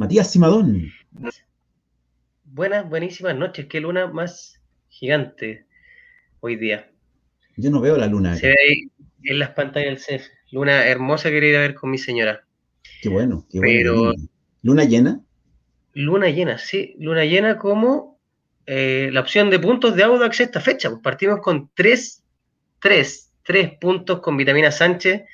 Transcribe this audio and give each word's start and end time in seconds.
Matías 0.00 0.30
Simadón. 0.30 0.90
Buenas, 2.44 2.88
buenísimas 2.88 3.36
noches. 3.36 3.66
Qué 3.66 3.80
luna 3.80 4.06
más 4.06 4.58
gigante 4.88 5.66
hoy 6.40 6.56
día. 6.56 6.90
Yo 7.58 7.70
no 7.70 7.82
veo 7.82 7.98
la 7.98 8.06
luna. 8.06 8.34
Se 8.34 8.46
ve 8.46 8.54
ahí 8.66 8.90
en 9.24 9.38
las 9.38 9.50
pantallas 9.50 9.90
del 9.90 9.98
CEF. 9.98 10.26
Luna 10.52 10.86
hermosa 10.86 11.28
que 11.28 11.34
quería 11.34 11.50
ir 11.50 11.56
a 11.56 11.60
ver 11.60 11.74
con 11.74 11.90
mi 11.90 11.98
señora. 11.98 12.46
Qué 13.02 13.10
bueno, 13.10 13.46
qué 13.50 13.60
Pero- 13.60 14.04
bueno. 14.04 14.22
¿Luna 14.62 14.84
llena? 14.84 15.20
Luna 15.92 16.30
llena, 16.30 16.56
sí. 16.56 16.94
Luna 16.98 17.26
llena 17.26 17.58
como 17.58 18.18
eh, 18.64 19.10
la 19.12 19.20
opción 19.20 19.50
de 19.50 19.58
puntos 19.58 19.94
de 19.96 20.02
Audax 20.04 20.40
esta 20.40 20.60
fecha. 20.62 20.88
Pues 20.88 21.02
partimos 21.02 21.40
con 21.42 21.70
tres, 21.74 22.22
tres, 22.80 23.34
tres 23.44 23.72
puntos 23.78 24.20
con 24.20 24.38
Vitamina 24.38 24.70
Sánchez. 24.72 25.24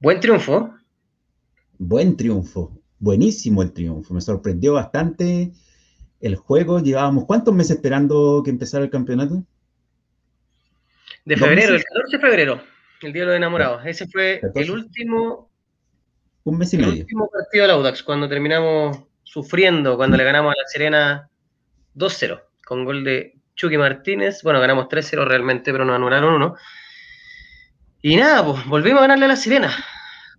Buen 0.00 0.18
triunfo. 0.18 0.74
Buen 1.76 2.16
triunfo. 2.16 2.72
Buenísimo 2.98 3.62
el 3.62 3.72
triunfo. 3.72 4.14
Me 4.14 4.20
sorprendió 4.20 4.74
bastante 4.74 5.52
el 6.20 6.36
juego. 6.36 6.80
Llevábamos 6.80 7.24
cuántos 7.26 7.54
meses 7.54 7.76
esperando 7.76 8.42
que 8.44 8.50
empezara 8.50 8.84
el 8.84 8.90
campeonato? 8.90 9.42
De 11.24 11.34
¿Dos 11.34 11.40
febrero, 11.40 11.68
el 11.68 11.72
meses? 11.74 11.86
14 11.92 12.16
de 12.16 12.20
febrero, 12.20 12.62
el 13.02 13.12
Día 13.12 13.22
de 13.22 13.26
los 13.26 13.36
Enamorados. 13.36 13.82
Ese 13.84 14.06
fue 14.06 14.38
14. 14.40 14.60
el 14.60 14.70
último, 14.70 15.50
Un 16.44 16.58
mes 16.58 16.72
y 16.72 16.76
el 16.76 16.88
último 16.88 17.28
partido 17.28 17.62
del 17.62 17.72
Audax, 17.72 18.02
cuando 18.02 18.28
terminamos 18.28 18.98
sufriendo, 19.24 19.96
cuando 19.96 20.16
le 20.16 20.24
ganamos 20.24 20.52
a 20.52 20.60
la 20.62 20.68
Serena 20.68 21.28
2-0, 21.96 22.40
con 22.64 22.84
gol 22.84 23.04
de 23.04 23.34
Chucky 23.56 23.76
Martínez. 23.76 24.42
Bueno, 24.42 24.60
ganamos 24.60 24.86
3-0 24.86 25.26
realmente, 25.26 25.72
pero 25.72 25.84
nos 25.84 25.96
anularon 25.96 26.34
uno. 26.34 26.56
Y 28.00 28.16
nada, 28.16 28.44
pues 28.44 28.64
volvimos 28.66 29.00
a 29.00 29.02
ganarle 29.02 29.24
a 29.24 29.28
la 29.28 29.36
Serena 29.36 29.76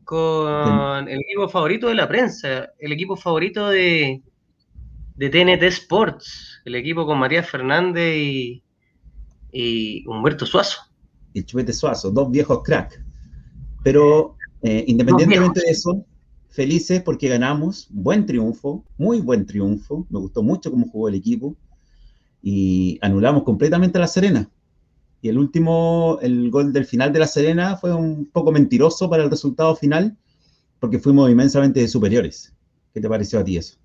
con 0.08 1.10
el 1.10 1.20
equipo 1.20 1.50
favorito 1.50 1.90
de 1.90 1.96
la 1.96 2.08
prensa, 2.08 2.70
el 2.80 2.94
equipo 2.94 3.18
favorito 3.18 3.68
de, 3.68 4.24
de 5.18 5.30
TNT 5.30 5.64
Sports, 5.64 6.62
el 6.64 6.76
equipo 6.76 7.06
con 7.06 7.20
Matías 7.20 7.50
Fernández 7.50 8.16
y, 8.16 8.64
y 9.52 10.08
Humberto 10.08 10.46
Suazo. 10.46 10.80
y 11.34 11.44
Chupete 11.44 11.74
Suazo, 11.74 12.10
dos 12.10 12.32
viejos 12.32 12.64
crack. 12.64 13.04
Pero 13.84 14.38
eh, 14.62 14.86
independientemente 14.88 15.60
de 15.60 15.72
eso, 15.72 16.06
felices 16.48 17.02
porque 17.02 17.28
ganamos, 17.28 17.90
buen 17.90 18.26
triunfo, 18.26 18.86
muy 18.98 19.20
buen 19.20 19.46
triunfo, 19.46 20.08
me 20.10 20.20
gustó 20.20 20.42
mucho 20.42 20.72
cómo 20.72 20.88
jugó 20.88 21.10
el 21.10 21.16
equipo 21.16 21.58
y 22.42 22.98
anulamos 23.02 23.44
completamente 23.44 23.98
a 23.98 24.02
La 24.02 24.08
Serena. 24.08 24.50
Y 25.22 25.30
el 25.30 25.38
último, 25.38 26.20
el 26.22 26.50
gol 26.52 26.72
del 26.72 26.86
final 26.86 27.12
de 27.12 27.20
La 27.20 27.28
Serena 27.28 27.78
fue 27.78 27.94
un 27.94 28.30
poco 28.32 28.52
mentiroso 28.52 29.10
para 29.10 29.24
el 29.24 29.30
resultado 29.30 29.76
final 29.76 30.16
porque 30.80 31.00
fuimos 31.00 31.30
inmensamente 31.30 31.88
superiores. 31.88 32.54
¿Qué 32.94 33.02
te 33.02 33.10
pareció 33.10 33.40
a 33.40 33.44
ti 33.44 33.58
eso? 33.58 33.78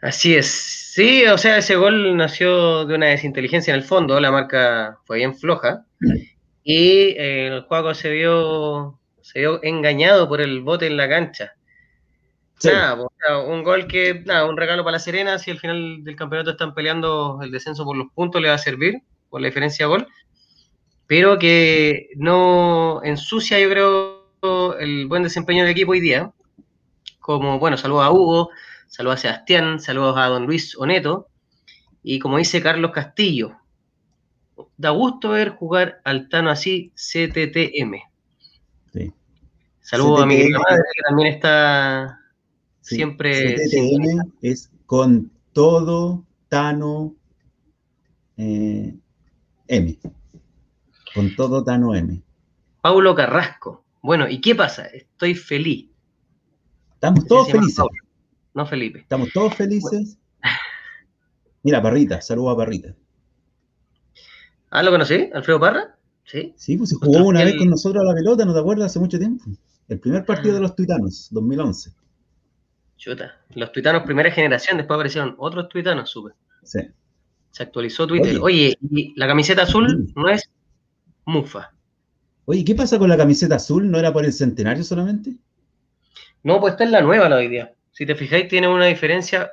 Así 0.00 0.34
es. 0.34 0.46
Sí, 0.46 1.24
o 1.26 1.38
sea, 1.38 1.58
ese 1.58 1.76
gol 1.76 2.16
nació 2.16 2.84
de 2.84 2.94
una 2.94 3.06
desinteligencia 3.06 3.72
en 3.72 3.80
el 3.80 3.86
fondo, 3.86 4.18
la 4.18 4.32
marca 4.32 4.98
fue 5.04 5.18
bien 5.18 5.36
floja 5.36 5.84
y 6.64 7.14
eh, 7.16 7.46
el 7.46 7.62
juego 7.62 7.94
se 7.94 8.10
vio, 8.10 8.98
se 9.20 9.40
vio 9.40 9.62
engañado 9.62 10.28
por 10.28 10.40
el 10.40 10.62
bote 10.62 10.86
en 10.86 10.96
la 10.96 11.08
cancha. 11.08 11.52
Sí, 12.58 12.68
Nada, 12.68 12.96
pues, 12.96 13.08
un 13.46 13.62
gol 13.62 13.86
que, 13.86 14.22
nada, 14.26 14.46
un 14.46 14.56
regalo 14.56 14.84
para 14.84 14.96
la 14.96 14.98
Serena, 14.98 15.38
si 15.38 15.50
al 15.50 15.58
final 15.58 16.02
del 16.04 16.16
campeonato 16.16 16.50
están 16.50 16.74
peleando 16.74 17.38
el 17.42 17.50
descenso 17.50 17.84
por 17.84 17.96
los 17.96 18.08
puntos, 18.12 18.42
le 18.42 18.48
va 18.48 18.54
a 18.54 18.58
servir 18.58 19.02
por 19.30 19.40
la 19.40 19.46
diferencia 19.46 19.86
de 19.86 19.90
gol, 19.90 20.08
pero 21.10 21.40
que 21.40 22.10
no 22.14 23.02
ensucia, 23.02 23.58
yo 23.58 23.68
creo, 23.68 24.78
el 24.78 25.08
buen 25.08 25.24
desempeño 25.24 25.64
del 25.64 25.72
equipo 25.72 25.90
hoy 25.90 25.98
día. 25.98 26.30
Como, 27.18 27.58
bueno, 27.58 27.76
saludos 27.76 28.04
a 28.04 28.12
Hugo, 28.12 28.50
saludos 28.86 29.18
a 29.18 29.22
Sebastián, 29.22 29.80
saludos 29.80 30.16
a 30.16 30.26
don 30.26 30.46
Luis 30.46 30.76
Oneto, 30.78 31.26
y 32.04 32.20
como 32.20 32.38
dice 32.38 32.62
Carlos 32.62 32.92
Castillo, 32.92 33.56
da 34.76 34.90
gusto 34.90 35.30
ver 35.30 35.48
jugar 35.48 36.00
al 36.04 36.28
Tano 36.28 36.48
así, 36.48 36.92
CTTM. 36.94 37.96
sí. 38.92 39.12
Saludos 39.80 40.22
a 40.22 40.26
mi 40.26 40.36
madre, 40.48 40.82
que 40.94 41.02
también 41.08 41.34
está 41.34 42.20
Sí, 42.82 42.94
siempre... 42.94 43.56
CTTM 43.56 44.30
es 44.42 44.70
con 44.86 45.32
todo 45.52 46.24
Tano 46.48 47.16
eh, 48.36 48.94
M. 49.66 49.98
Con 51.14 51.34
todo 51.36 51.62
Tano 51.64 51.94
M. 51.94 52.22
Paulo 52.80 53.14
Carrasco. 53.14 53.84
Bueno, 54.02 54.28
¿y 54.28 54.40
qué 54.40 54.54
pasa? 54.54 54.84
Estoy 54.86 55.34
feliz. 55.34 55.88
Estamos 56.94 57.26
todos 57.26 57.50
felices. 57.50 57.76
Paulo, 57.76 57.92
no 58.54 58.66
Felipe. 58.66 59.00
Estamos 59.00 59.28
todos 59.32 59.54
felices. 59.54 60.18
Mira, 61.62 61.82
Parrita, 61.82 62.20
saludos 62.20 62.54
a 62.54 62.56
Parrita. 62.56 62.94
Ah, 64.70 64.82
¿lo 64.82 64.90
conocí? 64.90 65.28
¿Alfredo 65.34 65.60
Parra? 65.60 65.96
Sí. 66.24 66.54
Sí, 66.56 66.76
pues 66.76 66.90
se 66.90 66.96
jugó 66.96 67.24
una 67.26 67.40
que 67.40 67.46
vez 67.46 67.56
con 67.56 67.70
nosotros 67.70 68.02
a 68.02 68.06
la 68.08 68.14
pelota, 68.14 68.44
¿no 68.44 68.54
te 68.54 68.60
acuerdas? 68.60 68.86
Hace 68.86 69.00
mucho 69.00 69.18
tiempo. 69.18 69.44
El 69.88 69.98
primer 69.98 70.24
partido 70.24 70.52
Ah. 70.54 70.56
de 70.56 70.60
los 70.62 70.76
Tuitanos, 70.76 71.28
2011. 71.32 71.90
Chuta. 72.96 73.40
Los 73.54 73.72
tuitanos 73.72 74.02
primera 74.04 74.30
generación, 74.30 74.76
después 74.76 74.94
aparecieron 74.96 75.34
otros 75.38 75.68
tuitanos, 75.68 76.10
supe. 76.10 76.32
Sí. 76.62 76.80
Se 77.50 77.62
actualizó 77.64 78.06
Twitter. 78.06 78.38
Oye, 78.40 78.76
y 78.90 79.18
la 79.18 79.26
camiseta 79.26 79.62
azul 79.62 80.04
Sí. 80.06 80.12
no 80.14 80.28
es 80.28 80.48
mufa. 81.30 81.72
Oye, 82.44 82.64
¿qué 82.64 82.74
pasa 82.74 82.98
con 82.98 83.08
la 83.08 83.16
camiseta 83.16 83.56
azul? 83.56 83.90
¿No 83.90 83.98
era 83.98 84.12
por 84.12 84.24
el 84.24 84.32
centenario 84.32 84.82
solamente? 84.84 85.36
No, 86.42 86.60
pues 86.60 86.72
esta 86.72 86.84
es 86.84 86.90
la 86.90 87.00
nueva 87.02 87.28
la 87.28 87.36
hoy 87.36 87.48
día. 87.48 87.74
Si 87.92 88.06
te 88.06 88.14
fijáis, 88.14 88.48
tiene 88.48 88.68
una 88.68 88.86
diferencia, 88.86 89.50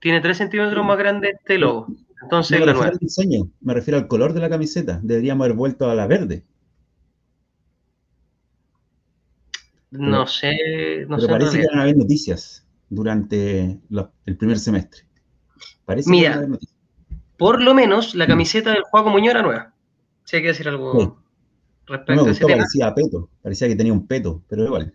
tiene 0.00 0.20
3 0.20 0.36
centímetros 0.36 0.84
más 0.84 0.98
grande 0.98 1.30
este 1.38 1.58
logo. 1.58 1.86
Entonces, 2.22 2.58
No 2.58 2.66
me 2.66 2.66
la 2.66 2.72
refiero 2.72 2.90
nueva. 2.90 2.92
al 2.92 2.98
diseño, 2.98 3.50
me 3.60 3.74
refiero 3.74 3.98
al 3.98 4.08
color 4.08 4.32
de 4.32 4.40
la 4.40 4.50
camiseta. 4.50 5.00
Deberíamos 5.02 5.44
haber 5.44 5.56
vuelto 5.56 5.88
a 5.88 5.94
la 5.94 6.06
verde. 6.06 6.44
No 9.90 10.26
sé, 10.26 11.06
no 11.08 11.16
pero 11.16 11.20
sé 11.20 11.28
parece 11.28 11.60
que 11.60 11.66
van 11.70 11.78
a 11.78 11.82
haber 11.82 11.96
noticias 11.96 12.66
durante 12.90 13.80
el 14.26 14.36
primer 14.36 14.58
semestre. 14.58 15.02
Parece 15.86 16.10
Mira, 16.10 16.22
que 16.24 16.28
van 16.30 16.34
a 16.34 16.38
haber 16.40 16.50
noticias. 16.50 16.78
Por 17.38 17.62
lo 17.62 17.72
menos 17.72 18.14
la 18.14 18.26
camiseta 18.26 18.72
del 18.72 18.82
Juaco 18.82 19.08
Muñoz 19.10 19.30
era 19.30 19.42
nueva. 19.42 19.72
Si 20.28 20.36
hay 20.36 20.42
que 20.42 20.48
decir 20.48 20.68
algo 20.68 20.92
Sí. 20.92 21.06
No 21.06 21.94
respecto 21.96 22.22
me 22.22 22.28
a 22.28 22.32
ese 22.32 22.44
tema. 22.44 22.56
parecía 22.58 22.94
peto. 22.94 23.30
Parecía 23.42 23.66
que 23.68 23.76
tenía 23.76 23.94
un 23.94 24.06
peto, 24.06 24.42
pero 24.46 24.62
igual. 24.64 24.94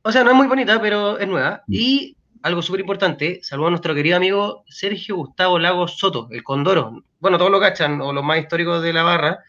O 0.00 0.10
sea, 0.10 0.24
no 0.24 0.30
es 0.30 0.36
muy 0.36 0.46
bonita, 0.46 0.80
pero 0.80 1.18
es 1.18 1.28
nueva. 1.28 1.62
Mm. 1.66 1.74
Y 1.74 2.16
algo 2.42 2.62
súper 2.62 2.80
importante, 2.80 3.40
saludo 3.42 3.66
a 3.66 3.70
nuestro 3.70 3.94
querido 3.94 4.16
amigo 4.16 4.64
Sergio 4.66 5.16
Gustavo 5.16 5.58
Lagos 5.58 5.98
Soto, 5.98 6.28
el 6.30 6.42
Condoro. 6.42 7.04
Bueno, 7.20 7.36
todos 7.36 7.50
lo 7.50 7.60
cachan, 7.60 8.00
o 8.00 8.14
los 8.14 8.24
más 8.24 8.38
históricos 8.38 8.82
de 8.82 8.94
la 8.94 9.02
barra, 9.02 9.40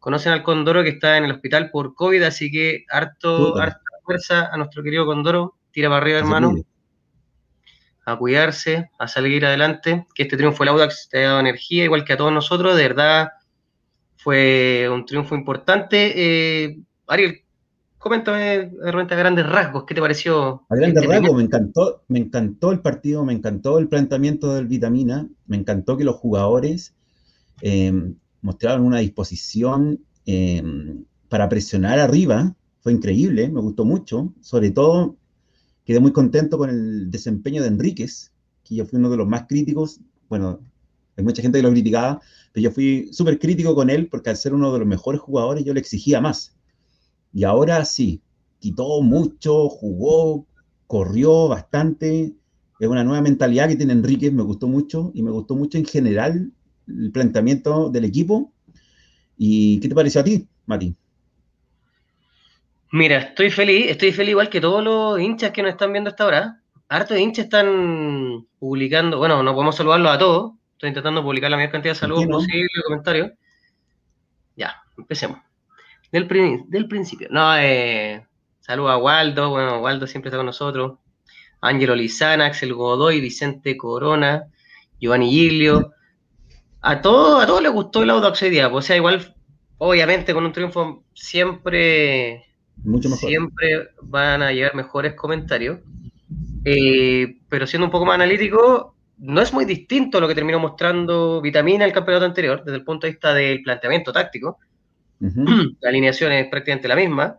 conocen 0.00 0.32
al 0.32 0.42
Condoro 0.42 0.82
que 0.82 0.88
está 0.90 1.16
en 1.16 1.26
el 1.26 1.30
hospital 1.30 1.70
por 1.70 1.94
COVID, 1.94 2.24
así 2.24 2.50
que 2.50 2.84
harto, 2.90 3.52
Puta. 3.52 3.62
harta 3.62 3.80
fuerza 4.04 4.46
a 4.52 4.56
nuestro 4.56 4.82
querido 4.82 5.06
Condoro. 5.06 5.54
Tira 5.70 5.88
para 5.88 5.98
arriba, 6.02 6.18
hermano, 6.18 6.54
Sí, 6.56 6.66
a 8.04 8.16
cuidarse, 8.16 8.90
a 8.98 9.06
salir 9.06 9.46
adelante. 9.46 10.06
Que 10.12 10.24
este 10.24 10.36
triunfo 10.36 10.64
del 10.64 10.70
Audax 10.70 11.08
te 11.08 11.24
ha 11.24 11.28
dado 11.28 11.40
energía, 11.40 11.84
igual 11.84 12.04
que 12.04 12.14
a 12.14 12.16
todos 12.16 12.32
nosotros. 12.32 12.76
De 12.76 12.82
verdad, 12.82 13.28
fue 14.26 14.88
un 14.92 15.06
triunfo 15.06 15.36
importante. 15.36 16.12
Eh, 16.16 16.80
Ariel, 17.06 17.42
coméntame 17.96 18.70
de 18.70 18.90
repente 18.90 19.14
a 19.14 19.18
grandes 19.18 19.46
rasgos, 19.46 19.84
¿qué 19.86 19.94
te 19.94 20.00
pareció? 20.00 20.64
A 20.68 20.74
grandes 20.74 21.04
este 21.04 21.14
rasgos, 21.14 21.36
me 21.36 21.44
encantó, 21.44 22.02
me 22.08 22.18
encantó 22.18 22.72
el 22.72 22.80
partido, 22.80 23.24
me 23.24 23.34
encantó 23.34 23.78
el 23.78 23.86
planteamiento 23.86 24.52
del 24.52 24.66
Vitamina, 24.66 25.28
me 25.46 25.56
encantó 25.56 25.96
que 25.96 26.02
los 26.02 26.16
jugadores 26.16 26.92
eh, 27.62 27.92
mostraron 28.42 28.84
una 28.84 28.98
disposición 28.98 30.00
eh, 30.26 30.60
para 31.28 31.48
presionar 31.48 32.00
arriba, 32.00 32.52
fue 32.80 32.90
increíble, 32.90 33.48
me 33.48 33.60
gustó 33.60 33.84
mucho, 33.84 34.32
sobre 34.40 34.72
todo 34.72 35.14
quedé 35.84 36.00
muy 36.00 36.10
contento 36.10 36.58
con 36.58 36.68
el 36.68 37.12
desempeño 37.12 37.62
de 37.62 37.68
Enríquez, 37.68 38.32
que 38.64 38.74
yo 38.74 38.86
fui 38.86 38.98
uno 38.98 39.08
de 39.08 39.18
los 39.18 39.28
más 39.28 39.46
críticos, 39.46 40.00
bueno, 40.28 40.58
hay 41.16 41.22
mucha 41.22 41.42
gente 41.42 41.58
que 41.58 41.62
lo 41.62 41.70
criticaba, 41.70 42.20
yo 42.62 42.70
fui 42.70 43.08
súper 43.12 43.38
crítico 43.38 43.74
con 43.74 43.90
él 43.90 44.08
porque 44.08 44.30
al 44.30 44.36
ser 44.36 44.54
uno 44.54 44.72
de 44.72 44.78
los 44.78 44.88
mejores 44.88 45.20
jugadores 45.20 45.64
yo 45.64 45.74
le 45.74 45.80
exigía 45.80 46.20
más. 46.20 46.56
Y 47.32 47.44
ahora 47.44 47.84
sí, 47.84 48.22
quitó 48.58 49.02
mucho, 49.02 49.68
jugó, 49.68 50.46
corrió 50.86 51.48
bastante. 51.48 52.32
Es 52.78 52.88
una 52.88 53.04
nueva 53.04 53.22
mentalidad 53.22 53.68
que 53.68 53.76
tiene 53.76 53.92
Enrique, 53.92 54.30
me 54.30 54.42
gustó 54.42 54.68
mucho 54.68 55.10
y 55.14 55.22
me 55.22 55.30
gustó 55.30 55.54
mucho 55.54 55.78
en 55.78 55.84
general 55.84 56.50
el 56.88 57.10
planteamiento 57.12 57.90
del 57.90 58.04
equipo. 58.04 58.52
¿Y 59.36 59.80
qué 59.80 59.88
te 59.88 59.94
pareció 59.94 60.20
a 60.20 60.24
ti, 60.24 60.48
Mati? 60.66 60.94
Mira, 62.92 63.18
estoy 63.18 63.50
feliz, 63.50 63.90
estoy 63.90 64.12
feliz 64.12 64.30
igual 64.30 64.48
que 64.48 64.60
todos 64.60 64.82
los 64.82 65.20
hinchas 65.20 65.50
que 65.50 65.62
nos 65.62 65.72
están 65.72 65.92
viendo 65.92 66.10
hasta 66.10 66.24
ahora. 66.24 66.62
Hartos 66.88 67.16
de 67.16 67.22
hinchas 67.22 67.46
están 67.46 68.46
publicando, 68.58 69.18
bueno, 69.18 69.42
no 69.42 69.52
podemos 69.52 69.76
saludarlos 69.76 70.12
a 70.12 70.18
todos. 70.18 70.52
Estoy 70.76 70.88
intentando 70.88 71.22
publicar 71.22 71.50
la 71.50 71.56
mayor 71.56 71.72
cantidad 71.72 71.94
de 71.94 71.98
saludos 72.00 72.26
posible, 72.26 72.68
comentarios. 72.84 73.30
Ya, 74.56 74.76
empecemos. 74.98 75.38
Del, 76.12 76.28
del 76.68 76.86
principio. 76.86 77.28
No, 77.30 77.56
eh, 77.56 78.26
saludos 78.60 78.90
a 78.90 78.98
Waldo, 78.98 79.48
bueno, 79.48 79.80
Waldo 79.80 80.06
siempre 80.06 80.28
está 80.28 80.36
con 80.36 80.44
nosotros. 80.44 80.98
Ángelo 81.62 81.94
Lizana, 81.94 82.44
Axel 82.44 82.74
Godoy, 82.74 83.22
Vicente 83.22 83.74
Corona, 83.78 84.44
Giovanni 85.00 85.30
Giglio. 85.30 85.92
A 86.82 87.00
todos 87.00 87.42
a 87.42 87.46
todos 87.46 87.62
les 87.62 87.72
gustó 87.72 88.02
el 88.02 88.10
Audax 88.10 88.42
hoy 88.42 88.50
día. 88.50 88.68
O 88.68 88.82
sea, 88.82 88.96
igual, 88.96 89.34
obviamente, 89.78 90.34
con 90.34 90.44
un 90.44 90.52
triunfo 90.52 91.04
siempre, 91.14 92.44
Mucho 92.84 93.08
mejor. 93.08 93.30
siempre 93.30 93.88
van 94.02 94.42
a 94.42 94.52
llegar 94.52 94.74
mejores 94.74 95.14
comentarios. 95.14 95.80
Eh, 96.66 97.38
pero 97.48 97.66
siendo 97.66 97.86
un 97.86 97.90
poco 97.90 98.04
más 98.04 98.16
analítico, 98.16 98.95
no 99.18 99.40
es 99.40 99.52
muy 99.52 99.64
distinto 99.64 100.18
a 100.18 100.20
lo 100.20 100.28
que 100.28 100.34
terminó 100.34 100.58
mostrando 100.58 101.40
Vitamina 101.40 101.84
el 101.84 101.92
campeonato 101.92 102.26
anterior, 102.26 102.62
desde 102.64 102.78
el 102.78 102.84
punto 102.84 103.06
de 103.06 103.12
vista 103.12 103.32
del 103.34 103.62
planteamiento 103.62 104.12
táctico. 104.12 104.58
La 105.20 105.88
alineación 105.88 106.32
es 106.32 106.48
prácticamente 106.48 106.88
la 106.88 106.96
misma. 106.96 107.38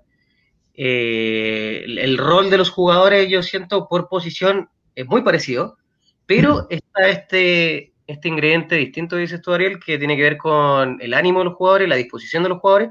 Eh, 0.73 1.81
el, 1.85 1.97
el 1.97 2.17
rol 2.17 2.49
de 2.49 2.57
los 2.57 2.69
jugadores, 2.69 3.29
yo 3.29 3.41
siento, 3.43 3.87
por 3.87 4.09
posición 4.09 4.69
es 4.95 5.07
muy 5.07 5.21
parecido, 5.21 5.77
pero 6.25 6.67
está 6.69 7.07
este, 7.07 7.93
este 8.07 8.27
ingrediente 8.27 8.75
distinto, 8.75 9.15
dices 9.15 9.41
tú, 9.41 9.53
Ariel, 9.53 9.79
que 9.79 9.97
tiene 9.97 10.15
que 10.15 10.23
ver 10.23 10.37
con 10.37 10.99
el 11.01 11.13
ánimo 11.13 11.39
de 11.39 11.45
los 11.45 11.55
jugadores, 11.55 11.87
la 11.87 11.95
disposición 11.95 12.43
de 12.43 12.49
los 12.49 12.59
jugadores, 12.59 12.89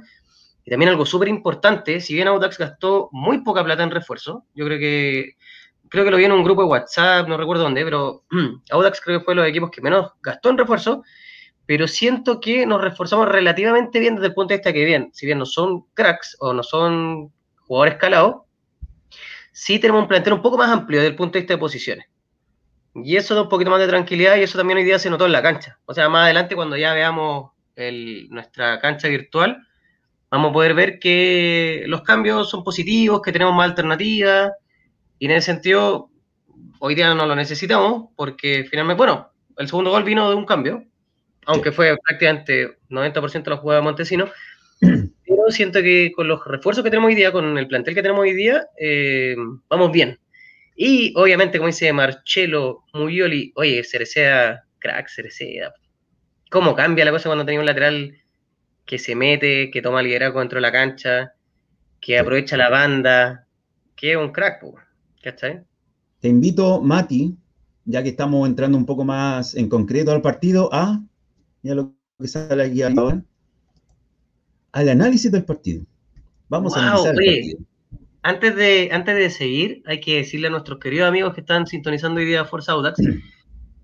y 0.65 0.71
también 0.71 0.89
algo 0.89 1.07
súper 1.07 1.29
importante, 1.29 2.01
si 2.01 2.15
bien 2.15 2.27
Audax 2.29 2.59
gastó 2.59 3.09
muy 3.13 3.43
poca 3.43 3.65
plata 3.65 3.85
en 3.85 3.91
refuerzo, 3.91 4.45
yo 4.55 4.67
creo 4.67 4.79
que 4.79 5.37
creo 5.89 6.05
que 6.05 6.11
lo 6.11 6.17
vi 6.17 6.25
en 6.25 6.33
un 6.33 6.45
grupo 6.45 6.63
de 6.63 6.69
WhatsApp, 6.69 7.29
no 7.29 7.37
recuerdo 7.37 7.65
dónde, 7.65 7.85
pero 7.85 8.25
Audax 8.71 9.01
creo 9.01 9.19
que 9.19 9.25
fue 9.25 9.35
de 9.35 9.41
los 9.41 9.49
equipos 9.49 9.71
que 9.71 9.81
menos 9.81 10.13
gastó 10.23 10.51
en 10.51 10.59
refuerzo, 10.59 11.03
pero 11.67 11.89
siento 11.89 12.41
que 12.41 12.67
nos 12.67 12.81
reforzamos 12.81 13.29
relativamente 13.29 13.99
bien 13.99 14.15
desde 14.15 14.29
el 14.29 14.35
punto 14.35 14.53
de 14.53 14.59
vista 14.59 14.73
que 14.73 14.85
bien, 14.85 15.11
si 15.13 15.27
bien 15.27 15.39
no 15.39 15.47
son 15.47 15.85
cracks 15.95 16.37
o 16.41 16.53
no 16.53 16.63
son 16.63 17.33
jugadores 17.67 17.97
calados, 17.97 18.43
sí 19.53 19.79
tenemos 19.79 20.03
un 20.03 20.09
plantel 20.09 20.35
un 20.35 20.43
poco 20.43 20.59
más 20.59 20.71
amplio 20.71 21.01
desde 21.01 21.11
el 21.11 21.17
punto 21.17 21.35
de 21.35 21.41
vista 21.41 21.55
de 21.55 21.59
posiciones. 21.59 22.07
Y 22.95 23.17
eso 23.17 23.35
da 23.35 23.43
un 23.43 23.49
poquito 23.49 23.71
más 23.71 23.81
de 23.81 23.89
tranquilidad 23.89 24.37
y 24.37 24.43
eso 24.43 24.57
también 24.57 24.79
hoy 24.79 24.85
día 24.85 24.99
se 24.99 25.11
notó 25.11 25.27
en 25.27 25.33
la 25.33 25.43
cancha. 25.43 25.79
O 25.85 25.93
sea, 25.93 26.09
más 26.09 26.25
adelante 26.25 26.55
cuando 26.55 26.77
ya 26.77 26.95
veamos 26.95 27.51
el, 27.75 28.29
nuestra 28.31 28.81
cancha 28.81 29.09
virtual, 29.09 29.67
vamos 30.31 30.51
a 30.51 30.53
poder 30.53 30.75
ver 30.75 30.99
que 30.99 31.85
los 31.89 32.03
cambios 32.03 32.49
son 32.49 32.65
positivos, 32.65 33.21
que 33.21 33.33
tenemos 33.33 33.55
más 33.55 33.69
alternativas 33.69 34.53
y 35.19 35.27
en 35.27 35.33
ese 35.33 35.53
sentido 35.53 36.11
hoy 36.79 36.95
día 36.95 37.15
no 37.15 37.27
lo 37.27 37.35
necesitamos 37.35 38.09
porque 38.17 38.65
finalmente, 38.69 38.99
bueno, 38.99 39.31
el 39.57 39.69
segundo 39.69 39.91
gol 39.91 40.05
vino 40.05 40.29
de 40.29 40.37
un 40.37 40.45
cambio, 40.45 40.85
aunque 41.47 41.73
fue 41.73 41.97
prácticamente 42.05 42.79
90% 42.91 43.45
de 43.45 43.51
la 43.51 43.57
jugada 43.57 43.81
de 43.81 43.85
Montesino, 43.85 44.31
pero 44.81 45.51
siento 45.51 45.81
que 45.81 46.13
con 46.15 46.29
los 46.29 46.45
refuerzos 46.45 46.85
que 46.85 46.91
tenemos 46.91 47.09
hoy 47.09 47.15
día, 47.15 47.33
con 47.33 47.57
el 47.57 47.67
plantel 47.67 47.95
que 47.95 48.03
tenemos 48.03 48.23
hoy 48.23 48.33
día, 48.33 48.67
eh, 48.79 49.37
vamos 49.69 49.93
bien. 49.93 50.19
Y 50.77 51.15
obviamente, 51.17 51.59
como 51.59 51.69
dice 51.69 51.93
Marcelo 51.93 52.85
Murioli, 52.93 53.53
oye, 53.57 53.83
Cereceda, 53.83 54.67
crack, 54.79 55.09
Cereceda. 55.09 55.73
¿Cómo 56.51 56.75
cambia 56.75 57.05
la 57.05 57.11
cosa 57.11 57.31
cuando 57.31 57.47
tenía 57.47 57.61
un 57.61 57.67
lateral 57.67 58.19
que 58.85 58.99
se 58.99 59.15
mete, 59.15 59.71
que 59.71 59.83
toma 59.83 60.03
liderazgo 60.03 60.41
dentro 60.41 60.59
de 60.59 60.63
la 60.63 60.73
cancha, 60.73 61.33
que 62.01 62.19
aprovecha 62.19 62.57
la 62.57 62.69
banda, 62.69 63.47
que 63.97 64.13
es 64.13 64.17
un 64.17 64.33
crack, 64.33 64.61
po, 64.61 64.79
¿cachai? 65.27 65.65
Te 66.21 66.29
invito, 66.29 66.81
Mati, 66.81 67.37
ya 67.85 68.01
que 68.05 68.11
estamos 68.11 68.49
entrando 68.49 68.79
un 68.79 68.87
poco 68.87 69.05
más 69.05 69.57
en 69.57 69.69
concreto 69.69 70.13
al 70.13 70.23
partido, 70.23 70.71
a, 70.73 71.03
ya 71.63 71.75
lo 71.75 71.95
que 72.21 72.29
sale 72.29 72.63
aquí 72.63 72.83
ahora, 72.83 73.23
al 74.71 74.89
análisis 74.89 75.33
del 75.33 75.45
partido. 75.45 75.85
Vamos 76.49 76.77
a 76.77 76.81
analizar 76.81 77.15
el 77.15 77.17
partido. 77.17 77.59
Antes 78.23 78.57
de, 78.57 78.89
antes 78.93 79.17
de 79.17 79.31
seguir, 79.31 79.83
hay 79.87 79.99
que 80.01 80.19
decirle 80.19 80.47
a 80.47 80.51
nuestros 80.51 80.79
queridos 80.79 81.09
amigos 81.09 81.35
que 81.35 81.41
están 81.41 81.67
sintonizando 81.67 82.21
hoy 82.21 82.27
día 82.27 82.45
Forza 82.45 82.73
Audax 82.73 83.01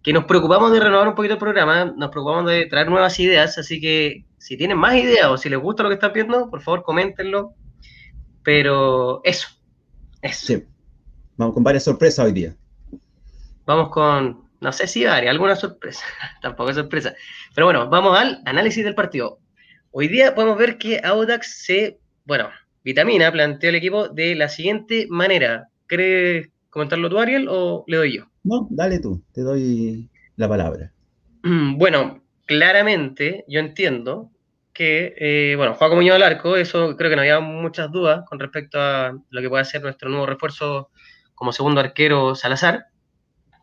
que 0.02 0.12
nos 0.12 0.24
preocupamos 0.24 0.72
de 0.72 0.80
renovar 0.80 1.06
un 1.06 1.14
poquito 1.14 1.34
el 1.34 1.40
programa, 1.40 1.84
nos 1.84 2.10
preocupamos 2.10 2.50
de 2.50 2.66
traer 2.66 2.88
nuevas 2.88 3.20
ideas, 3.20 3.56
así 3.56 3.80
que 3.80 4.24
si 4.36 4.56
tienen 4.56 4.76
más 4.76 4.96
ideas 4.96 5.26
o 5.26 5.36
si 5.36 5.48
les 5.48 5.60
gusta 5.60 5.84
lo 5.84 5.88
que 5.90 5.94
están 5.94 6.12
viendo, 6.12 6.50
por 6.50 6.60
favor 6.60 6.82
coméntenlo. 6.82 7.54
Pero 8.42 9.20
eso, 9.22 9.46
eso. 10.20 10.46
Sí. 10.46 10.64
Vamos 11.42 11.54
con 11.54 11.64
varias 11.64 11.82
sorpresas 11.82 12.24
hoy 12.24 12.32
día. 12.32 12.54
Vamos 13.66 13.88
con, 13.88 14.48
no 14.60 14.72
sé 14.72 14.86
si 14.86 15.04
varias, 15.04 15.32
alguna 15.32 15.56
sorpresa, 15.56 16.04
tampoco 16.42 16.70
es 16.70 16.76
sorpresa. 16.76 17.14
Pero 17.52 17.66
bueno, 17.66 17.88
vamos 17.90 18.16
al 18.16 18.40
análisis 18.44 18.84
del 18.84 18.94
partido. 18.94 19.40
Hoy 19.90 20.06
día 20.06 20.36
podemos 20.36 20.56
ver 20.56 20.78
que 20.78 21.00
Audax 21.02 21.64
se, 21.64 21.98
bueno, 22.26 22.48
Vitamina 22.84 23.32
planteó 23.32 23.70
el 23.70 23.74
equipo 23.74 24.08
de 24.08 24.36
la 24.36 24.48
siguiente 24.48 25.08
manera. 25.10 25.68
¿Quieres 25.88 26.48
comentarlo 26.70 27.10
tú, 27.10 27.18
Ariel, 27.18 27.48
o 27.50 27.82
le 27.88 27.96
doy 27.96 28.18
yo? 28.18 28.26
No, 28.44 28.68
dale 28.70 29.00
tú, 29.00 29.20
te 29.32 29.40
doy 29.40 30.08
la 30.36 30.48
palabra. 30.48 30.92
Bueno, 31.42 32.22
claramente 32.46 33.44
yo 33.48 33.58
entiendo 33.58 34.30
que, 34.72 35.14
eh, 35.18 35.56
bueno, 35.56 35.74
Juaco 35.74 35.96
Muñoz 35.96 36.14
al 36.14 36.22
arco, 36.22 36.56
eso 36.56 36.96
creo 36.96 37.10
que 37.10 37.16
no 37.16 37.22
había 37.22 37.40
muchas 37.40 37.90
dudas 37.90 38.24
con 38.28 38.38
respecto 38.38 38.80
a 38.80 39.12
lo 39.28 39.40
que 39.40 39.48
puede 39.48 39.64
ser 39.64 39.82
nuestro 39.82 40.08
nuevo 40.08 40.24
refuerzo 40.26 40.90
como 41.34 41.52
segundo 41.52 41.80
arquero 41.80 42.34
Salazar, 42.34 42.86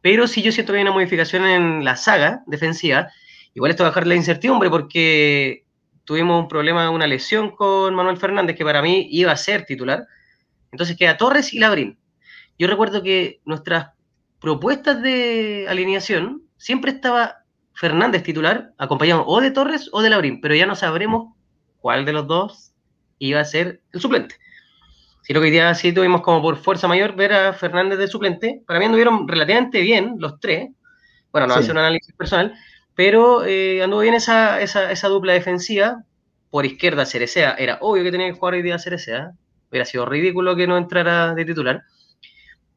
pero 0.01 0.27
sí 0.27 0.41
yo 0.41 0.51
siento 0.51 0.71
que 0.73 0.77
hay 0.77 0.83
una 0.83 0.91
modificación 0.91 1.45
en 1.45 1.83
la 1.83 1.95
saga 1.95 2.43
defensiva, 2.47 3.09
igual 3.53 3.71
esto 3.71 3.83
va 3.83 3.89
a 3.89 3.91
dejar 3.91 4.07
la 4.07 4.15
incertidumbre 4.15 4.69
porque 4.69 5.65
tuvimos 6.05 6.41
un 6.41 6.47
problema, 6.47 6.89
una 6.89 7.07
lesión 7.07 7.51
con 7.51 7.93
Manuel 7.95 8.17
Fernández, 8.17 8.55
que 8.55 8.63
para 8.63 8.81
mí 8.81 9.07
iba 9.11 9.31
a 9.31 9.37
ser 9.37 9.65
titular, 9.65 10.07
entonces 10.71 10.97
queda 10.97 11.17
Torres 11.17 11.53
y 11.53 11.59
Labrín. 11.59 11.99
Yo 12.57 12.67
recuerdo 12.67 13.03
que 13.03 13.41
nuestras 13.45 13.91
propuestas 14.39 15.01
de 15.01 15.65
alineación 15.69 16.43
siempre 16.57 16.91
estaba 16.91 17.43
Fernández 17.73 18.23
titular, 18.23 18.73
acompañado 18.77 19.25
o 19.25 19.39
de 19.39 19.51
Torres 19.51 19.89
o 19.91 20.01
de 20.01 20.09
Labrín, 20.09 20.41
pero 20.41 20.55
ya 20.55 20.65
no 20.65 20.75
sabremos 20.75 21.33
cuál 21.79 22.05
de 22.05 22.13
los 22.13 22.27
dos 22.27 22.73
iba 23.19 23.39
a 23.39 23.45
ser 23.45 23.81
el 23.93 24.01
suplente. 24.01 24.35
Si 25.29 25.33
lo 25.35 25.41
que 25.41 25.45
hoy 25.45 25.51
día 25.51 25.71
sí 25.75 25.93
tuvimos 25.93 26.21
como 26.21 26.41
por 26.41 26.57
fuerza 26.57 26.87
mayor 26.87 27.15
ver 27.15 27.33
a 27.33 27.53
Fernández 27.53 27.99
de 27.99 28.07
suplente, 28.07 28.63
para 28.65 28.79
mí 28.79 28.85
anduvieron 28.85 29.27
relativamente 29.27 29.79
bien 29.79 30.15
los 30.17 30.39
tres. 30.39 30.69
Bueno, 31.31 31.45
no 31.45 31.53
Sí. 31.53 31.59
hace 31.59 31.71
un 31.71 31.77
análisis 31.77 32.15
personal, 32.15 32.55
pero 32.95 33.45
eh, 33.45 33.83
anduvo 33.83 33.99
bien 33.99 34.15
esa, 34.15 34.59
esa, 34.59 34.91
esa 34.91 35.07
dupla 35.07 35.33
defensiva. 35.33 36.03
Por 36.49 36.65
izquierda, 36.65 37.05
Cerecea, 37.05 37.51
era 37.59 37.77
obvio 37.81 38.03
que 38.03 38.09
tenía 38.11 38.25
que 38.25 38.39
jugar 38.39 38.55
hoy 38.55 38.63
día 38.63 38.79
Cerecea. 38.79 39.33
Hubiera 39.69 39.85
sido 39.85 40.07
ridículo 40.07 40.55
que 40.55 40.65
no 40.65 40.77
entrara 40.79 41.35
de 41.35 41.45
titular. 41.45 41.83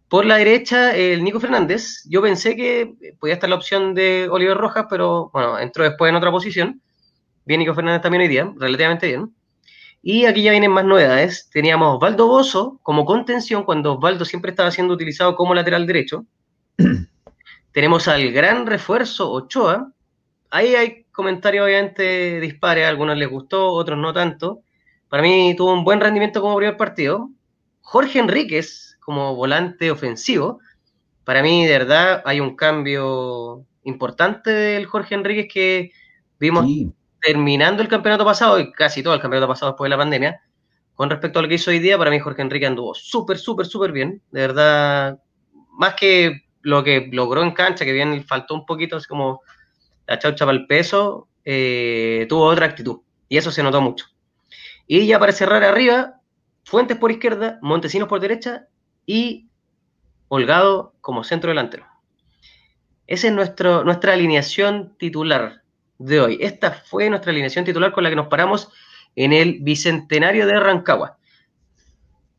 Por 0.09 0.26
la 0.26 0.37
derecha, 0.37 0.94
el 0.94 1.25
Nico 1.25 1.40
Fernández. 1.40 2.02
Yo 2.06 2.21
pensé 2.21 2.54
que 2.54 2.92
podía 3.18 3.32
estar 3.32 3.49
la 3.49 3.56
opción 3.56 3.94
de 3.94 4.28
Oliver 4.30 4.59
Rojas, 4.59 4.85
pero 4.90 5.30
bueno, 5.32 5.59
entró 5.59 5.85
después 5.85 6.11
en 6.11 6.16
otra 6.16 6.30
posición. 6.30 6.82
Bien, 7.47 7.61
Nico 7.61 7.75
Fernández 7.75 8.02
también 8.02 8.21
hoy 8.21 8.28
día, 8.28 8.52
relativamente 8.59 9.06
bien. 9.06 9.35
Y 10.02 10.26
aquí 10.26 10.42
ya 10.42 10.50
vienen 10.50 10.73
más 10.73 10.85
novedades. 10.85 11.49
Teníamos 11.50 11.94
Osvaldo 11.94 12.26
Bozo 12.26 12.80
como 12.82 13.04
contención 13.04 13.62
cuando 13.62 13.94
Osvaldo 13.94 14.25
siempre 14.25 14.50
estaba 14.50 14.73
siendo 14.73 14.94
utilizado 14.94 15.37
como 15.37 15.54
lateral 15.54 15.87
derecho. 15.87 16.26
Tenemos 17.73 18.09
al 18.09 18.32
gran 18.32 18.66
refuerzo 18.66 19.30
Ochoa. 19.30 19.92
Ahí 20.50 20.75
hay 20.75 21.04
comentarios 21.12 21.64
obviamente 21.64 22.40
dispares, 22.40 22.85
a 22.85 22.88
algunos 22.88 23.16
les 23.16 23.30
gustó, 23.30 23.68
otros 23.68 23.97
no 23.97 24.12
tanto. 24.12 24.62
Para 25.09 25.23
mí 25.23 25.54
tuvo 25.56 25.73
un 25.73 25.85
buen 25.85 26.00
rendimiento 26.00 26.40
como 26.40 26.56
primer 26.56 26.76
partido. 26.76 27.30
Jorge 27.80 28.18
Enríquez 28.18 28.99
como 29.00 29.37
volante 29.37 29.90
ofensivo. 29.90 30.59
Para 31.25 31.42
mí, 31.42 31.64
de 31.64 31.73
verdad, 31.78 32.23
hay 32.25 32.40
un 32.40 32.56
cambio 32.56 33.64
importante 33.85 34.50
del 34.50 34.87
Jorge 34.87 35.14
Enríquez 35.14 35.47
que 35.52 35.92
vimos 36.40 36.66
Sí, 36.66 36.92
terminando 37.23 37.83
el 37.83 37.88
campeonato 37.88 38.25
pasado 38.25 38.59
y 38.59 38.73
casi 38.73 39.02
todo 39.02 39.14
el 39.14 39.21
campeonato 39.21 39.49
pasado 39.49 39.73
después 39.73 39.87
de 39.87 39.91
la 39.91 39.97
pandemia. 39.97 40.43
Con 40.95 41.09
respecto 41.09 41.38
a 41.38 41.43
lo 41.43 41.49
que 41.49 41.55
hizo 41.55 41.71
hoy 41.71 41.79
día, 41.79 41.97
para 41.97 42.11
mí 42.11 42.19
Jorge 42.19 42.43
Enrique 42.43 42.67
anduvo 42.67 42.95
súper, 42.95 43.38
súper, 43.38 43.67
súper 43.67 43.93
bien. 43.93 44.21
De 44.31 44.41
verdad, 44.41 45.19
más 45.71 45.95
que 45.95 46.43
lo 46.61 46.85
que 46.85 47.09
logró 47.12 47.43
en 47.43 47.52
cancha, 47.52 47.85
que 47.85 47.93
bien 47.93 48.25
faltó 48.25 48.55
un 48.55 48.67
poquito, 48.67 48.97
así 48.97 49.07
como 49.07 49.41
la 50.07 50.19
chaucha 50.19 50.45
para 50.45 50.59
el 50.59 50.67
peso, 50.67 51.29
eh, 51.45 52.26
tuvo 52.29 52.45
otra 52.45 52.67
actitud. 52.67 53.00
Y 53.29 53.38
eso 53.38 53.50
se 53.50 53.62
notó 53.62 53.81
mucho. 53.81 54.07
Y 54.87 55.07
ya 55.07 55.19
para 55.19 55.33
cerrar 55.33 55.64
arriba, 55.64 56.17
Fuentes 56.64 56.97
por 56.97 57.11
izquierda, 57.11 57.59
Montesinos 57.62 58.09
por 58.09 58.21
derecha 58.21 58.67
y 59.07 59.49
Holgado 60.29 60.95
como 61.00 61.25
centro 61.25 61.50
delantero. 61.50 61.87
Esa 63.07 63.29
es 63.29 63.33
nuestro, 63.33 63.85
nuestra 63.85 64.12
alineación 64.12 64.97
titular 64.99 65.62
de 66.04 66.21
hoy. 66.21 66.38
Esta 66.40 66.73
fue 66.73 67.09
nuestra 67.09 67.30
alineación 67.30 67.64
titular 67.64 67.92
con 67.92 68.04
la 68.04 68.11
que 68.11 68.16
nos 68.16 68.28
paramos 68.28 68.68
en 69.14 69.32
el 69.32 69.61
Bicentenario 69.61 70.47
de 70.47 70.59
Rancagua. 70.59 71.18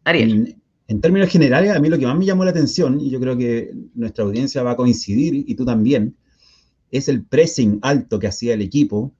Ariel. 0.03 0.57
En, 0.87 1.01
términos 1.01 1.29
generales, 1.29 1.71
a 1.71 1.79
mí 1.79 1.89
lo 1.89 1.97
que 1.97 2.05
más 2.05 2.17
me 2.17 2.25
llamó 2.25 2.43
la 2.43 2.51
atención, 2.51 2.99
y 2.99 3.09
yo 3.09 3.19
creo 3.19 3.37
que 3.37 3.71
nuestra 3.95 4.25
audiencia 4.25 4.63
va 4.63 4.71
a 4.71 4.75
coincidir, 4.75 5.45
y 5.47 5.55
tú 5.55 5.65
también, 5.65 6.15
es 6.91 7.07
el 7.07 7.23
pressing 7.23 7.79
alto 7.81 8.19
que 8.19 8.27
hacía 8.27 8.53
el 8.53 8.61
equipo, 8.61 9.13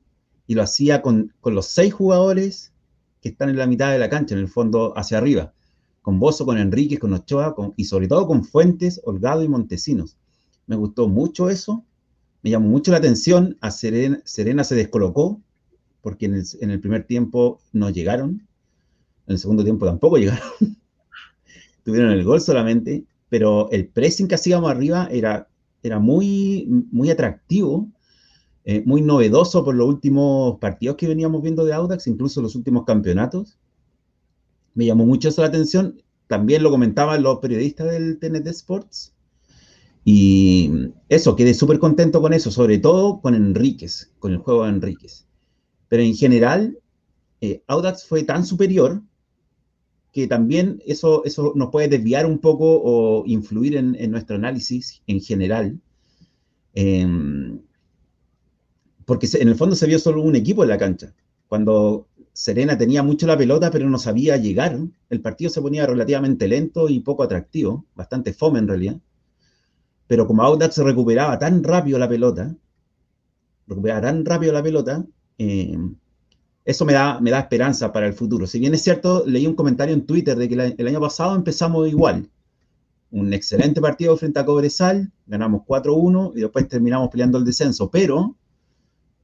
y 0.46 0.56
lo 0.56 0.62
hacía 0.62 1.02
con, 1.02 1.34
con 1.40 1.56
los 1.56 1.68
seis 1.68 1.94
jugadores 1.94 2.74
que 3.22 3.30
están 3.30 3.50
en 3.50 3.58
la 3.58 3.66
mitad 3.66 3.92
de 3.92 4.00
la 4.00 4.10
cancha, 4.10 4.36
en 4.36 4.42
el 4.42 4.50
fondo 4.50 4.94
hacia 4.98 5.18
arriba. 5.18 5.54
con 6.02 6.20
Bozo, 6.20 6.46
con 6.46 6.58
Enrique, 6.58 7.00
con 7.00 7.14
Ochoa, 7.14 7.56
y 7.78 7.86
sobre 7.86 8.10
todo 8.10 8.28
con 8.28 8.44
Fuentes, 8.44 9.00
Holgado 9.06 9.42
y 9.42 9.48
Montesinos. 9.48 10.18
Me 10.68 10.76
gustó 10.76 11.08
mucho 11.08 11.50
eso, 11.50 11.86
me 12.44 12.50
llamó 12.50 12.68
mucho 12.68 12.92
la 12.92 12.98
atención, 12.98 13.58
a 13.62 13.72
Serena, 13.72 14.22
Serena 14.26 14.64
se 14.66 14.76
descolocó, 14.76 15.42
porque 16.02 16.26
en 16.26 16.70
el, 16.70 16.80
primer 16.82 17.06
tiempo 17.06 17.62
no 17.72 17.90
llegaron, 17.90 18.46
en 19.28 19.34
el 19.34 19.40
segundo 19.40 19.64
tiempo 19.64 19.86
tampoco 19.86 20.18
llegaron, 20.20 20.44
tuvieron 21.84 22.12
el 22.12 22.24
gol 22.26 22.42
solamente, 22.42 23.06
pero 23.30 23.72
el 23.72 23.88
pressing 23.88 24.28
que 24.28 24.36
hacíamos 24.36 24.70
arriba 24.70 25.08
era, 25.10 25.48
era 25.82 26.00
muy, 26.00 26.68
muy 26.92 27.10
atractivo, 27.10 27.90
eh, 28.66 28.84
muy 28.86 29.02
novedoso 29.02 29.64
por 29.64 29.76
los 29.76 29.88
últimos 29.88 30.60
partidos 30.60 30.98
que 30.98 31.08
veníamos 31.08 31.42
viendo 31.42 31.64
de 31.64 31.74
Audax, 31.74 32.08
incluso 32.08 32.42
los 32.42 32.56
últimos 32.56 32.86
campeonatos. 32.86 33.58
Me 34.74 34.86
llamó 34.86 35.06
mucho 35.06 35.30
eso 35.30 35.42
la 35.42 35.48
atención. 35.50 36.02
También 36.28 36.64
lo 36.64 36.72
comentaban 36.72 37.24
los 37.24 37.40
periodistas 37.40 37.92
del 37.92 38.20
TNT 38.20 38.48
Sports. 38.48 39.13
Y 40.06 40.70
eso, 41.08 41.36
quedé 41.36 41.54
súper 41.54 41.80
contento 41.80 42.22
con 42.22 42.34
eso, 42.34 42.52
sobre 42.52 42.78
todo 42.78 43.22
con 43.22 43.36
Enríquez, 43.36 44.12
con 44.20 44.34
el 44.34 44.40
juego 44.40 44.64
de 44.64 44.70
Enríquez. 44.70 45.26
Pero 45.88 46.04
en 46.04 46.16
general, 46.16 46.78
eh, 47.40 47.64
Audax 47.68 48.06
fue 48.06 48.24
tan 48.24 48.46
superior 48.46 49.02
que 50.12 50.28
también 50.28 50.82
eso, 50.86 51.24
eso 51.26 51.54
nos 51.56 51.70
puede 51.72 51.88
desviar 51.88 52.26
un 52.26 52.40
poco 52.40 52.82
o 52.84 53.24
influir 53.26 53.76
en, 53.78 54.12
nuestro 54.12 54.36
análisis 54.36 55.02
en 55.08 55.22
general. 55.22 55.80
Em, 56.76 57.60
porque 59.06 59.28
en 59.34 59.48
el 59.48 59.56
fondo 59.56 59.76
se 59.76 59.88
vio 59.88 60.00
solo 60.00 60.22
un 60.22 60.36
equipo 60.36 60.64
en 60.64 60.70
la 60.70 60.78
cancha. 60.78 61.14
Cuando 61.48 62.08
Serena 62.32 62.78
tenía 62.78 63.04
mucho 63.04 63.28
la 63.28 63.38
pelota, 63.38 63.72
pero 63.72 63.90
no 63.90 63.98
sabía 63.98 64.38
llegar, 64.38 64.80
el 65.10 65.22
partido 65.22 65.50
se 65.50 65.62
ponía 65.62 65.86
relativamente 65.86 66.48
lento 66.48 66.90
y 66.90 67.00
poco 67.00 67.24
atractivo, 67.24 67.86
bastante 67.96 68.34
fome 68.34 68.60
en 68.60 68.68
realidad. 68.68 68.98
Pero 70.08 70.28
como 70.28 70.44
Audax 70.44 70.78
recuperaba 70.78 71.40
tan 71.40 71.64
rápido 71.64 71.98
la 71.98 72.10
pelota, 72.10 72.56
recuperaba 73.68 74.02
tan 74.02 74.26
rápido 74.26 74.54
la 74.54 74.64
pelota, 74.64 75.06
eh, 75.38 75.78
eso 76.66 76.86
me 76.86 76.94
da, 76.94 77.20
me 77.20 77.32
da 77.32 77.40
esperanza 77.40 77.92
para 77.92 78.08
el 78.08 78.14
futuro. 78.14 78.48
Si 78.48 78.60
bien 78.60 78.74
es 78.74 78.82
cierto, 78.82 79.24
leí 79.26 79.46
un 79.48 79.56
comentario 79.56 79.94
en 79.94 80.06
Twitter 80.06 80.38
de 80.38 80.48
que 80.48 80.76
el 80.78 80.88
año 80.88 81.02
pasado 81.02 81.36
empezamos 81.36 81.90
igual. 81.90 82.30
Un 83.12 83.34
excelente 83.34 83.82
partido 83.82 84.16
frente 84.18 84.40
a 84.40 84.46
Cobresal, 84.46 85.12
ganamos 85.28 85.62
4-1 85.68 86.32
y 86.36 86.42
después 86.42 86.68
terminamos 86.68 87.10
peleando 87.10 87.38
el 87.38 87.44
descenso. 87.44 87.92
Pero 87.92 88.36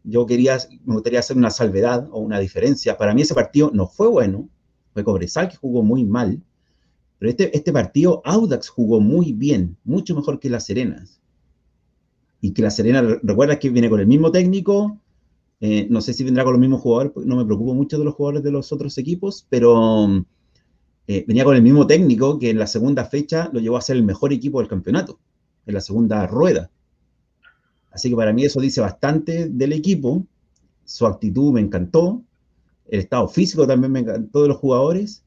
yo 0.03 0.25
quería, 0.25 0.57
me 0.85 0.95
gustaría 0.95 1.19
hacer 1.19 1.37
una 1.37 1.49
salvedad 1.49 2.07
o 2.11 2.19
una 2.19 2.39
diferencia. 2.39 2.97
Para 2.97 3.13
mí 3.13 3.21
ese 3.21 3.33
partido 3.33 3.71
no 3.73 3.87
fue 3.87 4.07
bueno, 4.07 4.49
fue 4.93 5.03
Cobresal 5.03 5.49
que 5.49 5.55
jugó 5.55 5.81
muy 5.81 6.03
mal. 6.03 6.43
Pero 7.19 7.29
este, 7.29 7.55
este 7.55 7.73
partido, 7.73 8.21
Audax 8.25 8.69
jugó 8.69 9.01
muy 9.01 9.33
bien, 9.33 9.77
mucho 9.83 10.15
mejor 10.15 10.39
que 10.39 10.49
las 10.49 10.65
Serenas. 10.65 11.19
Y 12.41 12.51
que 12.51 12.61
la 12.61 12.71
Serena, 12.71 13.01
recuerda 13.21 13.59
que 13.59 13.69
viene 13.69 13.89
con 13.89 13.99
el 13.99 14.07
mismo 14.07 14.31
técnico, 14.31 14.97
eh, 15.59 15.87
no 15.89 15.99
sé 15.99 16.13
si 16.13 16.23
vendrá 16.23 16.45
con 16.45 16.53
los 16.53 16.59
mismos 16.61 16.79
jugadores, 16.81 17.11
no 17.25 17.35
me 17.35 17.43
preocupo 17.43 17.73
mucho 17.73 17.99
de 17.99 18.05
los 18.05 18.13
jugadores 18.13 18.43
de 18.43 18.51
los 18.51 18.71
otros 18.71 18.97
equipos, 18.97 19.45
pero 19.49 20.25
eh, 21.05 21.25
venía 21.27 21.43
con 21.43 21.57
el 21.57 21.61
mismo 21.61 21.85
técnico 21.85 22.39
que 22.39 22.49
en 22.51 22.59
la 22.59 22.67
segunda 22.67 23.03
fecha 23.03 23.49
lo 23.51 23.59
llevó 23.59 23.75
a 23.75 23.81
ser 23.81 23.97
el 23.97 24.03
mejor 24.03 24.31
equipo 24.31 24.59
del 24.59 24.69
campeonato, 24.69 25.19
en 25.65 25.73
la 25.73 25.81
segunda 25.81 26.25
rueda. 26.27 26.71
Así 27.91 28.09
que 28.09 28.15
para 28.15 28.31
mí 28.31 28.45
eso 28.45 28.61
dice 28.61 28.79
bastante 28.79 29.49
del 29.49 29.73
equipo, 29.73 30.25
su 30.85 31.05
actitud 31.05 31.51
me 31.51 31.59
encantó, 31.59 32.23
el 32.87 33.01
estado 33.01 33.27
físico 33.27 33.67
también 33.67 33.91
me 33.91 33.99
encantó 33.99 34.43
de 34.43 34.47
los 34.47 34.57
jugadores, 34.57 35.23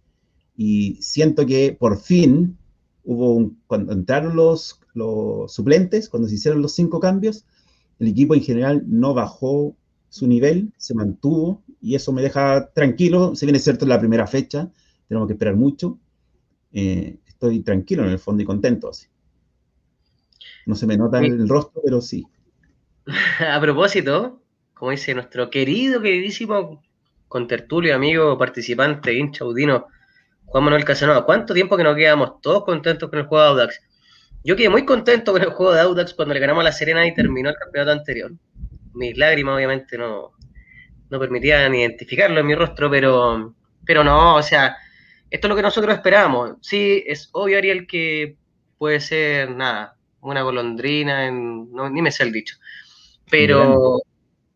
y 0.64 1.02
siento 1.02 1.44
que 1.44 1.76
por 1.76 1.98
fin 1.98 2.56
hubo 3.02 3.34
un, 3.34 3.60
cuando 3.66 3.92
entraron 3.92 4.36
los, 4.36 4.78
los 4.94 5.52
suplentes, 5.52 6.08
cuando 6.08 6.28
se 6.28 6.36
hicieron 6.36 6.62
los 6.62 6.72
cinco 6.72 7.00
cambios, 7.00 7.44
el 7.98 8.06
equipo 8.06 8.34
en 8.34 8.42
general 8.42 8.84
no 8.86 9.12
bajó 9.12 9.74
su 10.08 10.28
nivel, 10.28 10.72
se 10.76 10.94
mantuvo 10.94 11.64
y 11.80 11.96
eso 11.96 12.12
me 12.12 12.22
deja 12.22 12.70
tranquilo. 12.74 13.34
Si 13.34 13.44
bien 13.44 13.56
es 13.56 13.64
cierto, 13.64 13.86
la 13.86 13.98
primera 13.98 14.28
fecha 14.28 14.70
tenemos 15.08 15.26
que 15.26 15.32
esperar 15.32 15.56
mucho, 15.56 15.98
eh, 16.72 17.16
estoy 17.26 17.60
tranquilo 17.62 18.04
en 18.04 18.10
el 18.10 18.20
fondo 18.20 18.44
y 18.44 18.46
contento 18.46 18.88
así. 18.88 19.08
No 20.66 20.76
se 20.76 20.86
me 20.86 20.96
nota 20.96 21.18
en 21.18 21.24
el 21.24 21.48
rostro, 21.48 21.82
pero 21.84 22.00
sí. 22.00 22.24
A 23.40 23.60
propósito, 23.60 24.40
como 24.74 24.92
dice 24.92 25.12
nuestro 25.12 25.50
querido, 25.50 26.00
queridísimo 26.00 26.80
contertulio, 27.26 27.96
amigo, 27.96 28.38
participante, 28.38 29.12
hincha 29.12 29.44
Udino, 29.44 29.88
Juan 30.52 30.64
Manuel 30.64 30.84
Casanova, 30.84 31.24
¿cuánto 31.24 31.52
tiempo 31.54 31.76
que 31.76 31.84
nos 31.84 31.96
quedamos 31.96 32.40
todos 32.40 32.64
contentos 32.64 33.10
con 33.10 33.18
el 33.18 33.26
juego 33.26 33.42
de 33.42 33.50
Audax? 33.50 33.80
Yo 34.44 34.54
quedé 34.54 34.68
muy 34.68 34.84
contento 34.84 35.32
con 35.32 35.42
el 35.42 35.50
juego 35.50 35.72
de 35.72 35.80
Audax 35.80 36.14
cuando 36.14 36.34
le 36.34 36.40
ganamos 36.40 36.60
a 36.60 36.64
la 36.64 36.72
Serena 36.72 37.06
y 37.06 37.14
terminó 37.14 37.50
el 37.50 37.56
campeonato 37.56 37.92
anterior 37.92 38.32
mis 38.94 39.16
lágrimas 39.16 39.56
obviamente 39.56 39.96
no, 39.98 40.32
no 41.10 41.18
permitían 41.18 41.74
identificarlo 41.74 42.40
en 42.40 42.46
mi 42.46 42.54
rostro, 42.54 42.90
pero, 42.90 43.54
pero 43.84 44.04
no, 44.04 44.36
o 44.36 44.42
sea, 44.42 44.76
esto 45.30 45.46
es 45.46 45.48
lo 45.48 45.56
que 45.56 45.62
nosotros 45.62 45.94
esperamos. 45.94 46.56
Sí, 46.60 47.02
es 47.06 47.28
obvio, 47.32 47.58
Ariel, 47.58 47.86
que 47.86 48.36
puede 48.78 49.00
ser, 49.00 49.50
nada, 49.50 49.96
una 50.20 50.42
golondrina, 50.42 51.26
en, 51.26 51.72
no, 51.72 51.88
ni 51.90 52.02
me 52.02 52.10
sé 52.10 52.24
el 52.24 52.32
dicho, 52.32 52.56
pero 53.30 54.00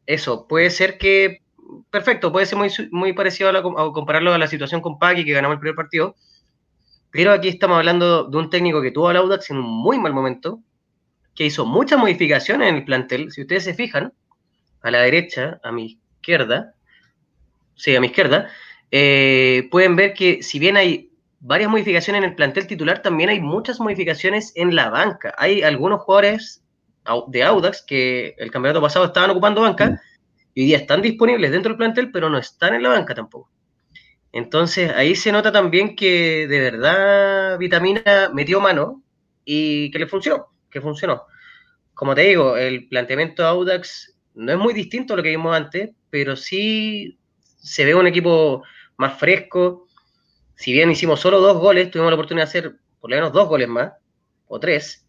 eso, 0.07 0.47
puede 0.47 0.71
ser 0.71 0.99
que, 0.99 1.43
perfecto, 1.91 2.33
puede 2.33 2.47
ser 2.47 2.59
muy, 2.91 3.13
parecido 3.13 3.51
a, 3.51 3.93
compararlo 3.93 4.33
a 4.33 4.39
la 4.39 4.47
situación 4.47 4.81
con 4.81 4.99
Paki, 4.99 5.25
que 5.25 5.33
ganamos 5.33 5.55
el 5.55 5.61
primer 5.61 5.77
partido, 5.77 6.17
pero 7.11 7.33
aquí 7.33 7.49
estamos 7.49 7.79
hablando 7.79 8.25
de 8.25 8.37
un 8.37 8.51
técnico 8.51 8.83
que 8.83 8.91
tuvo 8.91 9.09
al 9.09 9.17
Audax 9.17 9.51
en 9.51 9.59
un 9.59 9.65
muy 9.65 9.99
mal 9.99 10.13
momento, 10.13 10.61
que 11.35 11.47
hizo 11.47 11.67
muchas 11.67 11.99
modificaciones 11.99 12.69
en 12.69 12.77
el 12.77 12.85
plantel, 12.85 13.31
si 13.31 13.43
ustedes 13.43 13.65
se 13.65 13.75
fijan, 13.75 14.13
a 14.83 14.91
la 14.91 15.03
derecha, 15.03 15.61
a 15.63 15.73
mi 15.73 15.99
izquierda, 16.17 16.75
sí, 17.75 17.95
a 17.97 18.01
mi 18.01 18.09
izquierda, 18.09 18.49
eh, 18.91 19.69
pueden 19.71 19.97
ver 19.97 20.15
que 20.15 20.43
si 20.43 20.59
bien 20.59 20.77
hay 20.77 21.11
varias 21.41 21.71
modificaciones 21.71 22.23
en 22.23 22.31
el 22.31 22.35
plantel 22.35 22.67
titular, 22.67 23.03
también 23.03 23.31
hay 23.31 23.41
muchas 23.41 23.81
modificaciones 23.81 24.53
en 24.55 24.75
la 24.75 24.91
banca. 24.91 25.35
Hay 25.39 25.63
algunos 25.63 26.03
jugadores 26.03 26.63
de 27.29 27.45
Audax 27.45 27.83
que 27.83 28.35
el 28.39 28.51
campeonato 28.51 28.81
pasado 28.81 29.07
estaban 29.07 29.31
ocupando 29.31 29.61
banca 29.61 30.01
y 30.57 30.63
hoy 30.63 30.67
día 30.69 30.79
están 30.79 31.03
disponibles 31.03 31.51
dentro 31.51 31.69
del 31.69 31.77
plantel, 31.77 32.11
pero 32.11 32.31
no 32.31 32.39
están 32.39 32.75
en 32.75 32.83
la 32.83 32.89
banca 32.89 33.15
tampoco. 33.15 33.51
Entonces 34.33 34.91
ahí 34.97 35.15
se 35.15 35.31
nota 35.31 35.53
también 35.53 35.95
que 35.95 36.47
de 36.49 36.61
verdad 36.61 37.59
Vitamina 37.59 38.31
metió 38.33 38.59
mano 38.59 39.03
y 39.45 39.91
que 39.91 39.99
le 39.99 40.07
funcionó, 40.07 40.47
que 40.71 40.81
funcionó. 40.81 41.25
Como 41.93 42.15
te 42.15 42.23
digo, 42.23 42.57
el 42.57 42.89
planteamiento 42.89 43.43
de 43.43 43.49
Audax 43.49 44.17
no 44.35 44.51
es 44.51 44.59
muy 44.59 44.73
distinto 44.73 45.13
a 45.13 45.19
lo 45.19 45.23
que 45.23 45.29
vimos 45.29 45.55
antes, 45.55 45.91
pero 46.09 46.37
sí 46.37 47.19
se 47.59 47.85
ve 47.85 47.95
un 47.95 48.07
equipo 48.07 48.63
más 48.97 49.19
fresco. 49.19 49.87
Si 50.55 50.73
bien 50.73 50.91
hicimos 50.91 51.21
solo 51.21 51.39
dos 51.39 51.59
goles, 51.59 51.91
tuvimos 51.91 52.11
la 52.11 52.17
oportunidad 52.17 52.47
de 52.47 52.49
hacer 52.49 52.77
por 52.99 53.11
lo 53.11 53.17
menos 53.17 53.33
dos 53.35 53.47
goles 53.47 53.69
más, 53.69 53.93
o 54.47 54.59
tres. 54.59 55.07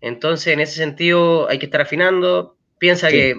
Entonces, 0.00 0.52
en 0.52 0.60
ese 0.60 0.76
sentido, 0.76 1.48
hay 1.48 1.58
que 1.58 1.66
estar 1.66 1.80
afinando. 1.80 2.56
Piensa, 2.78 3.08
que, 3.08 3.34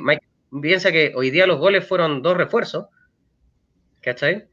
piensa 0.61 0.91
que 0.91 1.13
hoy 1.15 1.29
día 1.29 1.47
los 1.47 1.59
goles 1.59 1.87
fueron 1.87 2.21
dos 2.21 2.37
refuerzos. 2.37 2.87
¿Cachai? 4.01 4.47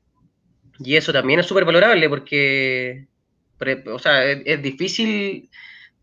Y 0.79 0.97
eso 0.97 1.13
también 1.13 1.41
es 1.41 1.47
súper 1.47 1.65
valorable 1.65 2.09
porque, 2.09 3.07
o 3.87 3.99
sea, 3.99 4.25
es, 4.25 4.63
difícil 4.63 5.51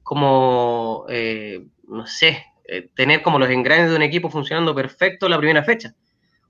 como, 0.04 1.06
eh, 1.10 1.66
no 1.88 2.06
sé, 2.06 2.46
eh, 2.66 2.90
tener 2.96 3.22
como 3.22 3.40
los 3.40 3.50
engranes 3.50 3.90
de 3.90 3.96
un 3.96 4.04
equipo 4.04 4.30
funcionando 4.30 4.76
perfecto 4.76 5.28
la 5.28 5.38
primera 5.38 5.64
fecha. 5.64 5.94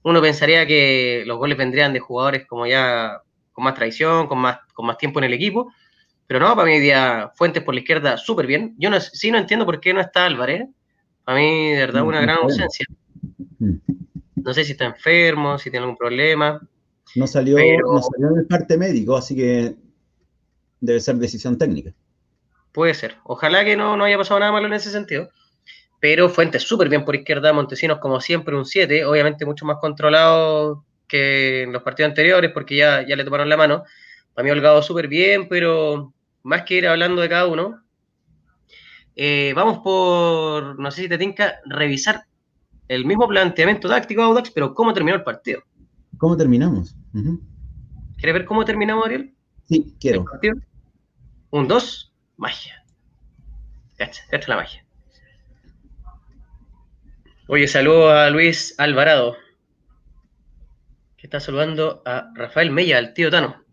Uno 0.03 0.21
pensaría 0.21 0.65
que 0.65 1.23
los 1.25 1.37
goles 1.37 1.57
vendrían 1.57 1.93
de 1.93 1.99
jugadores 1.99 2.45
como 2.45 2.67
ya 2.67 3.21
con 3.51 3.63
más 3.63 3.73
traición, 3.73 4.27
con 4.27 4.37
más, 4.39 4.59
con 4.73 4.85
más 4.85 4.97
tiempo 4.97 5.19
en 5.19 5.25
el 5.25 5.33
equipo, 5.33 5.73
pero 6.27 6.39
no, 6.39 6.55
para 6.55 6.67
mí 6.67 6.79
día 6.79 7.31
Fuentes 7.35 7.63
por 7.63 7.73
la 7.73 7.79
izquierda 7.79 8.17
súper 8.17 8.45
bien. 8.45 8.75
Yo 8.77 8.89
no, 8.89 8.99
sí 8.99 9.31
no 9.31 9.39
entiendo 9.39 9.65
por 9.65 9.79
qué 9.79 9.93
no 9.93 9.99
está 9.99 10.25
Álvarez. 10.25 10.67
Para 11.23 11.39
mí, 11.39 11.71
de 11.71 11.79
verdad, 11.79 12.03
una 12.03 12.21
gran 12.21 12.37
ausencia. 12.37 12.85
No 13.59 14.53
sé 14.53 14.63
si 14.63 14.71
está 14.71 14.85
enfermo, 14.85 15.57
si 15.57 15.69
tiene 15.69 15.83
algún 15.83 15.97
problema. 15.97 16.61
No 17.15 17.27
salió, 17.27 17.57
no 17.57 18.01
salió 18.01 18.29
en 18.31 18.39
el 18.39 18.47
parte 18.47 18.77
médico, 18.77 19.17
así 19.17 19.35
que 19.35 19.75
debe 20.79 20.99
ser 20.99 21.15
decisión 21.17 21.57
técnica. 21.57 21.93
Puede 22.71 22.93
ser. 22.93 23.17
Ojalá 23.23 23.65
que 23.65 23.75
no, 23.75 23.97
no 23.97 24.05
haya 24.05 24.17
pasado 24.17 24.39
nada 24.39 24.51
malo 24.51 24.67
en 24.67 24.73
ese 24.73 24.91
sentido 24.91 25.29
pero 25.99 26.29
Fuentes 26.29 26.63
súper 26.63 26.89
bien 26.89 27.03
por 27.05 27.15
izquierda, 27.15 27.53
Montesinos 27.53 27.99
como 27.99 28.21
siempre 28.21 28.55
un 28.55 28.65
7, 28.65 29.05
obviamente 29.05 29.45
mucho 29.45 29.65
más 29.65 29.77
controlado 29.79 30.85
que 31.07 31.63
en 31.63 31.73
los 31.73 31.83
partidos 31.83 32.09
anteriores 32.09 32.51
porque 32.53 32.77
ya, 32.77 33.05
ya 33.05 33.15
le 33.15 33.23
tomaron 33.23 33.49
la 33.49 33.57
mano. 33.57 33.83
Para 34.33 34.45
mí 34.45 34.51
Holgado 34.51 34.81
súper 34.81 35.07
bien, 35.07 35.49
pero 35.49 36.13
más 36.43 36.63
que 36.63 36.75
ir 36.75 36.87
hablando 36.87 37.21
de 37.21 37.29
cada 37.29 37.47
uno, 37.47 37.83
eh, 39.15 39.51
vamos 39.53 39.79
por, 39.79 40.79
no 40.79 40.91
sé 40.91 41.03
si 41.03 41.09
te 41.09 41.17
tinca, 41.17 41.59
revisar 41.65 42.23
el 42.89 43.05
mismo 43.05 43.27
planteamiento 43.27 43.87
táctico 43.87 44.21
de 44.21 44.27
Audax, 44.27 44.51
pero 44.51 44.73
cómo 44.73 44.93
terminó 44.93 45.15
el 45.15 45.23
partido. 45.23 45.61
¿Cómo 46.17 46.35
terminamos? 46.35 46.95
¿Quieres 48.17 48.33
ver 48.33 48.45
cómo 48.45 48.65
terminamos, 48.65 49.05
Ariel? 49.05 49.33
Sí, 49.69 49.95
quiero. 49.99 50.25
Un 51.51 51.67
2, 51.67 52.13
magia. 52.35 52.83
Esta 53.97 54.37
es 54.37 54.47
la 54.47 54.55
magia. 54.57 54.85
Oye, 57.47 57.67
saludo 57.67 58.11
a 58.11 58.29
Luis 58.29 58.75
Alvarado, 58.77 59.35
que 61.17 61.27
está 61.27 61.39
saludando 61.39 62.01
a 62.05 62.31
Rafael 62.33 62.71
Mella, 62.71 62.99
el 62.99 63.13
tío 63.13 63.29
Tano. 63.29 63.63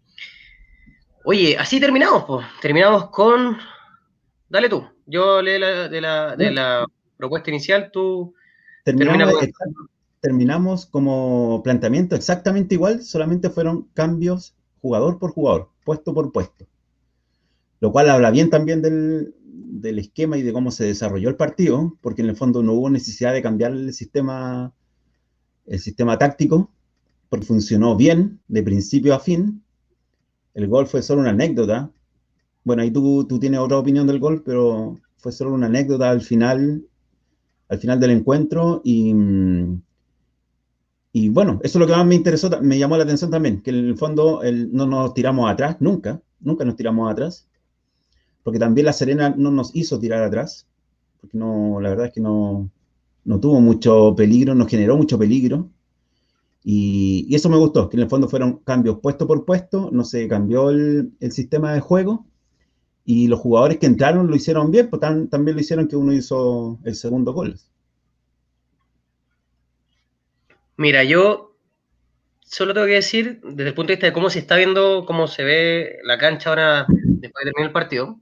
Oye, 1.24 1.56
así 1.58 1.80
terminamos, 1.80 2.24
pues. 2.24 2.46
Terminamos 2.60 3.10
con. 3.10 3.58
Dale 4.48 4.68
tú. 4.68 4.88
Yo 5.06 5.42
leí 5.42 5.58
la, 5.58 5.88
de, 5.88 6.00
la, 6.00 6.36
de 6.36 6.50
la 6.50 6.86
propuesta 7.16 7.50
inicial, 7.50 7.90
tú. 7.90 8.34
Terminamos, 8.86 9.34
terminamos 10.20 10.86
como 10.86 11.60
planteamiento 11.64 12.14
exactamente 12.14 12.76
igual, 12.76 13.02
solamente 13.02 13.50
fueron 13.50 13.88
cambios 13.94 14.54
jugador 14.80 15.18
por 15.18 15.32
jugador, 15.32 15.70
puesto 15.84 16.14
por 16.14 16.30
puesto. 16.30 16.68
Lo 17.80 17.90
cual 17.90 18.08
habla 18.08 18.30
bien 18.30 18.48
también 18.48 18.82
del, 18.82 19.34
del 19.42 19.98
esquema 19.98 20.38
y 20.38 20.42
de 20.42 20.52
cómo 20.52 20.70
se 20.70 20.84
desarrolló 20.84 21.28
el 21.28 21.34
partido, 21.34 21.98
porque 22.00 22.22
en 22.22 22.28
el 22.28 22.36
fondo 22.36 22.62
no 22.62 22.74
hubo 22.74 22.88
necesidad 22.88 23.32
de 23.32 23.42
cambiar 23.42 23.72
el 23.72 23.92
sistema, 23.92 24.72
el 25.66 25.80
sistema 25.80 26.16
táctico, 26.16 26.70
porque 27.28 27.44
funcionó 27.44 27.96
bien 27.96 28.38
de 28.46 28.62
principio 28.62 29.14
a 29.14 29.18
fin. 29.18 29.64
El 30.54 30.68
gol 30.68 30.86
fue 30.86 31.02
solo 31.02 31.22
una 31.22 31.30
anécdota. 31.30 31.90
Bueno, 32.62 32.82
ahí 32.82 32.92
tú, 32.92 33.26
tú 33.26 33.40
tienes 33.40 33.58
otra 33.58 33.78
opinión 33.78 34.06
del 34.06 34.20
gol, 34.20 34.44
pero 34.46 34.96
fue 35.16 35.32
solo 35.32 35.54
una 35.54 35.66
anécdota 35.66 36.08
al 36.08 36.20
final, 36.20 36.86
al 37.68 37.78
final 37.78 37.98
del 38.00 38.10
encuentro 38.10 38.80
y, 38.84 39.14
y 41.12 41.28
bueno, 41.28 41.60
eso 41.62 41.78
es 41.78 41.80
lo 41.80 41.86
que 41.86 41.92
más 41.92 42.06
me 42.06 42.14
interesó, 42.14 42.50
me 42.62 42.78
llamó 42.78 42.96
la 42.96 43.04
atención 43.04 43.30
también, 43.30 43.62
que 43.62 43.70
en 43.70 43.76
el 43.76 43.96
fondo 43.96 44.40
no 44.72 44.86
nos 44.86 45.14
tiramos 45.14 45.50
atrás, 45.50 45.76
nunca, 45.80 46.20
nunca 46.40 46.64
nos 46.64 46.76
tiramos 46.76 47.10
atrás 47.10 47.46
porque 48.46 48.60
también 48.60 48.84
la 48.84 48.92
Serena 48.92 49.34
no 49.36 49.50
nos 49.50 49.74
hizo 49.74 49.98
tirar 49.98 50.22
atrás, 50.22 50.68
porque 51.20 51.36
no, 51.36 51.80
la 51.80 51.88
verdad 51.88 52.06
es 52.06 52.12
que 52.12 52.20
no, 52.20 52.70
no 53.24 53.40
tuvo 53.40 53.60
mucho 53.60 54.14
peligro, 54.16 54.54
nos 54.54 54.68
generó 54.68 54.96
mucho 54.96 55.18
peligro. 55.18 55.68
Y, 56.62 57.26
eso 57.34 57.48
me 57.48 57.56
gustó, 57.56 57.88
que 57.88 57.96
en 57.96 58.04
el 58.04 58.08
fondo 58.08 58.28
fueron 58.28 58.58
cambios 58.58 59.00
puesto 59.00 59.26
por 59.26 59.44
puesto, 59.44 59.90
no 59.92 60.04
se 60.04 60.28
cambió 60.28 60.70
el, 60.70 61.12
sistema 61.32 61.72
de 61.72 61.80
juego. 61.80 62.24
Y 63.06 63.28
los 63.28 63.40
jugadores 63.40 63.78
que 63.78 63.86
entraron 63.86 64.26
lo 64.26 64.36
hicieron 64.36 64.70
bien, 64.70 64.90
pues 64.90 65.00
también 65.00 65.54
lo 65.54 65.60
hicieron 65.60 65.88
que 65.88 65.96
uno 65.96 66.12
hizo 66.12 66.78
el 66.84 66.94
segundo 66.94 67.32
gol. 67.32 67.58
Mira, 70.76 71.04
yo 71.04 71.56
solo 72.44 72.74
tengo 72.74 72.86
que 72.86 72.94
decir, 72.94 73.40
desde 73.42 73.68
el 73.68 73.74
punto 73.74 73.88
de 73.88 73.94
vista 73.94 74.06
de 74.08 74.12
cómo 74.12 74.28
se 74.28 74.40
está 74.40 74.56
viendo, 74.56 75.06
cómo 75.06 75.26
se 75.26 75.44
ve 75.44 75.98
la 76.02 76.18
cancha 76.18 76.50
ahora 76.50 76.86
después 76.88 77.44
de 77.44 77.52
terminar 77.52 77.68
el 77.68 77.72
partido, 77.72 78.18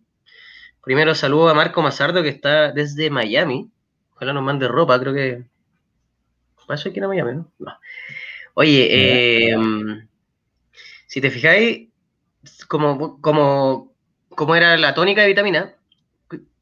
Primero 0.84 1.14
saludo 1.14 1.48
a 1.48 1.54
Marco 1.54 1.80
Mazardo 1.80 2.22
que 2.22 2.28
está 2.28 2.70
desde 2.70 3.08
Miami. 3.08 3.70
Ojalá 4.14 4.34
nos 4.34 4.42
mande 4.42 4.68
ropa, 4.68 5.00
creo 5.00 5.14
que. 5.14 5.44
¿Eso 6.68 6.88
aquí 6.90 6.98
en 6.98 7.08
Miami, 7.08 7.36
no? 7.36 7.50
no. 7.58 7.72
Oye, 8.52 8.88
eh, 8.90 9.56
si 11.06 11.20
te 11.22 11.30
fijáis, 11.30 11.88
como, 12.68 13.18
como, 13.20 13.93
como 14.36 14.56
era 14.56 14.76
la 14.76 14.94
tónica 14.94 15.22
de 15.22 15.28
vitamina, 15.28 15.74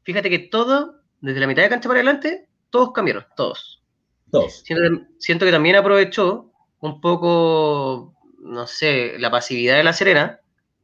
fíjate 0.03 0.29
que 0.29 0.39
todo, 0.39 1.01
desde 1.21 1.39
la 1.39 1.47
mitad 1.47 1.63
de 1.63 1.69
cancha 1.69 1.89
para 1.89 1.99
adelante, 1.99 2.47
todos 2.69 2.91
cambiaron, 2.91 3.25
todos. 3.35 3.81
Todos. 4.31 4.63
Siento, 4.63 5.05
siento 5.19 5.45
que 5.45 5.51
también 5.51 5.75
aprovechó 5.75 6.51
un 6.79 6.99
poco, 6.99 8.15
no 8.39 8.67
sé, 8.67 9.15
la 9.19 9.29
pasividad 9.31 9.77
de 9.77 9.83
la 9.83 9.93
Serena 9.93 10.39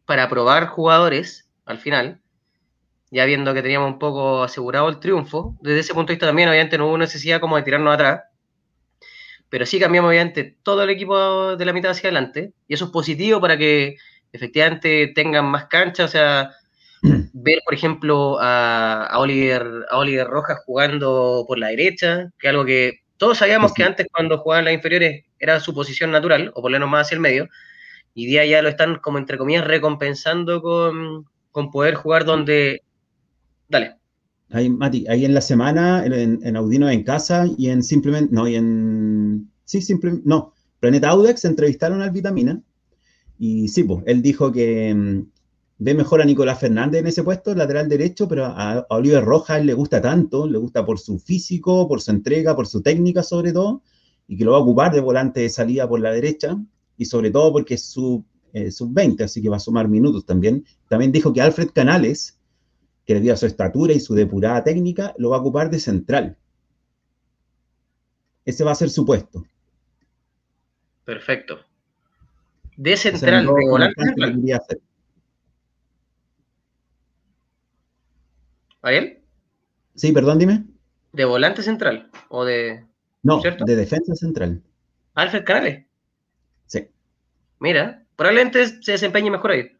para 0.05 0.29
probar 0.29 0.67
jugadores 0.67 1.49
al 1.65 1.79
final 1.79 2.21
ya 3.11 3.25
viendo 3.25 3.53
que 3.53 3.61
teníamos 3.61 3.91
un 3.91 3.99
poco 3.99 4.43
asegurado 4.43 4.89
el 4.89 4.99
triunfo. 4.99 5.57
Desde 5.61 5.79
ese 5.79 5.93
punto 5.93 6.11
de 6.11 6.15
vista 6.15 6.27
también, 6.27 6.49
obviamente, 6.49 6.77
no 6.77 6.87
hubo 6.87 6.97
necesidad 6.97 7.39
como 7.39 7.57
de 7.57 7.63
tirarnos 7.63 7.93
atrás, 7.93 8.23
pero 9.49 9.65
sí 9.65 9.79
cambiamos, 9.79 10.09
obviamente, 10.09 10.57
todo 10.63 10.83
el 10.83 10.89
equipo 10.91 11.55
de 11.55 11.65
la 11.65 11.73
mitad 11.73 11.91
hacia 11.91 12.09
adelante, 12.09 12.53
y 12.67 12.73
eso 12.75 12.85
es 12.85 12.91
positivo 12.91 13.41
para 13.41 13.57
que 13.57 13.97
efectivamente 14.31 15.11
tengan 15.15 15.45
más 15.45 15.65
cancha, 15.65 16.05
o 16.05 16.07
sea, 16.07 16.51
ver, 17.33 17.59
por 17.65 17.73
ejemplo, 17.73 18.37
a, 18.39 19.09
Oliver, 19.19 19.85
a 19.89 19.97
Oliver 19.97 20.27
Rojas 20.27 20.59
jugando 20.65 21.45
por 21.47 21.57
la 21.57 21.67
derecha, 21.67 22.31
que 22.39 22.47
es 22.47 22.51
algo 22.51 22.65
que 22.65 22.99
todos 23.17 23.37
sabíamos 23.37 23.73
que 23.73 23.83
antes 23.83 24.07
cuando 24.11 24.37
jugaban 24.37 24.65
las 24.65 24.73
inferiores 24.73 25.25
era 25.39 25.59
su 25.59 25.73
posición 25.73 26.11
natural, 26.11 26.51
o 26.55 26.61
por 26.61 26.71
lo 26.71 26.75
menos 26.75 26.89
más 26.89 27.07
hacia 27.07 27.15
el 27.15 27.21
medio, 27.21 27.49
y 28.13 28.25
día 28.25 28.45
ya 28.45 28.61
lo 28.61 28.69
están 28.69 28.97
como 28.99 29.17
entre 29.17 29.37
comillas 29.37 29.65
recompensando 29.65 30.61
con, 30.61 31.25
con 31.51 31.71
poder 31.71 31.95
jugar 31.95 32.25
donde 32.25 32.81
Dale. 33.69 33.95
Ahí, 34.49 34.67
Mati, 34.67 35.05
ahí 35.07 35.25
en 35.25 35.35
la 35.35 35.41
semana, 35.41 36.03
en, 36.03 36.55
Audino 36.55 36.89
en 36.89 37.03
casa 37.03 37.45
y 37.55 37.69
en 37.69 37.83
simplemente, 37.83 38.33
no, 38.33 38.47
y 38.47 38.55
en, 38.55 39.47
sí, 39.63 39.79
simplemente, 39.79 40.27
no, 40.27 40.53
Planeta 40.79 41.09
Audex 41.09 41.45
entrevistaron 41.45 42.01
al 42.01 42.09
Vitamina 42.09 42.59
y 43.37 43.67
sí, 43.67 43.83
pues, 43.83 44.03
él 44.07 44.23
dijo 44.23 44.51
que 44.51 44.93
mm, 44.95 45.21
ve 45.79 45.93
mejor 45.93 46.21
a 46.21 46.25
Nicolás 46.25 46.59
Fernández 46.59 46.99
en 46.99 47.07
ese 47.07 47.23
puesto, 47.23 47.55
lateral 47.55 47.87
derecho, 47.87 48.27
pero 48.27 48.45
a, 48.45 48.85
Oliver 48.89 49.23
Rojas 49.23 49.63
le 49.63 49.73
gusta 49.73 50.01
tanto, 50.01 50.45
le 50.45 50.57
gusta 50.57 50.85
por 50.85 50.99
su 50.99 51.19
físico, 51.19 51.87
por 51.87 52.01
su 52.01 52.11
entrega, 52.11 52.55
por 52.55 52.67
su 52.67 52.81
técnica 52.81 53.23
sobre 53.23 53.53
todo, 53.53 53.81
y 54.27 54.37
que 54.37 54.43
lo 54.43 54.51
va 54.51 54.57
a 54.57 54.61
ocupar 54.61 54.93
de 54.93 54.99
volante 54.99 55.39
de 55.39 55.49
salida 55.49 55.87
por 55.87 56.01
la 56.01 56.11
derecha, 56.11 56.57
y 56.97 57.05
sobre 57.05 57.31
todo 57.31 57.53
porque 57.53 57.75
es 57.75 57.85
su 57.85 58.25
eh, 58.51 58.71
sub-20, 58.71 59.23
así 59.23 59.41
que 59.41 59.47
va 59.47 59.55
a 59.55 59.61
sumar 59.61 59.87
minutos 59.87 60.25
también. 60.25 60.65
También 60.89 61.13
dijo 61.13 61.31
que 61.31 61.41
Alfred 61.41 61.69
Canales, 61.69 62.37
que 63.05 63.13
debido 63.13 63.33
a 63.33 63.37
su 63.37 63.45
estatura 63.45 63.93
y 63.93 64.01
su 64.01 64.13
depurada 64.13 64.63
técnica, 64.65 65.15
lo 65.17 65.29
va 65.29 65.37
a 65.37 65.39
ocupar 65.39 65.69
de 65.69 65.79
central. 65.79 66.37
Ese 68.43 68.65
va 68.65 68.71
a 68.71 68.75
ser 68.75 68.89
su 68.89 69.05
puesto. 69.05 69.45
Perfecto. 71.05 71.59
De 72.75 72.97
central, 72.97 73.45
de 73.45 73.69
volante 73.69 74.01
él? 78.83 79.21
Sí, 79.95 80.11
perdón, 80.11 80.39
dime. 80.39 80.63
¿De 81.11 81.25
volante 81.25 81.61
central 81.63 82.09
o 82.29 82.45
de...? 82.45 82.85
No, 83.23 83.41
de 83.41 83.75
defensa 83.75 84.15
central. 84.15 84.61
¿Alfred 85.15 85.43
Canales? 85.43 85.85
Sí. 86.67 86.87
Mira, 87.59 88.05
probablemente 88.15 88.81
se 88.81 88.93
desempeñe 88.93 89.29
mejor 89.29 89.51
ahí. 89.51 89.71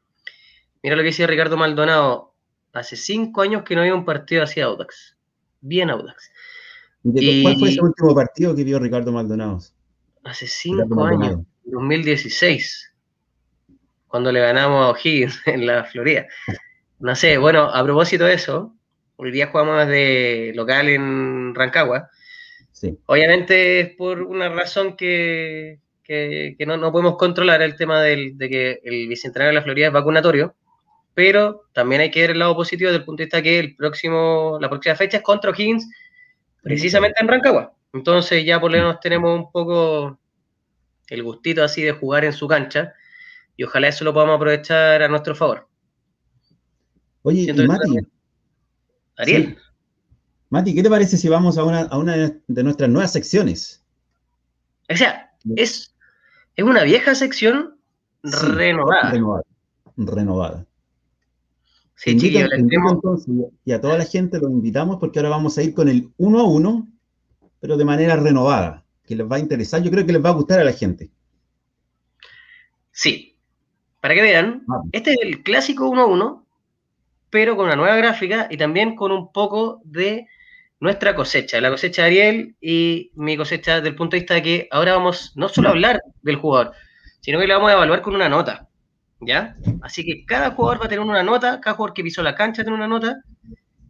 Mira 0.84 0.96
lo 0.96 1.02
que 1.02 1.08
dice 1.08 1.28
Ricardo 1.28 1.56
Maldonado 1.56 2.34
hace 2.74 2.96
cinco 2.96 3.42
años 3.42 3.64
que 3.64 3.76
no 3.76 3.82
había 3.82 3.96
un 3.96 4.06
partido 4.06 4.44
así 4.44 4.60
Audax. 4.60 5.18
Bien 5.62 5.90
Audax. 5.90 6.32
¿Cuál 7.04 7.58
fue 7.60 7.70
ese 7.70 7.82
último 7.82 8.14
partido 8.14 8.56
que 8.56 8.64
vio 8.64 8.80
Ricardo 8.80 9.12
Maldonado? 9.12 9.60
Hace 10.24 10.48
cinco 10.48 11.06
años, 11.06 11.40
2016, 11.64 12.94
cuando 14.08 14.32
le 14.32 14.42
ganamos 14.42 14.86
a 14.86 14.90
O'Higgins 14.90 15.40
en 15.46 15.66
la 15.66 15.86
Florida. 15.86 16.28
No 17.00 17.16
sé, 17.16 17.38
bueno, 17.38 17.64
a 17.64 17.84
propósito 17.84 18.26
de 18.26 18.34
eso, 18.34 18.76
hoy 19.20 19.32
día 19.32 19.48
jugamos 19.48 19.88
de 19.88 20.52
local 20.56 20.90
en 20.90 21.54
Rancagua. 21.54 22.10
Sí. 22.72 22.98
Obviamente 23.06 23.82
es 23.82 23.90
por 23.96 24.22
una 24.22 24.50
razón 24.50 24.96
que, 24.96 25.80
no, 26.66 26.78
no, 26.78 26.92
podemos 26.92 27.18
controlar 27.18 27.62
el 27.62 27.76
tema 27.76 28.02
del, 28.02 28.38
de 28.38 28.50
que 28.50 28.80
el 28.84 29.08
bicentenario 29.08 29.50
de 29.50 29.56
la 29.56 29.64
Florida 29.64 29.88
es 29.88 29.94
vacunatorio 29.94 30.56
pero 31.20 31.66
también 31.74 32.00
hay 32.00 32.12
que 32.12 32.22
ver 32.22 32.32
el 32.32 32.40
lado 32.40 32.56
positivo 32.56 32.88
desde 32.88 33.00
el 33.00 33.04
punto 33.04 33.20
de 33.20 33.26
vista 33.26 33.42
que 33.42 33.60
el 33.60 33.76
próximo, 33.76 34.58
la 34.62 34.70
próxima 34.70 34.96
fecha 34.96 35.18
es 35.18 35.24
contra 35.24 35.52
O'Higgins, 35.52 35.86
precisamente 36.62 37.18
en 37.20 37.28
Rancagua. 37.28 37.74
Entonces 37.92 38.46
ya 38.46 38.58
por 38.58 38.72
lo 38.72 38.78
menos 38.78 39.02
tenemos 39.02 39.38
un 39.38 39.52
poco 39.52 40.18
el 41.10 41.24
gustito 41.24 41.62
así 41.62 41.82
de 41.82 41.92
jugar 41.92 42.24
en 42.24 42.32
su 42.32 42.48
cancha 42.48 42.94
y 43.58 43.66
ojalá 43.66 43.90
eso 43.90 44.06
lo 44.06 44.14
podamos 44.14 44.38
aprovechar 44.38 45.04
a 45.04 45.10
nuestro 45.10 45.36
favor. 45.36 45.68
Oye, 47.24 47.52
y 47.52 47.68
Mati. 47.68 47.98
Ariel. 49.20 49.58
Mati, 50.50 50.74
¿qué 50.74 50.82
te 50.82 50.90
parece 50.90 51.18
si 51.18 51.30
vamos 51.30 51.58
a 51.58 51.64
una, 51.64 51.82
a 51.82 51.98
una 51.98 52.16
de 52.48 52.64
nuestras 52.64 52.90
nuevas 52.90 53.12
secciones? 53.12 53.84
O 54.90 54.96
sea, 54.96 55.32
es, 55.56 55.94
es 56.56 56.66
una 56.66 56.84
vieja 56.84 57.14
sección 57.14 57.78
renovada. 58.24 59.12
Renovada. 59.12 59.44
Renovada. 59.96 60.66
Sí, 61.96 62.18
y 63.66 63.72
a 63.74 63.82
toda 63.82 63.98
la 63.98 64.06
gente 64.06 64.40
lo 64.40 64.50
invitamos 64.50 64.98
porque 65.00 65.20
ahora 65.20 65.30
vamos 65.30 65.58
a 65.58 65.64
ir 65.64 65.74
con 65.74 65.90
el 65.90 66.10
uno 66.16 66.40
a 66.40 66.44
uno, 66.46 66.88
pero 67.60 67.76
de 67.76 67.84
manera 67.84 68.16
renovada, 68.16 68.86
que 69.06 69.18
les 69.18 69.30
va 69.30 69.36
a 69.36 69.40
interesar, 69.40 69.84
yo 69.84 69.92
creo 69.92 70.06
que 70.06 70.14
les 70.14 70.24
va 70.24 70.30
a 70.30 70.34
gustar 70.34 70.62
a 70.62 70.64
la 70.64 70.72
gente. 70.72 71.12
Sí, 72.92 73.38
para 74.00 74.16
que 74.16 74.22
vean, 74.22 74.64
ah. 74.70 74.82
este 74.94 75.12
es 75.12 75.18
el 75.22 75.44
clásico 75.44 75.90
1 75.90 76.02
a 76.02 76.06
1, 76.06 76.46
pero 77.30 77.56
con 77.56 77.66
una 77.66 77.76
nueva 77.76 77.96
gráfica 77.96 78.48
y 78.50 78.58
también 78.58 78.96
con 78.96 79.12
un 79.12 79.32
poco 79.32 79.82
de 79.84 80.28
nuestra 80.80 81.16
cosecha, 81.16 81.60
la 81.60 81.70
cosecha 81.70 82.04
de 82.04 82.08
Ariel 82.08 82.56
y 82.62 83.12
mi 83.16 83.36
cosecha 83.36 83.76
desde 83.76 83.90
el 83.90 83.96
punto 83.96 84.16
de 84.16 84.22
vista 84.22 84.34
de 84.36 84.42
que 84.44 84.68
ahora 84.72 84.94
vamos 84.94 85.34
no 85.36 85.50
solo 85.50 85.70
a 85.70 85.72
hablar 85.72 86.02
del 86.22 86.38
jugador, 86.38 86.74
sino 87.20 87.40
que 87.40 87.48
le 87.48 87.54
vamos 87.54 87.70
a 87.70 87.74
evaluar 87.74 88.02
con 88.02 88.16
una 88.16 88.30
nota. 88.30 88.68
¿Ya? 89.22 89.58
Así 89.82 90.06
que 90.06 90.26
cada 90.26 90.52
jugador 90.52 90.82
va 90.82 90.86
a 90.86 90.90
tener 90.90 91.04
una 91.04 91.24
nota, 91.24 91.60
cada 91.60 91.76
jugador 91.76 91.94
que 91.94 92.04
pisó 92.04 92.24
la 92.24 92.36
cancha 92.36 92.64
tiene 92.64 92.78
una 92.78 92.88
nota. 92.88 93.18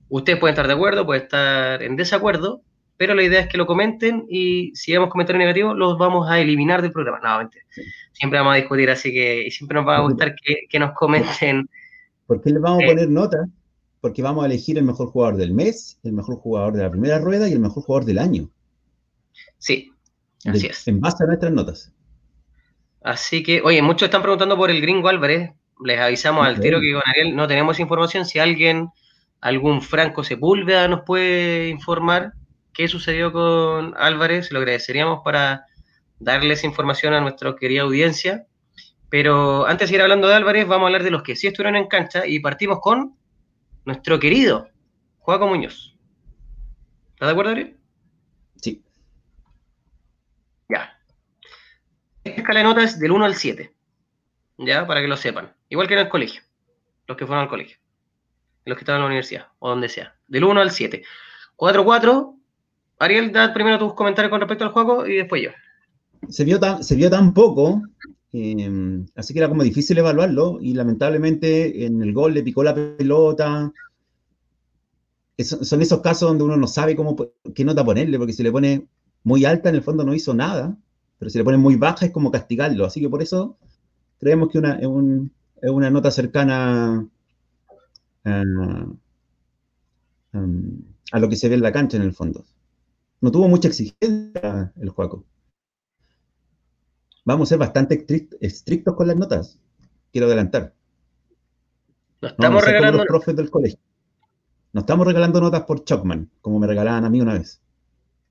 Ustedes 0.07 0.39
pueden 0.39 0.53
estar 0.53 0.67
de 0.67 0.73
acuerdo, 0.73 1.05
pueden 1.05 1.21
estar 1.21 1.83
en 1.83 1.95
desacuerdo, 1.95 2.63
pero 2.97 3.13
la 3.13 3.23
idea 3.23 3.39
es 3.39 3.47
que 3.47 3.57
lo 3.57 3.67
comenten 3.67 4.25
y 4.27 4.75
si 4.75 4.91
vemos 4.91 5.09
comentarios 5.09 5.39
negativos, 5.39 5.77
los 5.77 5.97
vamos 5.97 6.29
a 6.29 6.39
eliminar 6.39 6.81
del 6.81 6.91
programa. 6.91 7.19
No, 7.41 7.49
Siempre 8.11 8.39
vamos 8.39 8.53
a 8.53 8.57
discutir, 8.57 8.89
así 8.89 9.13
que 9.13 9.47
siempre 9.51 9.75
nos 9.75 9.87
va 9.87 9.97
a 9.97 10.01
gustar 10.01 10.35
que, 10.35 10.79
nos 10.79 10.91
comenten. 10.91 11.69
¿Por 12.29 12.43
qué 12.43 12.51
les 12.51 12.61
vamos 12.61 12.83
a 12.83 12.85
poner 12.85 13.09
nota? 13.09 13.49
Porque 14.01 14.21
vamos 14.21 14.43
a 14.43 14.45
elegir 14.45 14.77
el 14.77 14.83
mejor 14.83 15.07
jugador 15.07 15.35
del 15.35 15.51
mes, 15.51 15.97
el 16.03 16.13
mejor 16.13 16.35
jugador 16.35 16.73
de 16.73 16.83
la 16.83 16.91
primera 16.91 17.17
rueda 17.17 17.49
y 17.49 17.53
el 17.53 17.59
mejor 17.59 17.81
jugador 17.81 18.05
del 18.05 18.19
año. 18.19 18.51
Sí, 19.57 19.91
así 20.45 20.67
es. 20.67 20.87
En 20.87 20.99
base 20.99 21.23
a 21.23 21.25
nuestras 21.25 21.51
notas. 21.51 21.91
Así 23.01 23.41
que, 23.41 23.63
oye, 23.63 23.81
muchos 23.81 24.05
están 24.05 24.21
preguntando 24.21 24.55
por 24.57 24.69
el 24.69 24.79
Gringo 24.79 25.09
Álvarez. 25.09 25.53
Les 25.83 25.99
avisamos 25.99 26.45
al 26.45 26.59
tiro 26.59 26.79
que 26.79 26.93
con 26.93 27.01
Ariel 27.03 27.35
no 27.35 27.47
tenemos 27.47 27.79
información. 27.79 28.27
Si 28.27 28.37
alguien, 28.37 28.89
algún 29.41 29.81
Franco 29.81 30.23
Sepúlveda 30.23 30.87
nos 30.87 31.01
puede 31.07 31.69
informar 31.69 32.33
qué 32.75 32.87
sucedió 32.87 33.31
con 33.31 33.95
Álvarez, 33.97 34.51
lo 34.51 34.59
agradeceríamos 34.59 35.21
para 35.25 35.65
darles 36.19 36.63
información 36.63 37.15
a 37.15 37.21
nuestra 37.21 37.55
querida 37.55 37.81
audiencia. 37.81 38.45
Pero 39.09 39.65
antes 39.65 39.89
de 39.89 39.95
ir 39.95 40.01
hablando 40.01 40.27
de 40.27 40.35
Álvarez, 40.35 40.67
vamos 40.67 40.85
a 40.85 40.87
hablar 40.87 41.03
de 41.03 41.11
los 41.11 41.23
que 41.23 41.35
sí 41.35 41.47
estuvieron 41.47 41.75
en 41.75 41.87
cancha 41.87 42.25
y 42.27 42.39
partimos 42.39 42.79
con 42.79 43.15
nuestro 43.85 44.19
querido 44.19 44.67
Juaco 45.19 45.47
Muñoz. 45.47 45.95
¿Estás 47.13 47.27
de 47.27 47.31
acuerdo, 47.31 47.51
Ariel? 47.51 47.77
Sí. 48.55 48.83
Ya. 50.69 50.97
Esta 52.23 52.41
escala 52.41 52.59
de 52.59 52.63
notas 52.65 52.99
del 52.99 53.11
1 53.11 53.25
al 53.25 53.35
7. 53.35 53.73
Ya, 54.59 54.85
para 54.85 55.01
que 55.01 55.07
lo 55.07 55.17
sepan. 55.17 55.53
Igual 55.69 55.87
que 55.87 55.95
en 55.95 56.01
el 56.01 56.09
colegio. 56.09 56.41
Los 57.07 57.17
que 57.17 57.25
fueron 57.25 57.43
al 57.43 57.49
colegio. 57.49 57.77
Los 58.65 58.77
que 58.77 58.83
estaban 58.83 58.99
en 58.99 59.03
la 59.03 59.07
universidad. 59.07 59.47
O 59.59 59.69
donde 59.69 59.89
sea. 59.89 60.15
Del 60.27 60.43
1 60.43 60.61
al 60.61 60.71
7. 60.71 61.03
4-4. 61.57 62.35
Ariel, 62.99 63.31
da 63.31 63.53
primero 63.53 63.79
tus 63.79 63.93
comentarios 63.93 64.29
con 64.29 64.41
respecto 64.41 64.65
al 64.65 64.71
juego 64.71 65.07
y 65.07 65.15
después 65.15 65.41
yo. 65.41 65.49
Se 66.29 66.43
vio 66.43 66.59
tan, 66.59 66.83
se 66.83 66.95
vio 66.95 67.09
tan 67.09 67.33
poco. 67.33 67.81
Em, 68.31 69.05
así 69.15 69.33
que 69.33 69.39
era 69.39 69.49
como 69.49 69.63
difícil 69.63 69.97
evaluarlo. 69.97 70.59
Y 70.61 70.73
lamentablemente 70.73 71.85
en 71.85 72.01
el 72.01 72.13
gol 72.13 72.33
le 72.33 72.43
picó 72.43 72.63
la 72.63 72.75
pelota. 72.75 73.71
son 75.37 75.81
esos 75.81 76.01
casos 76.01 76.29
donde 76.29 76.43
uno 76.43 76.57
no 76.57 76.67
sabe 76.67 76.95
cómo, 76.95 77.15
qué 77.55 77.65
nota 77.65 77.85
ponerle, 77.85 78.17
porque 78.17 78.33
si 78.33 78.43
le 78.43 78.51
pone 78.51 78.87
muy 79.23 79.45
alta, 79.45 79.69
en 79.69 79.75
el 79.75 79.83
fondo 79.83 80.03
no 80.03 80.13
hizo 80.13 80.33
nada 80.33 80.77
pero 81.19 81.29
si 81.29 81.37
le 81.37 81.43
ponen 81.43 81.59
muy 81.59 81.75
baja 81.75 82.05
es 82.05 82.11
como 82.11 82.31
castigarlo. 82.31 82.85
Así 82.85 83.01
que 83.01 83.09
por 83.09 83.21
eso 83.21 83.57
creemos 84.19 84.49
que 84.49 84.57
una, 84.57 84.79
es, 84.79 84.87
una 85.69 85.89
nota 85.89 86.09
cercana 86.09 87.05
a, 88.23 88.43
a, 90.31 91.19
lo 91.19 91.29
que 91.29 91.35
se 91.35 91.49
ve 91.49 91.55
en 91.55 91.61
la 91.61 91.73
cancha 91.73 91.97
en 91.97 92.03
el 92.03 92.13
fondo. 92.13 92.45
No 93.19 93.31
tuvo 93.31 93.49
mucha 93.49 93.67
exigencia 93.67 94.71
el 94.79 94.89
juego. 94.89 95.25
Vamos 97.29 97.47
a 97.47 97.49
ser 97.49 97.59
bastante 97.59 98.03
estrictos 98.41 98.95
con 98.95 99.05
las 99.05 99.15
notas. 99.15 99.59
Quiero 100.11 100.25
adelantar. 100.25 100.73
No 102.21 102.29
estamos 102.29 102.65
regalando. 102.65 102.97
Los 102.97 103.05
profes 103.05 103.35
del 103.35 103.51
colegio. 103.51 103.77
No 104.73 104.81
estamos 104.81 105.05
regalando 105.05 105.39
notas 105.39 105.61
por 105.61 105.83
Chocman, 105.83 106.27
como 106.41 106.57
me 106.57 106.65
regalaban 106.65 107.05
a 107.05 107.09
mí 107.11 107.21
una 107.21 107.35
vez, 107.35 107.61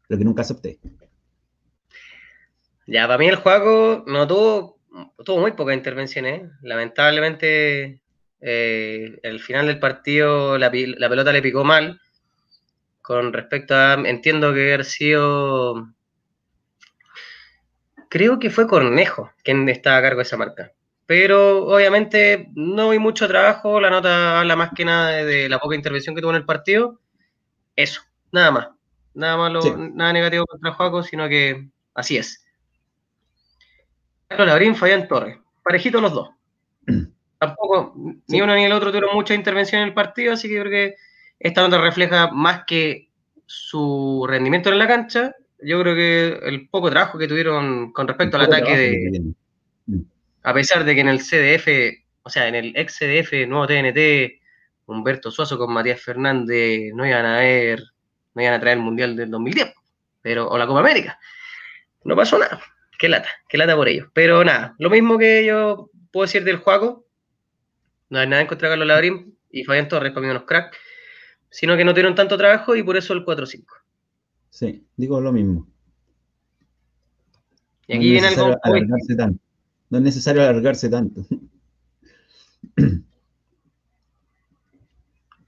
pero 0.09 0.19
que 0.19 0.25
nunca 0.25 0.43
acepté. 0.43 0.81
Ya, 2.89 3.07
para 3.07 3.19
mí 3.19 3.29
el 3.29 3.37
juego 3.37 4.03
no 4.09 4.27
tuvo, 4.27 4.81
tuvo 5.25 5.43
muy 5.43 5.53
pocas 5.53 5.77
intervenciones. 5.77 6.51
Lamentablemente, 6.63 8.03
eh, 8.41 9.17
el 9.23 9.39
final 9.39 9.69
del 9.69 9.79
partido 9.79 10.59
la, 10.59 10.73
pelota 10.73 11.33
le 11.33 11.43
picó 11.43 11.63
mal. 11.63 12.01
Con 13.01 13.33
respecto 13.33 13.77
a, 13.77 13.95
entiendo 13.95 14.53
que 14.53 14.73
haber 14.73 14.85
sido, 14.85 15.87
creo 18.09 18.39
que 18.39 18.51
fue 18.51 18.67
Cornejo 18.67 19.33
quien 19.43 19.69
estaba 19.69 19.99
a 19.99 20.03
cargo 20.03 20.19
de 20.19 20.23
esa 20.23 20.37
marca. 20.37 20.73
Pero 21.07 21.67
obviamente 21.67 22.51
no 22.55 22.91
hay 22.91 22.99
mucho 22.99 23.27
trabajo, 23.29 23.81
la 23.81 23.89
nota 23.89 24.41
habla 24.41 24.57
más 24.57 24.73
que 24.75 24.85
nada 24.85 25.25
de, 25.25 25.49
la 25.49 25.59
poca 25.59 25.75
intervención 25.75 26.15
que 26.15 26.21
tuvo 26.21 26.33
en 26.33 26.37
el 26.37 26.45
partido. 26.45 27.01
Eso, 27.75 28.03
nada 28.31 28.51
más. 28.51 28.69
Nada 29.15 29.37
malo, 29.37 29.61
nada 29.95 30.13
negativo 30.13 30.45
contra 30.47 30.75
juego, 30.75 31.03
sino 31.03 31.29
que 31.29 31.69
así 31.95 32.19
es. 32.19 32.45
Carlos 34.29 34.49
Labrín, 34.49 34.77
Fabián 34.77 35.09
Torres. 35.09 35.39
Parejitos 35.65 36.03
los 36.03 36.13
dos. 36.13 36.31
Tampoco, 37.39 37.95
ni 38.27 38.41
uno 38.43 38.55
ni 38.55 38.65
el 38.65 38.73
otro 38.73 38.91
tuvieron 38.91 39.15
mucha 39.15 39.35
intervención 39.35 39.81
en 39.81 39.89
el 39.89 39.95
partido, 39.95 40.35
así 40.35 40.49
que 40.49 40.61
creo 40.61 40.71
que 40.71 40.97
esta 41.39 41.63
nota 41.63 41.81
refleja 41.81 42.31
más 42.31 42.65
que 42.67 43.09
su 43.47 44.27
rendimiento 44.29 44.71
en 44.71 44.79
la 44.79 44.87
cancha, 44.87 45.35
yo 45.61 45.81
creo 45.81 45.95
que 45.95 46.49
el 46.49 46.69
poco 46.69 46.91
trabajo 46.91 47.19
que 47.19 47.29
tuvieron 47.29 47.93
con 47.93 48.09
respecto 48.09 48.37
al 48.37 48.45
ataque 48.45 48.77
de. 48.77 49.35
A 50.43 50.55
pesar 50.55 50.85
de 50.85 50.95
que 50.95 51.01
en 51.01 51.09
el 51.09 51.21
CDF, 51.21 51.69
o 52.23 52.31
sea, 52.31 52.49
en 52.49 52.55
el 52.55 52.73
ex 52.77 52.99
CDF, 52.99 53.47
nuevo 53.47 53.67
TNT, 53.67 54.41
Humberto 54.87 55.31
Suazo 55.31 55.59
con 55.59 55.73
Matías 55.73 56.01
Fernández 56.01 56.93
no 56.95 57.07
iban 57.07 57.27
a 57.27 57.39
ver, 57.39 57.83
no 58.35 58.43
iban 58.43 58.55
a 58.55 58.61
traer 58.61 58.79
el 58.79 58.85
Mundial 58.85 59.17
del 59.17 59.31
2010, 59.31 59.75
pero, 60.23 60.49
o 60.49 60.57
la 60.57 60.67
Copa 60.67 60.81
América. 60.81 61.19
No 62.05 62.17
pasó 62.17 62.39
nada 62.39 62.61
qué 62.99 63.09
lata, 63.09 63.31
qué 63.49 63.57
lata 63.57 63.77
por 63.77 63.89
ellos. 63.89 64.09
Pero 64.13 64.45
nada, 64.45 64.75
lo 64.79 64.91
mismo 64.91 65.17
que 65.17 65.47
yo 65.47 65.91
puedo 66.11 66.27
decir 66.27 66.45
del 66.45 66.59
Juaco, 66.59 67.07
no 68.11 68.19
hay 68.19 68.27
nada 68.27 68.43
en 68.43 68.49
contra 68.49 68.69
de 68.69 68.73
Carlos 68.73 68.89
Labrín 68.89 69.39
y 69.51 69.65
Fabián 69.65 69.89
Torres, 69.89 70.13
para 70.13 70.27
mí 70.27 70.31
unos 70.31 70.45
cracks, 70.45 70.77
sino 71.51 71.77
que 71.77 71.85
no 71.85 71.93
tuvieron 71.93 72.15
tanto 72.15 72.37
trabajo 72.37 72.77
y 72.77 72.83
por 72.83 72.97
eso 72.97 73.15
el 73.15 73.25
4-5. 73.25 73.65
Sí, 74.51 74.85
digo 74.97 75.21
lo 75.21 75.33
mismo. 75.33 75.67
Y 77.87 77.97
aquí 77.97 78.11
viene 78.11 78.29
algo. 78.29 78.57
No 79.91 79.99
es 79.99 80.05
necesario 80.05 80.43
alargarse 80.43 80.89
tanto. 80.89 81.25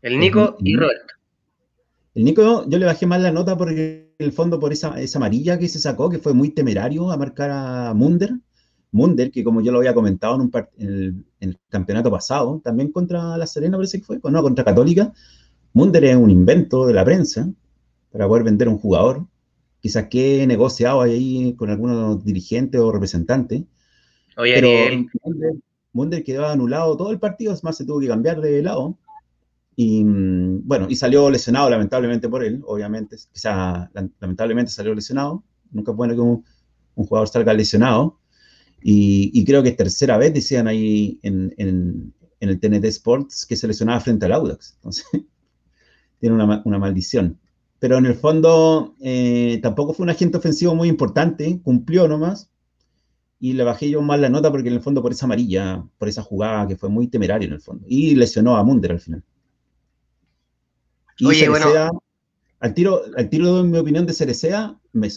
El 0.02 0.18
Nico 0.18 0.56
y 0.60 0.76
Roberto. 0.76 1.14
El 2.14 2.24
Nico, 2.24 2.66
yo 2.68 2.78
le 2.78 2.86
bajé 2.86 3.06
más 3.06 3.20
la 3.20 3.30
nota 3.30 3.56
porque 3.56 4.14
en 4.18 4.26
el 4.26 4.32
fondo 4.32 4.58
por 4.58 4.72
esa, 4.72 4.94
amarilla 5.14 5.58
que 5.58 5.68
se 5.68 5.78
sacó, 5.78 6.08
que 6.08 6.18
fue 6.18 6.32
muy 6.32 6.50
temerario 6.50 7.10
a 7.10 7.16
marcar 7.16 7.50
a 7.50 7.92
Munder. 7.94 8.32
Munder, 8.92 9.30
que 9.30 9.44
como 9.44 9.60
yo 9.60 9.70
lo 9.70 9.78
había 9.78 9.94
comentado 9.94 10.34
en, 10.34 10.40
un 10.40 10.50
en, 10.78 11.26
el, 11.40 11.58
campeonato 11.68 12.10
pasado, 12.10 12.60
también 12.64 12.90
contra 12.90 13.36
la 13.36 13.46
Serena 13.46 13.76
parece 13.76 13.98
que 13.98 14.04
fue, 14.04 14.18
no, 14.30 14.42
contra 14.42 14.64
Católica. 14.64 15.12
Munder 15.74 16.04
es 16.04 16.16
un 16.16 16.30
invento 16.30 16.86
de 16.86 16.94
la 16.94 17.04
prensa 17.04 17.48
para 18.12 18.26
poder 18.28 18.44
vender 18.44 18.68
un 18.68 18.78
jugador. 18.78 19.26
Quizás 19.80 20.08
que 20.08 20.46
negociado 20.46 21.00
ahí 21.00 21.54
con 21.56 21.70
algunos 21.70 22.24
dirigentes 22.24 22.80
o 22.80 22.92
representantes. 22.92 23.62
Oye, 24.36 24.54
pero 24.54 25.08
Munder, 25.24 25.52
Munder 25.92 26.24
quedó 26.24 26.46
anulado 26.46 26.96
todo 26.96 27.10
el 27.10 27.18
partido, 27.18 27.52
es 27.52 27.64
más, 27.64 27.76
se 27.76 27.84
tuvo 27.84 28.00
que 28.00 28.08
cambiar 28.08 28.40
de 28.40 28.62
lado 28.62 28.98
y 29.76 30.04
mm, 30.04 30.68
bueno, 30.68 30.86
y 30.90 30.94
salió 30.94 31.30
lesionado 31.30 31.70
lamentablemente 31.70 32.28
por 32.28 32.44
él, 32.44 32.60
obviamente, 32.66 33.16
quizá 33.32 33.90
lamentablemente 34.20 34.70
salió 34.70 34.94
lesionado, 34.94 35.42
nunca 35.70 35.92
es 35.92 35.96
bueno 35.96 36.14
que 36.14 36.20
un, 36.20 36.44
jugador 36.94 37.28
salga 37.28 37.54
lesionado, 37.54 38.18
y, 38.82 39.42
creo 39.46 39.62
que 39.62 39.70
es 39.70 39.76
tercera 39.76 40.18
vez, 40.18 40.34
decían 40.34 40.68
ahí 40.68 41.18
en, 41.22 41.54
en, 41.56 42.12
el 42.40 42.60
TNT 42.60 42.84
Sports, 42.86 43.46
que 43.46 43.56
se 43.56 43.66
lesionaba 43.66 44.00
frente 44.00 44.26
al 44.26 44.32
Audax, 44.32 44.74
entonces 44.74 45.06
tiene 46.20 46.34
una, 46.34 46.60
una, 46.66 46.78
maldición. 46.78 47.38
Pero 47.80 47.98
en 47.98 48.06
el 48.06 48.14
fondo 48.14 48.94
eh, 49.00 49.58
tampoco 49.62 49.94
fue 49.94 50.04
un 50.04 50.10
agente 50.10 50.38
ofensivo 50.38 50.74
muy 50.74 50.88
importante, 50.88 51.60
cumplió 51.62 52.06
nomás, 52.06 52.50
y 53.40 53.54
le 53.54 53.64
bajé 53.64 53.90
yo 53.90 54.02
más 54.02 54.20
la 54.20 54.28
nota 54.28 54.50
porque 54.50 54.68
en 54.68 54.74
el 54.74 54.82
fondo 54.82 55.02
por 55.02 55.12
esa 55.12 55.24
amarilla, 55.24 55.84
por 55.98 56.08
esa 56.08 56.22
jugada 56.22 56.68
que 56.68 56.76
fue 56.76 56.90
muy 56.90 57.08
temeraria 57.08 57.48
en 57.48 57.54
el 57.54 57.60
fondo, 57.60 57.86
y 57.88 58.14
lesionó 58.14 58.56
a 58.56 58.62
Munder 58.62 58.92
al 58.92 59.00
final. 59.00 59.24
Oye, 61.26 61.48
bueno. 61.48 62.02
Al 62.60 62.74
tiro, 62.74 63.00
al 63.16 63.30
tiro 63.30 63.56
de 63.56 63.62
mi 63.62 63.78
opinión 63.78 64.04
de 64.04 64.12
Cerecea, 64.12 64.78
me 64.92 65.08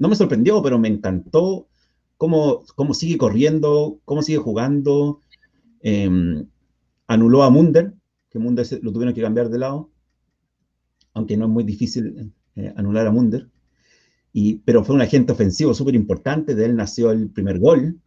no 0.00 0.08
me 0.08 0.16
sorprendió, 0.16 0.60
pero 0.60 0.80
me 0.80 0.88
encantó 0.88 1.68
cómo, 2.16 2.64
cómo 2.74 2.92
sigue 2.92 3.16
corriendo, 3.16 4.00
cómo 4.04 4.22
sigue 4.22 4.38
jugando. 4.38 5.22
Em, 5.80 6.48
anuló 7.06 7.44
a 7.44 7.50
Munder, 7.50 7.94
que 8.30 8.40
Munder 8.40 8.66
lo 8.82 8.92
tuvieron 8.92 9.14
que 9.14 9.22
cambiar 9.22 9.48
de 9.48 9.58
lado, 9.58 9.90
aunque 11.14 11.36
no 11.36 11.46
es 11.46 11.50
muy 11.50 11.64
difícil 11.64 12.32
eh, 12.56 12.72
anular 12.76 13.06
a 13.06 13.10
Munder. 13.10 13.48
Y, 14.32 14.56
pero 14.58 14.84
fue 14.84 14.94
un 14.94 15.02
agente 15.02 15.32
ofensivo 15.32 15.74
súper 15.74 15.94
importante, 15.94 16.54
de 16.54 16.66
él 16.66 16.76
nació 16.76 17.10
el 17.10 17.30
primer 17.30 17.58
gol, 17.58 17.98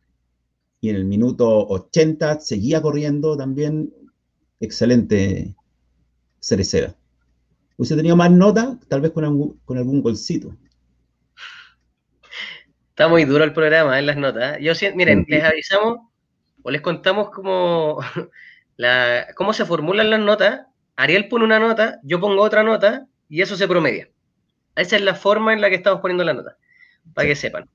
y 0.80 0.90
en 0.90 0.96
el 0.96 1.06
minuto 1.06 1.68
80 1.68 2.40
seguía 2.40 2.82
corriendo 2.82 3.38
también. 3.38 3.94
Excelente 4.60 5.56
Cereceda 6.40 6.96
hubiese 7.82 7.96
tenido 7.96 8.16
más 8.16 8.30
nota, 8.30 8.78
tal 8.88 9.02
vez 9.02 9.10
con 9.10 9.26
algún, 9.26 9.60
con 9.66 9.76
algún 9.80 10.04
golcito. 10.04 10.56
Está 12.90 13.08
muy 13.08 13.26
duro 13.26 13.44
el 13.44 13.54
programa 13.54 13.98
en 13.98 14.06
las 14.06 14.18
notas. 14.18 14.60
¿eh? 14.60 14.64
Yo 14.64 14.74
miren, 14.96 15.26
les 15.28 15.44
avisamos, 15.44 15.98
o 16.62 16.70
les 16.70 16.82
contamos 16.82 17.32
cómo, 17.32 18.00
la, 18.78 19.30
cómo 19.36 19.52
se 19.52 19.66
formulan 19.66 20.12
las 20.12 20.20
notas. 20.20 20.62
Ariel 21.02 21.28
pone 21.28 21.46
una 21.46 21.60
nota, 21.60 22.00
yo 22.04 22.20
pongo 22.20 22.44
otra 22.44 22.62
nota 22.62 23.08
y 23.28 23.42
eso 23.42 23.56
se 23.56 23.68
promedia. 23.68 24.08
Esa 24.76 24.96
es 24.98 25.02
la 25.02 25.16
forma 25.16 25.52
en 25.52 25.60
la 25.60 25.70
que 25.70 25.76
estamos 25.76 26.00
poniendo 26.00 26.24
la 26.24 26.34
nota, 26.34 26.58
para 27.16 27.28
que 27.28 27.36
sepan. 27.36 27.68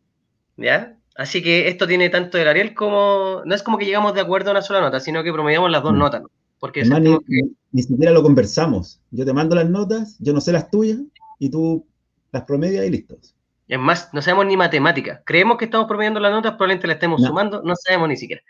¿Ya? 0.57 0.97
Así 1.17 1.43
que 1.43 1.67
esto 1.67 1.89
tiene 1.89 2.09
tanto 2.09 2.39
del 2.39 2.47
Ariel 2.47 2.73
como. 2.73 3.43
No 3.45 3.55
es 3.55 3.65
como 3.65 3.79
que 3.79 3.85
llegamos 3.85 4.15
de 4.15 4.21
acuerdo 4.21 4.51
a 4.51 4.53
una 4.53 4.62
sola 4.62 4.81
nota, 4.81 5.01
sino 5.01 5.25
que 5.25 5.33
promediamos 5.33 5.71
las 5.73 5.83
dos 5.83 5.93
mm. 5.93 5.99
notas. 5.99 6.23
Porque 6.61 6.85
ni, 6.85 7.83
siquiera 7.83 8.12
lo 8.12 8.23
conversamos. 8.23 9.01
Yo 9.11 9.25
te 9.25 9.33
mando 9.33 9.57
las 9.57 9.69
notas, 9.69 10.17
yo 10.21 10.33
no 10.33 10.41
sé 10.41 10.53
las 10.53 10.71
tuyas, 10.71 10.99
y 11.41 11.51
tú 11.51 11.85
las 12.31 12.45
promedias 12.45 12.87
y 12.87 12.91
listos. 12.91 13.35
Es 13.67 13.79
más, 13.79 14.15
no 14.15 14.23
sabemos 14.23 14.47
ni 14.47 14.57
matemática. 14.57 15.23
Creemos 15.25 15.59
que 15.59 15.65
estamos 15.65 15.89
promediando 15.89 16.21
las 16.21 16.31
notas, 16.31 16.53
probablemente 16.53 16.87
las 16.87 16.95
estemos 16.95 17.23
sumando, 17.23 17.61
no 17.62 17.75
sabemos 17.75 18.09
ni 18.09 18.17
siquiera. 18.17 18.43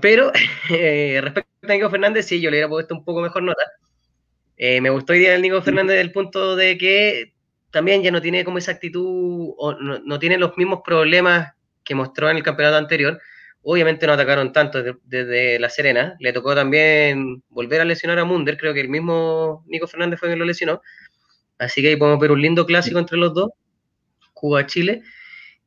Pero 0.00 0.30
eh, 0.70 1.18
respecto 1.22 1.49
Nico 1.62 1.90
Fernández, 1.90 2.26
sí, 2.26 2.40
yo 2.40 2.50
le 2.50 2.56
hubiera 2.56 2.68
puesto 2.68 2.94
un 2.94 3.04
poco 3.04 3.20
mejor 3.20 3.42
nota. 3.42 3.62
Eh, 4.56 4.80
me 4.80 4.90
gustó 4.90 5.12
hoy 5.12 5.20
día 5.20 5.34
el 5.34 5.42
Nico 5.42 5.60
Fernández 5.62 5.96
del 5.96 6.12
punto 6.12 6.56
de 6.56 6.78
que 6.78 7.34
también 7.70 8.02
ya 8.02 8.10
no 8.10 8.20
tiene 8.22 8.44
como 8.44 8.58
esa 8.58 8.72
actitud, 8.72 9.54
o 9.56 9.74
no, 9.74 10.18
tiene 10.18 10.38
los 10.38 10.56
mismos 10.56 10.80
problemas 10.84 11.54
que 11.84 11.94
mostró 11.94 12.30
en 12.30 12.36
el 12.38 12.42
campeonato 12.42 12.76
anterior. 12.78 13.20
Obviamente 13.62 14.06
no 14.06 14.14
atacaron 14.14 14.52
tanto 14.52 14.82
desde, 15.04 15.58
La 15.58 15.68
Serena. 15.68 16.16
Le 16.18 16.32
tocó 16.32 16.54
también 16.54 17.42
volver 17.50 17.80
a 17.82 17.84
lesionar 17.84 18.18
a 18.18 18.24
Munder. 18.24 18.56
Creo 18.56 18.72
que 18.72 18.80
el 18.80 18.88
mismo 18.88 19.64
Nico 19.68 19.86
Fernández 19.86 20.18
fue 20.18 20.30
quien 20.30 20.38
lo 20.38 20.46
lesionó. 20.46 20.80
Así 21.58 21.82
que 21.82 21.88
ahí 21.88 21.96
podemos 21.96 22.20
ver 22.20 22.32
un 22.32 22.40
lindo 22.40 22.64
clásico 22.64 22.98
entre 22.98 23.18
los 23.18 23.34
dos. 23.34 23.50
Cuba-Chile. 24.32 25.02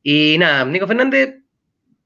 Y 0.02 0.36
nada, 0.38 0.64
Nico 0.64 0.88
Fernández 0.88 1.36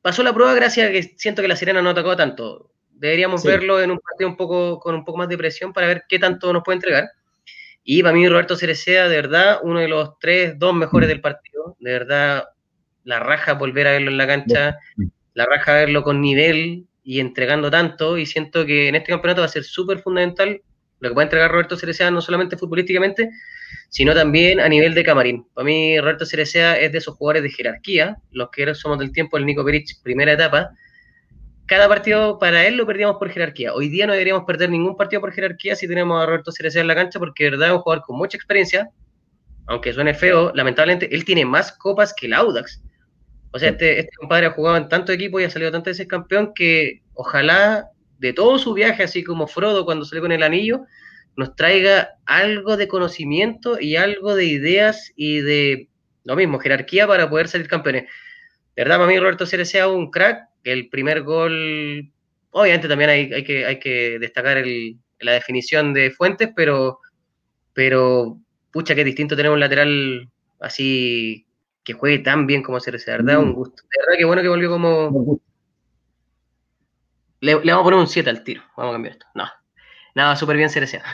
pasó 0.02 0.22
la 0.22 0.34
prueba 0.34 0.54
gracias 0.54 0.88
a 0.88 0.92
que 0.92 1.02
siento 1.16 1.40
que 1.42 1.48
La 1.48 1.56
Serena 1.56 1.80
no 1.80 1.90
atacó 1.90 2.16
tanto. 2.16 2.70
Deberíamos 2.98 3.42
verlo 3.44 3.80
en 3.80 3.90
un 3.90 3.98
partido 3.98 4.28
un 4.28 4.36
poco, 4.36 4.78
con 4.80 4.94
un 4.94 5.04
poco 5.04 5.18
más 5.18 5.28
de 5.28 5.38
presión 5.38 5.72
para 5.72 5.86
ver 5.86 6.04
qué 6.08 6.18
tanto 6.18 6.52
nos 6.52 6.62
puede 6.64 6.76
entregar. 6.76 7.10
Y 7.84 8.02
para 8.02 8.14
mí 8.14 8.28
Roberto 8.28 8.56
Cerecea, 8.56 9.08
de 9.08 9.16
verdad, 9.16 9.60
uno 9.62 9.80
de 9.80 9.88
los 9.88 10.18
tres, 10.18 10.58
dos 10.58 10.74
mejores 10.74 11.08
del 11.08 11.20
partido. 11.20 11.76
De 11.78 11.92
verdad, 11.92 12.44
la 13.04 13.20
raja 13.20 13.54
volver 13.54 13.86
a 13.86 13.92
verlo 13.92 14.10
en 14.10 14.18
la 14.18 14.26
cancha, 14.26 14.78
la 15.34 15.46
raja 15.46 15.74
verlo 15.74 16.02
con 16.02 16.20
nivel 16.20 16.86
y 17.02 17.20
entregando 17.20 17.70
tanto. 17.70 18.18
Y 18.18 18.26
siento 18.26 18.66
que 18.66 18.88
en 18.88 18.96
este 18.96 19.10
campeonato 19.10 19.40
va 19.40 19.46
a 19.46 19.50
ser 19.50 19.64
súper 19.64 20.00
fundamental 20.00 20.60
lo 21.00 21.08
que 21.08 21.14
va 21.14 21.22
a 21.22 21.24
entregar 21.24 21.50
Roberto 21.50 21.76
Cerecea, 21.76 22.10
no 22.10 22.20
solamente 22.20 22.56
futbolísticamente, 22.56 23.30
sino 23.88 24.14
también 24.14 24.60
a 24.60 24.68
nivel 24.68 24.94
de 24.94 25.04
camarín. 25.04 25.46
Para 25.54 25.64
mí, 25.64 25.98
Roberto 26.00 26.26
Cerecea 26.26 26.78
es 26.78 26.92
de 26.92 26.98
esos 26.98 27.14
jugadores 27.16 27.42
de 27.44 27.50
jerarquía, 27.50 28.16
los 28.32 28.50
que 28.50 28.74
somos 28.74 28.98
del 28.98 29.12
tiempo 29.12 29.36
del 29.36 29.46
Nico 29.46 29.64
Perich, 29.64 30.02
primera 30.02 30.32
etapa. 30.32 30.70
Cada 31.68 31.86
partido 31.86 32.38
para 32.38 32.66
él 32.66 32.78
lo 32.78 32.86
perdíamos 32.86 33.18
por 33.18 33.28
jerarquía. 33.28 33.74
Hoy 33.74 33.90
día 33.90 34.06
no 34.06 34.14
deberíamos 34.14 34.44
perder 34.44 34.70
ningún 34.70 34.96
partido 34.96 35.20
por 35.20 35.32
jerarquía 35.32 35.76
si 35.76 35.86
tenemos 35.86 36.18
a 36.18 36.24
Roberto 36.24 36.50
Cerecea 36.50 36.80
en 36.80 36.88
la 36.88 36.94
cancha, 36.94 37.18
porque 37.18 37.44
de 37.44 37.50
verdad 37.50 37.68
es 37.68 37.74
un 37.74 37.80
jugador 37.80 38.04
con 38.06 38.16
mucha 38.16 38.38
experiencia, 38.38 38.88
aunque 39.66 39.92
suene 39.92 40.14
feo, 40.14 40.50
lamentablemente 40.54 41.14
él 41.14 41.26
tiene 41.26 41.44
más 41.44 41.72
copas 41.72 42.14
que 42.14 42.24
el 42.24 42.32
Audax. 42.32 42.82
O 43.50 43.58
sea, 43.58 43.68
este, 43.68 44.00
este 44.00 44.16
compadre 44.16 44.46
ha 44.46 44.52
jugado 44.52 44.78
en 44.78 44.88
tanto 44.88 45.12
equipo 45.12 45.38
y 45.40 45.44
ha 45.44 45.50
salido 45.50 45.70
tantas 45.70 45.92
veces 45.92 46.08
campeón 46.08 46.52
que 46.54 47.02
ojalá 47.12 47.90
de 48.18 48.32
todo 48.32 48.58
su 48.58 48.72
viaje, 48.72 49.02
así 49.02 49.22
como 49.22 49.46
Frodo 49.46 49.84
cuando 49.84 50.06
salió 50.06 50.22
con 50.22 50.32
el 50.32 50.42
anillo, 50.42 50.86
nos 51.36 51.54
traiga 51.54 52.14
algo 52.24 52.78
de 52.78 52.88
conocimiento 52.88 53.78
y 53.78 53.96
algo 53.96 54.34
de 54.34 54.46
ideas 54.46 55.12
y 55.16 55.40
de 55.40 55.90
lo 56.24 56.34
mismo, 56.34 56.58
jerarquía 56.58 57.06
para 57.06 57.28
poder 57.28 57.46
salir 57.46 57.68
campeones. 57.68 58.04
De 58.74 58.84
verdad, 58.84 58.96
para 58.96 59.08
mí 59.08 59.18
Roberto 59.18 59.44
Cerecea 59.44 59.88
un 59.88 60.10
crack. 60.10 60.47
El 60.64 60.88
primer 60.88 61.22
gol, 61.22 62.10
obviamente 62.50 62.88
también 62.88 63.10
hay, 63.10 63.44
que, 63.44 63.66
hay 63.66 63.78
que 63.78 64.18
destacar 64.18 64.62
la 65.20 65.32
definición 65.32 65.92
de 65.92 66.10
Fuentes, 66.10 66.50
pero, 66.54 67.00
pero 67.72 68.38
pucha, 68.70 68.94
que 68.94 69.04
distinto 69.04 69.36
tener 69.36 69.50
un 69.50 69.60
lateral 69.60 70.28
así 70.60 71.46
que 71.84 71.94
juegue 71.94 72.18
tan 72.18 72.46
bien 72.46 72.62
como. 72.62 72.78
De 72.78 72.92
verdad, 73.06 73.38
un 73.38 73.50
mm. 73.50 73.54
gusto. 73.54 73.82
De 73.82 74.04
verdad, 74.04 74.18
que 74.18 74.24
bueno 74.24 74.42
que 74.42 74.48
volvió 74.48 74.70
como... 74.70 75.40
Le, 77.40 77.54
vamos 77.54 77.80
a 77.80 77.82
poner 77.82 77.98
un 78.00 78.06
7 78.06 78.28
al 78.28 78.44
tiro. 78.44 78.62
Vamos 78.76 78.92
a 78.92 78.94
cambiar 78.94 79.12
esto. 79.12 79.26
No. 79.34 79.44
Nada, 80.14 80.36
súper 80.36 80.56
bien 80.56 80.68
Cerecea. 80.68 81.04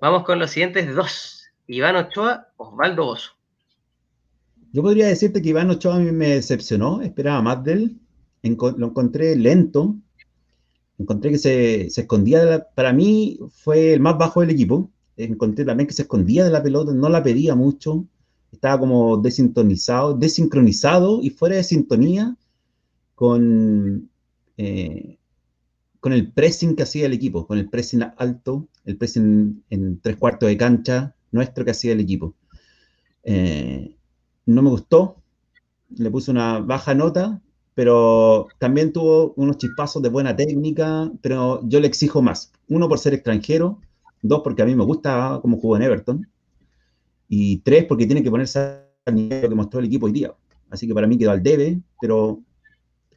Vamos 0.00 0.24
con 0.24 0.38
los 0.38 0.50
siguientes 0.50 0.94
dos. 0.94 1.50
Iván 1.66 1.96
Ochoa, 1.96 2.48
Osvaldo 2.56 3.06
Oso. 3.06 3.36
Yo 4.72 4.82
podría 4.82 5.08
decirte 5.08 5.42
que 5.42 5.48
Iván 5.48 5.70
Ochoa 5.70 5.96
a 5.96 5.98
mí 5.98 6.12
me 6.12 6.28
decepcionó, 6.28 7.02
esperaba 7.02 7.42
más 7.42 7.64
de 7.64 7.72
él. 7.72 8.00
lo 8.42 8.86
encontré 8.86 9.34
lento. 9.36 9.96
Encontré 10.98 11.30
que 11.30 11.38
se, 11.38 11.86
escondía, 11.86 12.68
para 12.74 12.92
mí 12.92 13.38
fue 13.50 13.94
el 13.94 14.00
más 14.00 14.16
bajo 14.18 14.40
del 14.40 14.50
equipo. 14.50 14.90
Encontré 15.16 15.64
también 15.64 15.86
que 15.86 15.94
se 15.94 16.02
escondía 16.02 16.44
de 16.44 16.50
la 16.50 16.62
pelota, 16.62 16.92
no 16.92 17.08
la 17.08 17.22
pedía 17.22 17.54
mucho. 17.54 18.06
Estaba 18.52 18.78
como 18.78 19.16
desintonizado, 19.16 20.14
desincronizado 20.14 21.20
y 21.22 21.30
fuera 21.30 21.56
de 21.56 21.64
sintonía 21.64 22.36
con, 23.14 24.10
eh, 24.56 25.18
con 26.00 26.12
el 26.12 26.32
pressing 26.32 26.76
que 26.76 26.82
hacía 26.84 27.06
el 27.06 27.12
equipo, 27.12 27.46
con 27.46 27.58
el 27.58 27.68
pressing 27.68 28.04
alto, 28.16 28.68
el 28.84 28.96
pressing 28.96 29.64
en 29.70 30.00
tres 30.00 30.16
cuartos 30.16 30.48
de 30.48 30.56
cancha 30.56 31.14
nuestro 31.32 31.64
que 31.64 31.72
hacía 31.72 31.92
el 31.92 32.00
equipo. 32.00 32.34
Eh, 33.22 33.96
no 34.54 34.62
me 34.62 34.70
gustó, 34.70 35.16
le 35.96 36.10
puse 36.10 36.30
una 36.30 36.58
baja 36.58 36.94
nota, 36.94 37.40
pero 37.74 38.48
también 38.58 38.92
tuvo 38.92 39.32
unos 39.36 39.58
chispazos 39.58 40.02
de 40.02 40.08
buena 40.08 40.36
técnica, 40.36 41.10
pero 41.22 41.60
yo 41.64 41.80
le 41.80 41.86
exijo 41.86 42.20
más. 42.20 42.52
Uno, 42.68 42.88
por 42.88 42.98
ser 42.98 43.14
extranjero, 43.14 43.80
dos, 44.22 44.40
porque 44.42 44.62
a 44.62 44.66
mí 44.66 44.74
me 44.74 44.84
gusta 44.84 45.38
cómo 45.42 45.58
jugó 45.58 45.76
en 45.76 45.82
Everton, 45.82 46.28
y 47.28 47.58
tres, 47.58 47.84
porque 47.84 48.06
tiene 48.06 48.22
que 48.22 48.30
ponerse 48.30 48.80
al 49.06 49.14
nivel 49.14 49.48
que 49.48 49.54
mostró 49.54 49.80
el 49.80 49.86
equipo 49.86 50.06
hoy 50.06 50.12
día. 50.12 50.34
Así 50.68 50.86
que 50.86 50.94
para 50.94 51.06
mí 51.06 51.16
quedó 51.16 51.30
al 51.30 51.42
debe, 51.42 51.80
pero 52.00 52.40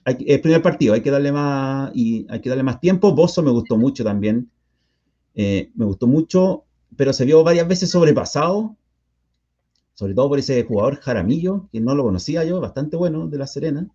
hay, 0.05 0.17
el 0.27 0.41
primer 0.41 0.61
partido, 0.61 0.93
hay 0.93 1.01
que 1.01 1.11
darle 1.11 1.31
más 1.31 1.91
y 1.95 2.25
hay 2.29 2.39
que 2.39 2.49
darle 2.49 2.63
más 2.63 2.79
tiempo. 2.79 3.13
Bozo 3.13 3.41
me 3.41 3.51
gustó 3.51 3.77
mucho 3.77 4.03
también. 4.03 4.49
Eh, 5.35 5.71
me 5.75 5.85
gustó 5.85 6.05
mucho, 6.07 6.65
pero 6.95 7.11
se 7.11 7.25
vio 7.25 7.43
varias 7.43 7.67
veces 7.67 7.89
sobrepasado, 7.89 8.75
sobre 9.93 10.13
todo 10.13 10.29
por 10.29 10.39
ese 10.39 10.63
jugador 10.63 10.99
Jaramillo, 10.99 11.69
que 11.71 11.79
no 11.79 11.95
lo 11.95 12.03
conocía 12.03 12.43
yo, 12.43 12.59
bastante 12.59 12.97
bueno 12.97 13.27
de 13.27 13.37
La 13.37 13.47
Serena. 13.47 13.87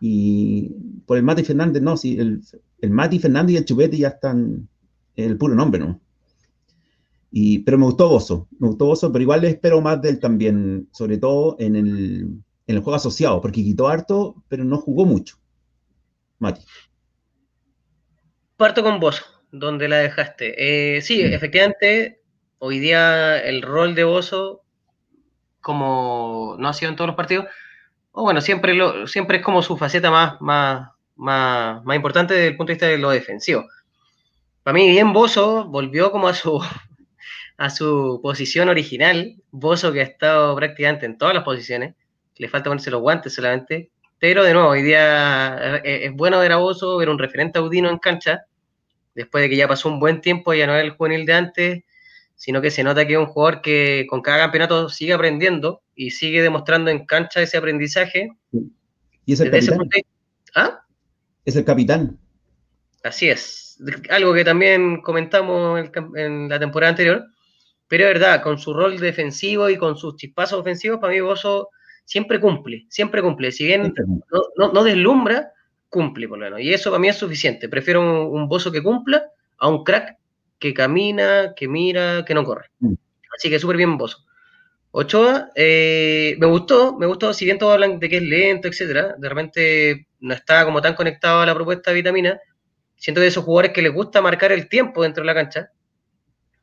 Y 0.00 0.70
por 1.06 1.16
el 1.18 1.22
Mati 1.22 1.44
Fernández, 1.44 1.82
no, 1.82 1.96
sí, 1.96 2.18
el, 2.18 2.42
el 2.80 2.90
Mati 2.90 3.18
Fernández 3.18 3.54
y 3.54 3.56
el 3.58 3.64
Chupete 3.64 3.98
ya 3.98 4.08
están 4.08 4.68
el 5.16 5.36
puro 5.36 5.54
nombre, 5.54 5.80
¿no? 5.80 6.00
Y, 7.32 7.60
pero 7.60 7.78
me 7.78 7.84
gustó 7.84 8.08
Bozo, 8.08 8.48
me 8.58 8.68
gustó 8.68 8.86
Bozo, 8.86 9.12
pero 9.12 9.22
igual 9.22 9.42
le 9.42 9.48
espero 9.48 9.80
más 9.80 10.00
de 10.02 10.10
él 10.10 10.18
también, 10.18 10.88
sobre 10.92 11.18
todo 11.18 11.56
en 11.58 11.76
el, 11.76 12.20
en 12.66 12.76
el 12.76 12.80
juego 12.80 12.96
asociado, 12.96 13.40
porque 13.40 13.62
quitó 13.62 13.88
harto, 13.88 14.42
pero 14.48 14.64
no 14.64 14.78
jugó 14.78 15.04
mucho. 15.04 15.36
Mati. 16.38 16.62
Parto 18.56 18.82
con 18.82 18.98
Bozo, 18.98 19.24
donde 19.52 19.88
la 19.88 19.98
dejaste. 19.98 20.96
Eh, 20.96 21.02
sí, 21.02 21.20
efectivamente, 21.20 22.20
hoy 22.58 22.78
día 22.78 23.38
el 23.38 23.62
rol 23.62 23.94
de 23.94 24.04
Bozo, 24.04 24.62
como 25.60 26.56
no 26.58 26.68
ha 26.68 26.72
sido 26.72 26.90
en 26.90 26.96
todos 26.96 27.08
los 27.08 27.16
partidos, 27.16 27.46
o 28.12 28.22
bueno, 28.22 28.40
siempre, 28.40 28.74
siempre 29.06 29.38
es 29.38 29.44
como 29.44 29.62
su 29.62 29.76
faceta 29.76 30.10
más, 30.10 30.40
más, 30.40 30.90
más, 31.16 31.84
más 31.84 31.96
importante 31.96 32.34
desde 32.34 32.48
el 32.48 32.56
punto 32.56 32.70
de 32.70 32.74
vista 32.74 32.86
de 32.86 32.98
lo 32.98 33.10
defensivo. 33.10 33.66
Para 34.62 34.74
mí, 34.74 34.88
bien 34.90 35.12
Bozo 35.12 35.64
volvió 35.64 36.10
como 36.10 36.28
a 36.28 36.34
su, 36.34 36.60
a 37.56 37.70
su 37.70 38.20
posición 38.22 38.68
original. 38.68 39.36
Bozo 39.50 39.92
que 39.92 40.00
ha 40.00 40.04
estado 40.04 40.54
prácticamente 40.56 41.06
en 41.06 41.18
todas 41.18 41.34
las 41.34 41.44
posiciones 41.44 41.94
le 42.40 42.48
falta 42.48 42.70
ponerse 42.70 42.90
los 42.90 43.02
guantes 43.02 43.34
solamente. 43.34 43.90
Pero 44.18 44.42
de 44.42 44.54
nuevo, 44.54 44.70
hoy 44.70 44.82
día 44.82 45.80
eh, 45.84 46.06
es 46.06 46.12
bueno 46.12 46.40
ver 46.40 46.52
a 46.52 46.56
Bozo, 46.56 46.96
ver 46.96 47.10
un 47.10 47.18
referente 47.18 47.58
audino 47.58 47.90
en 47.90 47.98
cancha, 47.98 48.46
después 49.14 49.42
de 49.42 49.50
que 49.50 49.56
ya 49.56 49.68
pasó 49.68 49.90
un 49.90 50.00
buen 50.00 50.22
tiempo, 50.22 50.54
ya 50.54 50.66
no 50.66 50.74
es 50.74 50.82
el 50.82 50.90
juvenil 50.92 51.26
de 51.26 51.32
antes, 51.34 51.84
sino 52.40 52.62
que 52.62 52.70
se 52.70 52.82
nota 52.82 53.06
que 53.06 53.12
es 53.12 53.18
un 53.18 53.26
jugador 53.26 53.60
que 53.60 54.06
con 54.08 54.22
cada 54.22 54.38
campeonato 54.38 54.88
sigue 54.88 55.12
aprendiendo 55.12 55.82
y 55.94 56.12
sigue 56.12 56.40
demostrando 56.40 56.90
en 56.90 57.04
cancha 57.04 57.42
ese 57.42 57.58
aprendizaje. 57.58 58.30
¿Y 59.26 59.34
es 59.34 59.40
el 59.40 59.50
capitán? 59.50 59.88
¿Ah? 60.54 60.80
Es 61.44 61.54
el 61.56 61.66
capitán. 61.66 62.18
Así 63.02 63.28
es. 63.28 63.78
Algo 64.08 64.32
que 64.32 64.42
también 64.42 65.02
comentamos 65.02 65.90
en 66.16 66.48
la 66.48 66.58
temporada 66.58 66.88
anterior. 66.88 67.26
Pero 67.88 68.04
es 68.04 68.14
verdad, 68.14 68.40
con 68.40 68.56
su 68.56 68.72
rol 68.72 68.98
defensivo 68.98 69.68
y 69.68 69.76
con 69.76 69.98
sus 69.98 70.16
chispazos 70.16 70.60
ofensivos, 70.60 70.98
para 70.98 71.12
mí 71.12 71.20
Bozo 71.20 71.68
siempre 72.06 72.40
cumple, 72.40 72.86
siempre 72.88 73.20
cumple. 73.20 73.52
Si 73.52 73.66
bien 73.66 73.92
no, 74.56 74.82
deslumbra, 74.82 75.52
cumple 75.90 76.26
por 76.26 76.38
lo 76.38 76.46
menos. 76.46 76.62
Y 76.62 76.72
eso 76.72 76.90
para 76.90 77.00
mí 77.00 77.08
es 77.10 77.16
suficiente. 77.16 77.68
Prefiero 77.68 78.30
un, 78.30 78.48
bozo 78.48 78.72
que 78.72 78.82
cumpla 78.82 79.26
a 79.58 79.68
un 79.68 79.84
crack 79.84 80.16
que 80.60 80.74
camina, 80.74 81.54
que 81.56 81.66
mira, 81.66 82.24
que 82.24 82.34
no 82.34 82.44
corre. 82.44 82.70
Mm. 82.78 82.94
Así 83.36 83.50
que 83.50 83.58
súper 83.58 83.76
bien 83.76 83.96
bozo. 83.96 84.18
Ochoa, 84.92 85.50
eh, 85.54 86.36
me 86.38 86.46
gustó, 86.46 86.96
me 86.98 87.06
gustó, 87.06 87.32
si 87.32 87.44
bien 87.44 87.58
todos 87.58 87.74
hablan 87.74 87.98
de 87.98 88.08
que 88.08 88.16
es 88.18 88.22
lento, 88.22 88.68
etcétera, 88.68 89.14
de 89.16 89.28
repente 89.28 90.08
no 90.20 90.34
está 90.34 90.64
como 90.64 90.82
tan 90.82 90.94
conectado 90.94 91.40
a 91.40 91.46
la 91.46 91.54
propuesta 91.54 91.90
de 91.90 91.94
vitamina, 91.96 92.40
siento 92.96 93.20
que 93.20 93.28
esos 93.28 93.44
jugadores 93.44 93.72
que 93.72 93.82
les 93.82 93.92
gusta 93.92 94.20
marcar 94.20 94.50
el 94.50 94.68
tiempo 94.68 95.02
dentro 95.02 95.22
de 95.22 95.26
la 95.26 95.34
cancha, 95.34 95.70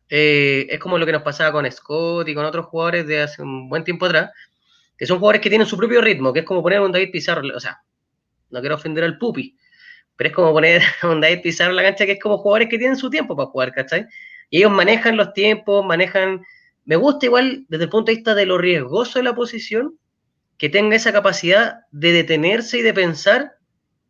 eh, 0.10 0.68
es 0.70 0.80
como 0.80 0.98
lo 0.98 1.06
que 1.06 1.14
nos 1.14 1.22
pasaba 1.22 1.54
con 1.54 1.70
Scott 1.72 2.28
y 2.28 2.36
con 2.36 2.46
otros 2.46 2.66
jugadores 2.68 3.08
de 3.08 3.22
hace 3.22 3.42
un 3.42 3.70
buen 3.70 3.86
tiempo 3.86 4.06
atrás, 4.06 4.32
que 4.98 5.06
son 5.06 5.20
jugadores 5.20 5.42
que 5.42 5.50
tienen 5.50 5.68
su 5.68 5.78
propio 5.78 6.02
ritmo, 6.02 6.34
que 6.34 6.40
es 6.40 6.46
como 6.46 6.62
poner 6.62 6.80
a 6.80 6.82
un 6.82 6.92
David 6.92 7.12
Pizarro, 7.12 7.44
o 7.56 7.60
sea, 7.60 7.82
no 8.50 8.60
quiero 8.60 8.76
ofender 8.76 9.06
al 9.06 9.18
Pupi, 9.18 9.58
pero 10.18 10.30
es 10.30 10.36
como 10.36 10.52
poner 10.52 10.82
a 11.02 11.08
un 11.10 11.22
David 11.22 11.42
Pizarro 11.44 11.72
en 11.72 11.78
la 11.78 11.84
cancha, 11.84 12.06
que 12.06 12.14
es 12.14 12.20
como 12.20 12.40
jugadores 12.40 12.68
que 12.68 12.78
tienen 12.78 12.98
su 12.98 13.10
tiempo 13.10 13.36
para 13.36 13.48
jugar, 13.48 13.72
¿cachai? 13.72 14.08
Y 14.50 14.58
ellos 14.58 14.72
manejan 14.72 15.16
los 15.16 15.34
tiempos, 15.34 15.86
manejan... 15.86 16.42
Me 16.86 16.96
gusta 16.96 17.26
igual 17.26 17.66
desde 17.68 17.86
el 17.86 17.90
punto 17.90 18.12
de 18.12 18.16
vista 18.16 18.34
de 18.34 18.46
lo 18.46 18.58
riesgoso 18.58 19.20
de 19.20 19.24
la 19.24 19.36
posición, 19.36 19.98
que 20.58 20.70
tenga 20.70 20.96
esa 20.96 21.14
capacidad 21.14 21.82
de 21.92 22.12
detenerse 22.12 22.80
y 22.80 22.82
de 22.82 22.94
pensar 22.94 23.58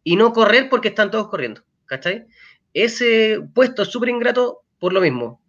y 0.04 0.15
no 0.15 0.32
correr 0.32 0.70
porque 0.70 0.89
están 0.89 1.12
todos 1.12 1.28
corriendo, 1.28 1.63
¿cachai? 1.86 2.26
Ese 2.74 3.41
puesto 3.54 3.82
es 3.82 3.89
súper 3.89 4.10
ingrato 4.10 4.62
por 4.80 4.93
lo 4.93 5.02
mismo, 5.02 5.41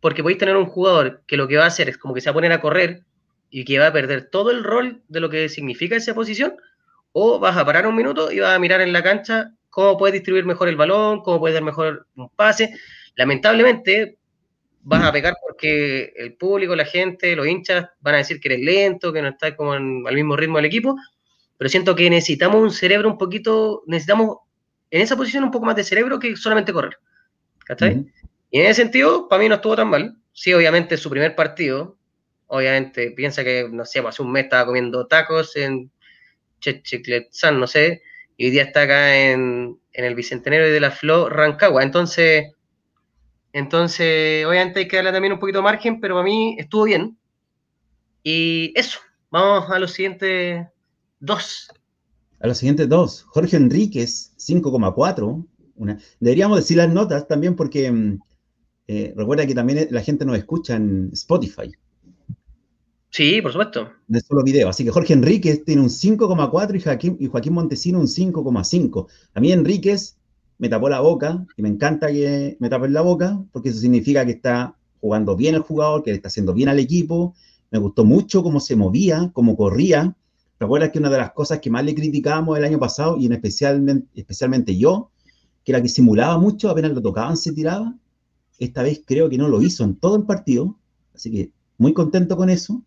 porque 0.00 0.22
podéis 0.22 0.38
tener 0.38 0.56
un 0.56 0.66
jugador 0.66 1.22
que 1.26 1.36
lo 1.36 1.48
que 1.48 1.56
va 1.56 1.64
a 1.64 1.68
hacer 1.68 1.88
es 1.88 1.96
como 1.96 2.12
que 2.12 2.20
se 2.20 2.28
va 2.28 2.32
a 2.32 2.34
poner 2.34 2.52
a 2.52 2.60
correr 2.60 3.04
y 3.48 3.64
que 3.64 3.78
va 3.78 3.86
a 3.86 3.92
perder 3.92 4.28
todo 4.28 4.50
el 4.50 4.64
rol 4.64 5.02
de 5.08 5.20
lo 5.20 5.30
que 5.30 5.48
significa 5.48 5.96
esa 5.96 6.14
posición, 6.14 6.56
o 7.12 7.38
vas 7.38 7.56
a 7.56 7.64
parar 7.64 7.86
un 7.86 7.94
minuto 7.94 8.32
y 8.32 8.40
vas 8.40 8.54
a 8.54 8.58
mirar 8.58 8.80
en 8.80 8.92
la 8.92 9.02
cancha 9.02 9.52
cómo 9.74 9.98
puedes 9.98 10.14
distribuir 10.14 10.44
mejor 10.44 10.68
el 10.68 10.76
balón, 10.76 11.20
cómo 11.22 11.40
puedes 11.40 11.54
dar 11.54 11.64
mejor 11.64 12.06
un 12.14 12.28
pase. 12.30 12.78
Lamentablemente, 13.16 14.18
vas 14.82 15.02
a 15.02 15.10
pecar 15.10 15.34
porque 15.44 16.12
el 16.14 16.34
público, 16.34 16.76
la 16.76 16.84
gente, 16.84 17.34
los 17.34 17.44
hinchas 17.44 17.88
van 18.00 18.14
a 18.14 18.18
decir 18.18 18.38
que 18.38 18.52
eres 18.52 18.64
lento, 18.64 19.12
que 19.12 19.20
no 19.20 19.30
estás 19.30 19.54
como 19.56 19.72
al 19.72 20.14
mismo 20.14 20.36
ritmo 20.36 20.58
del 20.58 20.66
equipo, 20.66 20.94
pero 21.58 21.68
siento 21.68 21.96
que 21.96 22.08
necesitamos 22.08 22.62
un 22.62 22.70
cerebro 22.70 23.08
un 23.08 23.18
poquito, 23.18 23.82
necesitamos 23.88 24.36
en 24.92 25.02
esa 25.02 25.16
posición 25.16 25.42
un 25.42 25.50
poco 25.50 25.66
más 25.66 25.74
de 25.74 25.82
cerebro 25.82 26.20
que 26.20 26.36
solamente 26.36 26.72
correr. 26.72 26.96
¿Cachai? 27.64 28.06
Y 28.52 28.60
en 28.60 28.66
ese 28.66 28.82
sentido, 28.82 29.26
para 29.28 29.42
mí 29.42 29.48
no 29.48 29.56
estuvo 29.56 29.74
tan 29.74 29.88
mal. 29.88 30.16
Sí, 30.32 30.54
obviamente 30.54 30.96
su 30.96 31.10
primer 31.10 31.34
partido, 31.34 31.96
obviamente 32.46 33.10
piensa 33.10 33.42
que, 33.42 33.68
no 33.68 33.84
sé, 33.84 33.98
hace 33.98 34.22
un 34.22 34.30
mes 34.30 34.44
estaba 34.44 34.66
comiendo 34.66 35.08
tacos 35.08 35.56
en 35.56 35.90
Chechicletzán, 36.60 37.58
no 37.58 37.66
sé, 37.66 38.02
y 38.36 38.46
hoy 38.46 38.50
día 38.50 38.64
está 38.64 38.82
acá 38.82 39.16
en, 39.16 39.78
en 39.92 40.04
el 40.04 40.14
Bicentenario 40.14 40.72
de 40.72 40.80
la 40.80 40.90
Flor, 40.90 41.32
Rancagua. 41.32 41.82
Entonces, 41.82 42.52
entonces, 43.52 44.44
obviamente 44.44 44.80
hay 44.80 44.88
que 44.88 44.96
darle 44.96 45.12
también 45.12 45.32
un 45.32 45.38
poquito 45.38 45.58
de 45.58 45.64
margen, 45.64 46.00
pero 46.00 46.16
para 46.16 46.24
mí 46.24 46.56
estuvo 46.58 46.84
bien. 46.84 47.16
Y 48.24 48.72
eso, 48.74 48.98
vamos 49.30 49.70
a 49.70 49.78
los 49.78 49.92
siguientes 49.92 50.66
dos. 51.20 51.68
A 52.40 52.48
los 52.48 52.58
siguientes 52.58 52.88
dos. 52.88 53.22
Jorge 53.28 53.56
Enríquez, 53.56 54.32
5,4. 54.38 55.46
Deberíamos 56.18 56.58
decir 56.58 56.78
las 56.78 56.92
notas 56.92 57.28
también 57.28 57.54
porque 57.54 57.92
mm, 57.92 58.18
eh, 58.88 59.14
recuerda 59.16 59.46
que 59.46 59.54
también 59.54 59.86
la 59.90 60.02
gente 60.02 60.24
nos 60.24 60.36
escucha 60.36 60.74
en 60.74 61.10
Spotify. 61.12 61.70
Sí, 63.14 63.40
por 63.40 63.52
supuesto. 63.52 63.92
De 64.08 64.18
solo 64.18 64.42
video. 64.42 64.68
Así 64.68 64.82
que 64.82 64.90
Jorge 64.90 65.12
Enríquez 65.12 65.64
tiene 65.64 65.82
un 65.82 65.88
5,4 65.88 67.16
y 67.20 67.26
Joaquín, 67.28 67.52
Montesino 67.52 68.00
un 68.00 68.08
5,5. 68.08 69.06
A 69.34 69.40
mí 69.40 69.52
Enríquez 69.52 70.16
me 70.58 70.68
tapó 70.68 70.88
la 70.88 70.98
boca 70.98 71.46
y 71.56 71.62
me 71.62 71.68
encanta 71.68 72.08
que 72.08 72.56
me 72.58 72.68
tapen 72.68 72.92
la 72.92 73.02
boca 73.02 73.40
porque 73.52 73.68
eso 73.68 73.78
significa 73.78 74.26
que 74.26 74.32
está 74.32 74.74
jugando 75.00 75.36
bien 75.36 75.54
el 75.54 75.60
jugador, 75.60 76.02
que 76.02 76.10
le 76.10 76.16
está 76.16 76.26
haciendo 76.26 76.52
bien 76.54 76.68
al 76.68 76.80
equipo. 76.80 77.36
Me 77.70 77.78
gustó 77.78 78.04
mucho 78.04 78.42
cómo 78.42 78.58
se 78.58 78.74
movía, 78.74 79.30
cómo 79.32 79.56
corría. 79.56 80.16
Recuerda 80.58 80.90
que 80.90 80.98
una 80.98 81.08
de 81.08 81.18
las 81.18 81.30
cosas 81.34 81.60
que 81.60 81.70
más 81.70 81.84
le 81.84 81.94
criticábamos 81.94 82.58
el 82.58 82.64
año 82.64 82.80
pasado, 82.80 83.16
y 83.16 83.26
en 83.26 83.34
especialmente, 83.34 84.08
especialmente 84.16 84.76
yo, 84.76 85.12
que 85.62 85.70
era 85.70 85.80
que 85.80 85.88
simulaba 85.88 86.36
mucho, 86.36 86.68
apenas 86.68 86.90
lo 86.90 87.00
tocaban 87.00 87.36
se 87.36 87.52
tiraba. 87.52 87.94
Esta 88.58 88.82
vez 88.82 89.02
creo 89.06 89.30
que 89.30 89.38
no 89.38 89.46
lo 89.46 89.62
hizo 89.62 89.84
en 89.84 89.94
todo 89.94 90.16
el 90.16 90.24
partido, 90.24 90.76
así 91.14 91.30
que 91.30 91.52
muy 91.78 91.92
contento 91.92 92.36
con 92.36 92.50
eso. 92.50 92.82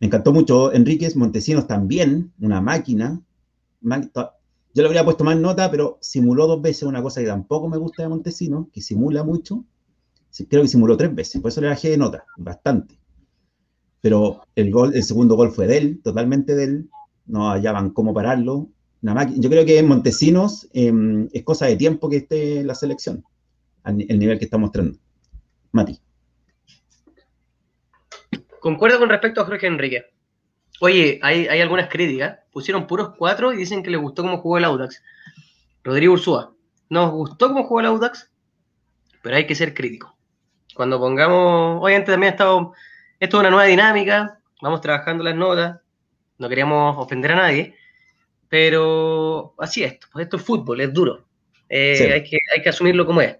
Me 0.00 0.06
encantó 0.08 0.32
mucho 0.32 0.72
Enríquez, 0.72 1.16
Montesinos 1.16 1.66
también, 1.66 2.32
una 2.40 2.60
máquina. 2.60 3.22
Yo 3.82 4.82
le 4.82 4.86
habría 4.86 5.04
puesto 5.04 5.24
más 5.24 5.38
nota, 5.38 5.70
pero 5.70 5.98
simuló 6.00 6.46
dos 6.46 6.60
veces 6.60 6.82
una 6.82 7.02
cosa 7.02 7.20
que 7.20 7.26
tampoco 7.26 7.68
me 7.68 7.78
gusta 7.78 8.02
de 8.02 8.10
Montesino, 8.10 8.68
que 8.72 8.82
simula 8.82 9.24
mucho. 9.24 9.64
Creo 10.48 10.62
que 10.62 10.68
simuló 10.68 10.96
tres 10.98 11.14
veces, 11.14 11.40
por 11.40 11.50
eso 11.50 11.62
le 11.62 11.68
bajé 11.68 11.90
de 11.90 11.96
nota, 11.96 12.26
bastante. 12.36 12.98
Pero 14.02 14.42
el 14.54 14.70
gol, 14.70 14.94
el 14.94 15.02
segundo 15.02 15.34
gol 15.34 15.50
fue 15.50 15.66
de 15.66 15.78
él, 15.78 16.00
totalmente 16.02 16.54
de 16.54 16.64
él. 16.64 16.90
No 17.24 17.48
hallaban 17.50 17.90
cómo 17.90 18.12
pararlo. 18.12 18.68
Yo 19.36 19.50
creo 19.50 19.64
que 19.64 19.82
Montesinos 19.82 20.68
em, 20.72 21.28
es 21.32 21.42
cosa 21.44 21.66
de 21.66 21.76
tiempo 21.76 22.08
que 22.08 22.16
esté 22.16 22.64
la 22.64 22.74
selección, 22.74 23.24
el 23.84 24.18
nivel 24.18 24.38
que 24.38 24.44
está 24.44 24.58
mostrando. 24.58 24.98
Mati. 25.72 26.00
Concuerdo 28.60 28.98
con 28.98 29.08
respecto 29.08 29.40
a 29.40 29.44
Jorge 29.44 29.66
Enrique. 29.66 30.06
Oye, 30.80 31.18
hay, 31.22 31.48
algunas 31.60 31.88
críticas. 31.88 32.38
Pusieron 32.50 32.86
puros 32.86 33.12
cuatro 33.16 33.52
y 33.52 33.56
dicen 33.56 33.82
que 33.82 33.90
les 33.90 34.00
gustó 34.00 34.22
cómo 34.22 34.38
jugó 34.38 34.58
el 34.58 34.64
Audax. 34.64 35.02
Rodrigo 35.82 36.14
Ursúa. 36.14 36.52
Nos 36.88 37.10
gustó 37.10 37.48
cómo 37.48 37.64
jugó 37.64 37.80
el 37.80 37.86
Audax, 37.86 38.30
pero 39.22 39.36
hay 39.36 39.46
que 39.46 39.54
ser 39.54 39.74
crítico. 39.74 40.16
Cuando 40.74 40.98
pongamos. 40.98 41.82
Obviamente 41.82 42.12
también 42.12 42.32
ha 42.32 42.34
estado. 42.34 42.72
Esto 43.18 43.36
es 43.36 43.40
una 43.40 43.50
nueva 43.50 43.64
dinámica. 43.64 44.40
Vamos 44.60 44.80
trabajando 44.80 45.24
las 45.24 45.34
notas. 45.34 45.80
No 46.38 46.48
queríamos 46.48 46.96
ofender 46.98 47.32
a 47.32 47.36
nadie. 47.36 47.74
Pero 48.48 49.54
así 49.58 49.82
es. 49.82 49.98
Pues 50.12 50.24
esto 50.24 50.36
es 50.36 50.42
fútbol, 50.42 50.80
es 50.80 50.92
duro. 50.92 51.26
Eh, 51.68 52.12
hay, 52.12 52.22
que, 52.22 52.38
hay 52.54 52.62
que 52.62 52.68
asumirlo 52.68 53.06
como 53.06 53.22
es. 53.22 53.36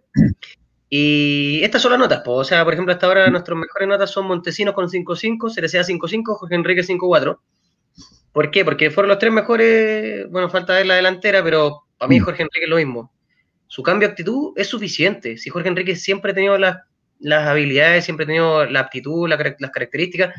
Y 0.88 1.60
estas 1.62 1.82
son 1.82 1.92
las 1.92 1.98
notas, 1.98 2.22
o 2.24 2.44
sea, 2.44 2.64
por 2.64 2.72
ejemplo, 2.72 2.94
hasta 2.94 3.06
ahora 3.06 3.28
nuestras 3.28 3.58
mejores 3.58 3.88
notas 3.88 4.10
son 4.10 4.26
Montesinos 4.26 4.72
con 4.72 4.88
5-5, 4.88 5.52
Cerecea 5.52 5.82
5-5, 5.82 6.36
Jorge 6.36 6.54
Enrique 6.54 6.82
5-4. 6.82 7.38
¿Por 8.32 8.50
qué? 8.50 8.64
Porque 8.64 8.90
fueron 8.90 9.08
los 9.08 9.18
tres 9.18 9.32
mejores, 9.32 10.30
bueno, 10.30 10.48
falta 10.48 10.74
ver 10.74 10.86
la 10.86 10.94
delantera, 10.94 11.42
pero 11.42 11.84
para 11.98 12.08
mí 12.08 12.20
mm. 12.20 12.22
Jorge 12.22 12.42
Enrique 12.42 12.64
es 12.64 12.70
lo 12.70 12.76
mismo. 12.76 13.12
Su 13.66 13.82
cambio 13.82 14.06
de 14.06 14.12
actitud 14.12 14.52
es 14.54 14.68
suficiente. 14.68 15.38
Si 15.38 15.50
Jorge 15.50 15.68
Enrique 15.68 15.96
siempre 15.96 16.30
ha 16.30 16.34
tenido 16.34 16.56
las, 16.56 16.76
habilidades, 17.30 18.04
siempre 18.04 18.24
ha 18.24 18.26
tenido 18.26 18.64
la 18.66 18.80
aptitud, 18.80 19.28
las 19.28 19.70
características, 19.72 20.34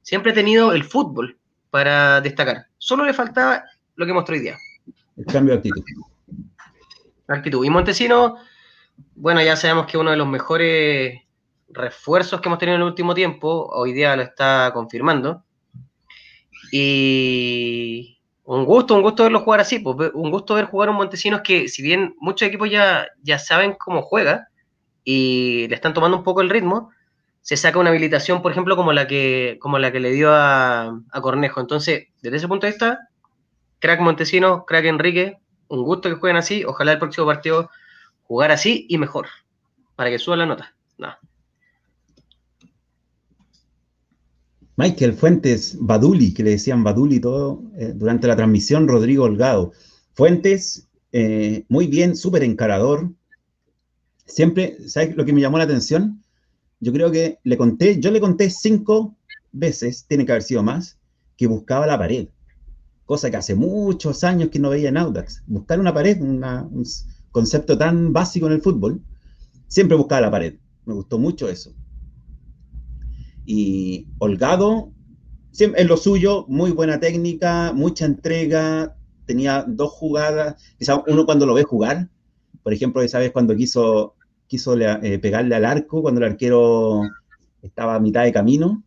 siempre 0.00 0.32
ha 0.32 0.34
tenido 0.34 0.72
el 0.72 0.84
fútbol 0.84 1.36
para 1.70 2.20
destacar. 2.22 2.66
Solo 2.78 3.04
le 3.04 3.12
faltaba 3.12 3.64
lo 3.96 4.06
que 4.06 4.12
mostró 4.12 4.36
hoy 4.36 4.40
día. 4.40 4.56
El 5.16 5.26
cambio 5.26 5.52
de 5.54 5.58
actitud. 5.58 5.82
Actitud. 7.28 7.64
Y 7.64 7.70
Montesinos 7.70 8.32
bueno, 9.14 9.42
ya 9.42 9.56
sabemos 9.56 9.86
que 9.86 9.98
uno 9.98 10.10
de 10.10 10.16
los 10.16 10.26
mejores 10.26 11.20
refuerzos 11.68 12.40
que 12.40 12.48
hemos 12.48 12.58
tenido 12.58 12.76
en 12.76 12.82
el 12.82 12.88
último 12.88 13.14
tiempo, 13.14 13.68
hoy 13.72 13.92
día 13.92 14.16
lo 14.16 14.22
está 14.22 14.70
confirmando. 14.74 15.44
Y 16.70 18.18
un 18.44 18.64
gusto, 18.64 18.94
un 18.94 19.02
gusto 19.02 19.24
verlo 19.24 19.40
jugar 19.40 19.60
así, 19.60 19.78
pues, 19.78 20.10
un 20.14 20.30
gusto 20.30 20.54
ver 20.54 20.66
jugar 20.66 20.90
un 20.90 20.96
Montesinos 20.96 21.42
que, 21.42 21.68
si 21.68 21.82
bien 21.82 22.14
muchos 22.18 22.48
equipos 22.48 22.70
ya, 22.70 23.06
ya 23.22 23.38
saben 23.38 23.74
cómo 23.78 24.02
juega 24.02 24.48
y 25.04 25.66
le 25.68 25.74
están 25.74 25.94
tomando 25.94 26.16
un 26.18 26.24
poco 26.24 26.40
el 26.40 26.50
ritmo, 26.50 26.90
se 27.40 27.56
saca 27.56 27.78
una 27.78 27.90
habilitación, 27.90 28.40
por 28.40 28.52
ejemplo, 28.52 28.76
como 28.76 28.92
la 28.92 29.06
que, 29.06 29.58
como 29.60 29.78
la 29.78 29.90
que 29.92 30.00
le 30.00 30.12
dio 30.12 30.32
a, 30.32 31.00
a 31.10 31.20
Cornejo. 31.20 31.60
Entonces, 31.60 32.08
desde 32.22 32.36
ese 32.36 32.48
punto 32.48 32.66
de 32.66 32.72
vista, 32.72 33.08
crack 33.80 34.00
Montesinos, 34.00 34.62
crack 34.66 34.84
Enrique, 34.84 35.38
un 35.68 35.82
gusto 35.82 36.08
que 36.08 36.14
jueguen 36.14 36.36
así. 36.36 36.64
Ojalá 36.64 36.92
el 36.92 36.98
próximo 36.98 37.26
partido 37.26 37.70
jugar 38.22 38.50
así 38.50 38.86
y 38.88 38.98
mejor, 38.98 39.26
para 39.96 40.10
que 40.10 40.18
suba 40.18 40.36
la 40.36 40.46
nota. 40.46 40.74
Michael 44.76 45.12
Fuentes, 45.12 45.76
Baduli, 45.78 46.32
que 46.32 46.42
le 46.42 46.50
decían 46.50 46.82
Baduli 46.82 47.20
todo 47.20 47.62
eh, 47.76 47.92
durante 47.94 48.26
la 48.26 48.36
transmisión, 48.36 48.88
Rodrigo 48.88 49.24
Holgado. 49.24 49.72
Fuentes, 50.14 50.88
eh, 51.12 51.64
muy 51.68 51.86
bien, 51.86 52.16
súper 52.16 52.42
encarador. 52.42 53.12
Siempre, 54.24 54.76
¿sabes 54.88 55.14
lo 55.14 55.24
que 55.24 55.32
me 55.32 55.42
llamó 55.42 55.58
la 55.58 55.64
atención? 55.64 56.22
Yo 56.80 56.92
creo 56.92 57.12
que 57.12 57.38
le 57.44 57.56
conté, 57.56 58.00
yo 58.00 58.10
le 58.10 58.20
conté 58.20 58.48
cinco 58.48 59.14
veces, 59.52 60.06
tiene 60.08 60.24
que 60.24 60.32
haber 60.32 60.42
sido 60.42 60.62
más, 60.62 60.98
que 61.36 61.46
buscaba 61.46 61.86
la 61.86 61.98
pared. 61.98 62.28
Cosa 63.04 63.30
que 63.30 63.36
hace 63.36 63.54
muchos 63.54 64.24
años 64.24 64.48
que 64.48 64.58
no 64.58 64.70
veía 64.70 64.88
en 64.88 64.96
Audax. 64.96 65.42
Buscar 65.46 65.78
una 65.80 65.92
pared, 65.92 66.20
una, 66.20 66.66
concepto 67.32 67.76
tan 67.76 68.12
básico 68.12 68.46
en 68.46 68.52
el 68.52 68.62
fútbol, 68.62 69.02
siempre 69.66 69.96
buscaba 69.96 70.20
la 70.20 70.30
pared. 70.30 70.54
Me 70.86 70.94
gustó 70.94 71.18
mucho 71.18 71.48
eso. 71.48 71.74
Y 73.44 74.06
Holgado, 74.18 74.92
en 75.58 75.88
lo 75.88 75.96
suyo, 75.96 76.46
muy 76.48 76.70
buena 76.70 77.00
técnica, 77.00 77.72
mucha 77.74 78.04
entrega, 78.04 78.96
tenía 79.26 79.64
dos 79.66 79.90
jugadas, 79.90 80.62
quizá 80.78 81.02
uno 81.08 81.26
cuando 81.26 81.46
lo 81.46 81.54
ve 81.54 81.64
jugar, 81.64 82.08
por 82.62 82.72
ejemplo, 82.72 83.02
esa 83.02 83.18
vez 83.18 83.32
cuando 83.32 83.56
quiso, 83.56 84.14
quiso 84.46 84.78
eh, 84.78 85.18
pegarle 85.18 85.56
al 85.56 85.64
arco, 85.64 86.02
cuando 86.02 86.20
el 86.20 86.30
arquero 86.30 87.02
estaba 87.62 87.96
a 87.96 88.00
mitad 88.00 88.22
de 88.22 88.32
camino, 88.32 88.84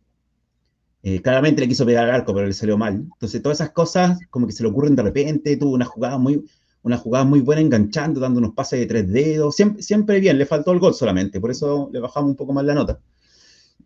Eh, 1.08 1.20
claramente 1.22 1.60
le 1.60 1.68
quiso 1.68 1.86
pegar 1.86 2.08
al 2.08 2.14
arco, 2.16 2.34
pero 2.34 2.48
le 2.48 2.52
salió 2.52 2.76
mal. 2.76 2.94
Entonces, 2.94 3.40
todas 3.40 3.60
esas 3.60 3.70
cosas 3.70 4.18
como 4.28 4.46
que 4.46 4.52
se 4.52 4.64
le 4.64 4.70
ocurren 4.70 4.96
de 4.96 5.04
repente. 5.04 5.56
Tuvo 5.56 5.72
una 5.72 5.84
jugada 5.84 6.18
muy, 6.18 6.42
una 6.86 6.98
jugada 6.98 7.24
muy 7.24 7.40
buena 7.40 7.60
enganchando, 7.60 8.20
dando 8.20 8.38
unos 8.38 8.54
pases 8.54 8.78
de 8.78 8.86
tres 8.86 9.12
dedos. 9.12 9.56
Siempre, 9.56 9.82
siempre 9.82 10.20
bien, 10.20 10.38
le 10.38 10.46
faltó 10.46 10.70
el 10.70 10.78
gol 10.78 10.94
solamente, 10.94 11.40
por 11.40 11.50
eso 11.50 11.90
le 11.92 11.98
bajamos 11.98 12.30
un 12.30 12.36
poco 12.36 12.52
más 12.52 12.64
la 12.64 12.74
nota. 12.74 13.00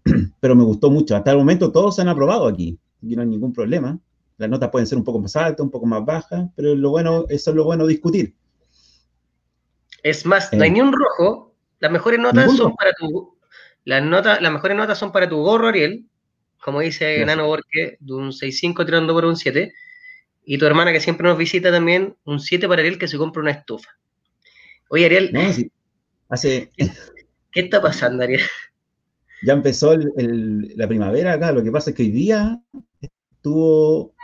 Pero 0.40 0.55
me 0.55 0.64
gustó 0.64 0.90
mucho. 0.90 1.16
Hasta 1.16 1.30
el 1.30 1.38
momento 1.38 1.72
todos 1.72 1.96
se 1.96 2.03
han 2.03 2.09
aprobado 2.09 2.46
aquí. 2.46 2.78
Y 3.01 3.16
no 3.16 3.22
hay 3.22 3.28
ningún 3.28 3.55
problema. 3.55 3.98
Las 4.36 4.51
notas 4.51 4.68
pueden 4.68 4.86
ser 4.86 4.98
un 4.98 5.05
poco 5.05 5.18
más 5.18 5.34
altas, 5.34 5.64
un 5.64 5.70
poco 5.70 5.86
más 5.86 6.05
bajas, 6.05 6.48
pero 6.57 6.74
lo 6.74 6.90
bueno, 6.90 7.24
eso 7.28 7.51
es 7.51 7.57
lo 7.57 7.64
bueno 7.64 7.86
discutir. 7.86 8.34
Es 10.03 10.24
más, 10.26 10.53
no 10.53 10.62
hay 10.62 10.68
eh. 10.68 10.72
ni 10.72 10.80
un 10.80 10.92
rojo. 10.92 11.55
Las 11.78 11.90
mejores 11.90 12.20
notas 12.20 12.55
son 12.55 12.74
para 12.74 12.92
tu. 12.92 13.34
Las, 13.84 14.03
notas, 14.03 14.42
las 14.42 14.53
mejores 14.53 14.76
notas 14.76 14.98
son 14.98 15.12
para 15.12 15.28
tu 15.28 15.36
gorro, 15.36 15.68
Ariel, 15.68 16.07
como 16.62 16.80
dice 16.80 17.24
Nano 17.24 17.46
Borque, 17.46 17.96
de 17.98 18.12
un 18.12 18.28
6.5 18.30 18.84
tirando 18.84 19.14
por 19.14 19.24
un 19.24 19.36
7. 19.36 19.72
Y 20.45 20.59
tu 20.59 20.66
hermana 20.66 20.93
que 20.93 21.01
siempre 21.01 21.28
nos 21.28 21.38
visita 21.38 21.70
también, 21.70 22.16
un 22.24 22.41
7 22.41 22.66
para 22.68 22.80
Ariel 22.80 22.99
que 22.99 23.09
se 23.09 23.18
compra 23.18 23.43
una 23.43 23.53
estufa. 23.53 23.91
Oye, 24.88 25.07
Ariel. 25.07 25.30
No, 25.32 25.53
sí. 25.53 25.70
Hace... 26.28 26.72
¿Qué 27.53 27.61
está 27.61 27.82
pasando, 27.82 28.22
Ariel? 28.22 28.43
Ya 29.43 29.55
empezó 29.55 29.97
la 29.97 30.88
primavera 30.88 31.32
acá. 31.32 31.53
Lo 31.53 31.62
que 31.62 31.72
pasa 31.72 31.91
es 31.91 31.97
que 31.97 32.03
hoy 32.03 32.11
día 32.11 32.61
estuvo, 33.01 34.14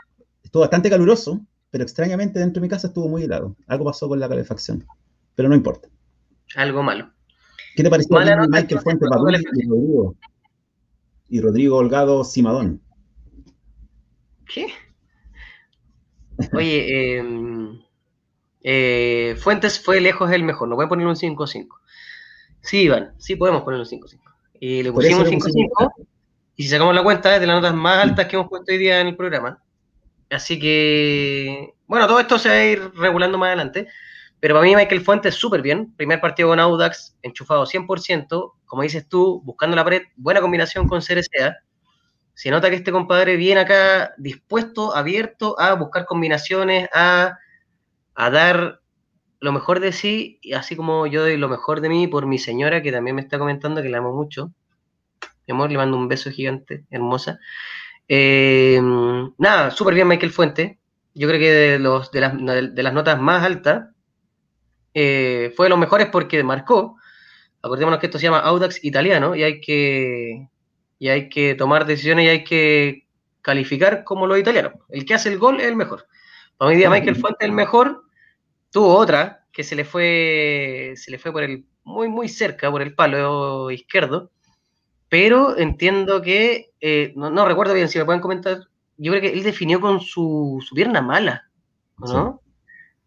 estuvo 0.42 0.60
bastante 0.60 0.90
caluroso, 0.90 1.40
pero 1.70 1.84
extrañamente 1.84 2.38
dentro 2.38 2.60
de 2.60 2.66
mi 2.66 2.70
casa 2.70 2.88
estuvo 2.88 3.08
muy 3.08 3.22
helado. 3.22 3.56
Algo 3.66 3.86
pasó 3.86 4.08
con 4.08 4.20
la 4.20 4.28
calefacción, 4.28 4.86
pero 5.34 5.48
no 5.48 5.54
importa. 5.54 5.88
Algo 6.54 6.82
malo. 6.82 7.10
¿Qué 7.74 7.82
te 7.82 7.90
pareció 7.90 8.18
Michael 8.18 8.80
Fuente 8.80 9.04
y 9.06 9.66
Rodrigo? 9.68 10.16
y 11.28 11.40
Rodrigo 11.40 11.76
Holgado 11.76 12.24
Simadón. 12.24 12.80
¿Qué? 14.46 14.66
Oye, 16.52 17.18
em, 17.18 17.80
eh, 18.62 19.36
Fuentes 19.38 19.80
fue 19.80 20.00
lejos 20.00 20.30
el 20.30 20.42
mejor, 20.42 20.68
no 20.68 20.76
voy 20.76 20.86
a 20.86 20.88
poner 20.88 21.06
un 21.06 21.16
5-5. 21.16 21.80
Sí, 22.60 22.82
Iván, 22.82 23.12
sí 23.18 23.36
podemos 23.36 23.62
poner 23.62 23.80
un 23.80 23.86
5-5. 23.86 24.20
Y 24.58 24.82
le 24.82 24.92
pusimos 24.92 25.20
un 25.20 25.40
5-5, 25.40 25.92
y 26.56 26.62
si 26.62 26.68
sacamos 26.70 26.94
la 26.94 27.02
cuenta 27.02 27.34
es 27.34 27.40
de 27.40 27.46
las 27.46 27.56
notas 27.56 27.74
más 27.74 27.98
altas 27.98 28.26
que 28.26 28.36
hemos 28.36 28.48
puesto 28.48 28.72
hoy 28.72 28.78
día 28.78 29.00
en 29.00 29.08
el 29.08 29.16
programa. 29.16 29.62
Así 30.30 30.58
que, 30.58 31.74
bueno, 31.86 32.06
todo 32.06 32.18
esto 32.18 32.38
se 32.38 32.48
va 32.48 32.54
a 32.54 32.64
ir 32.64 32.90
regulando 32.94 33.38
más 33.38 33.48
adelante. 33.48 33.88
Pero 34.40 34.54
para 34.54 34.66
mí 34.66 34.74
Michael 34.74 35.00
Fuentes 35.00 35.34
súper 35.34 35.62
bien. 35.62 35.94
Primer 35.96 36.20
partido 36.20 36.48
con 36.48 36.60
Audax, 36.60 37.16
enchufado 37.22 37.66
100%. 37.66 38.54
Como 38.64 38.82
dices 38.82 39.08
tú, 39.08 39.42
buscando 39.44 39.76
la 39.76 39.84
pared, 39.84 40.02
buena 40.16 40.40
combinación 40.40 40.88
con 40.88 41.00
CRCA. 41.00 41.56
Se 42.36 42.50
nota 42.50 42.68
que 42.68 42.76
este 42.76 42.92
compadre 42.92 43.36
viene 43.36 43.62
acá 43.62 44.12
dispuesto, 44.18 44.94
abierto 44.94 45.58
a 45.58 45.72
buscar 45.72 46.04
combinaciones, 46.04 46.86
a, 46.92 47.38
a 48.14 48.30
dar 48.30 48.82
lo 49.40 49.52
mejor 49.52 49.80
de 49.80 49.90
sí, 49.92 50.38
así 50.54 50.76
como 50.76 51.06
yo 51.06 51.22
doy 51.22 51.38
lo 51.38 51.48
mejor 51.48 51.80
de 51.80 51.88
mí 51.88 52.08
por 52.08 52.26
mi 52.26 52.38
señora, 52.38 52.82
que 52.82 52.92
también 52.92 53.16
me 53.16 53.22
está 53.22 53.38
comentando 53.38 53.80
que 53.80 53.88
la 53.88 53.98
amo 53.98 54.12
mucho. 54.12 54.52
Mi 55.46 55.52
amor, 55.52 55.70
le 55.70 55.78
mando 55.78 55.96
un 55.96 56.08
beso 56.08 56.30
gigante, 56.30 56.84
hermosa. 56.90 57.38
Eh, 58.06 58.82
nada, 59.38 59.70
súper 59.70 59.94
bien 59.94 60.06
Michael 60.06 60.30
Fuentes. 60.30 60.76
Yo 61.14 61.28
creo 61.28 61.40
que 61.40 61.50
de, 61.50 61.78
los, 61.78 62.10
de, 62.10 62.20
las, 62.20 62.34
de 62.36 62.82
las 62.82 62.92
notas 62.92 63.18
más 63.18 63.44
altas, 63.44 63.88
eh, 64.92 65.54
fue 65.56 65.66
de 65.66 65.70
los 65.70 65.78
mejores 65.78 66.08
porque 66.08 66.44
marcó. 66.44 66.98
Acordémonos 67.62 67.98
que 67.98 68.06
esto 68.06 68.18
se 68.18 68.24
llama 68.24 68.40
Audax 68.40 68.84
italiano 68.84 69.34
y 69.34 69.42
hay 69.42 69.62
que, 69.62 70.50
y 70.98 71.08
hay 71.08 71.28
que 71.28 71.54
tomar 71.54 71.86
decisiones 71.86 72.26
y 72.26 72.28
hay 72.28 72.44
que 72.44 73.06
calificar 73.42 74.04
como 74.04 74.26
los 74.26 74.38
italianos. 74.38 74.72
El 74.88 75.04
que 75.04 75.14
hace 75.14 75.28
el 75.30 75.38
gol 75.38 75.60
es 75.60 75.66
el 75.66 75.76
mejor. 75.76 76.06
Para 76.56 76.70
mí 76.70 76.76
día 76.76 76.90
Michael 76.90 77.16
Fuente 77.16 77.44
el 77.44 77.52
mejor. 77.52 78.04
Tuvo 78.70 78.96
otra 78.96 79.44
que 79.52 79.62
se 79.62 79.76
le 79.76 79.84
fue 79.84 80.94
se 80.96 81.10
le 81.10 81.18
fue 81.18 81.32
por 81.32 81.42
el 81.42 81.64
muy 81.84 82.08
muy 82.08 82.28
cerca 82.28 82.70
por 82.70 82.82
el 82.82 82.94
palo 82.94 83.70
izquierdo. 83.70 84.30
Pero 85.08 85.56
entiendo 85.56 86.20
que 86.20 86.72
eh, 86.80 87.12
no, 87.14 87.46
recuerdo 87.46 87.74
bien 87.74 87.88
si 87.88 87.98
me 87.98 88.04
pueden 88.04 88.20
comentar. 88.20 88.68
Yo 88.98 89.12
creo 89.12 89.22
que 89.22 89.32
él 89.32 89.42
definió 89.42 89.80
con 89.80 90.00
su, 90.00 90.64
su 90.66 90.74
pierna 90.74 91.02
mala, 91.02 91.48
¿no? 91.98 92.40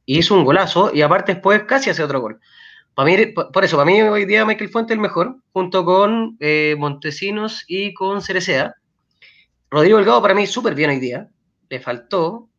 y 0.09 0.17
hizo 0.17 0.33
un 0.33 0.43
golazo 0.43 0.89
y 0.91 1.03
aparte 1.03 1.35
después 1.35 1.65
casi 1.65 1.91
hace 1.91 2.01
otro 2.01 2.19
gol. 2.19 2.39
Para 2.99 3.11
mí, 3.11 3.27
por 3.27 3.63
eso, 3.63 3.77
para 3.77 3.89
mí 3.89 4.01
hoy 4.01 4.25
día 4.25 4.43
Michael 4.43 4.69
Fuente 4.71 4.91
el 4.91 4.99
mejor, 4.99 5.37
junto 5.53 5.85
con 5.85 6.35
eh, 6.41 6.75
Montesinos 6.77 7.63
y 7.65 7.93
con 7.93 8.21
Cerecea. 8.21 8.75
Rodrigo 9.69 9.99
Delgado 9.99 10.21
para 10.21 10.33
mí 10.33 10.45
súper 10.45 10.75
bien 10.75 10.89
hoy 10.89 10.99
día. 10.99 11.29
Le 11.69 11.79
faltó, 11.79 12.49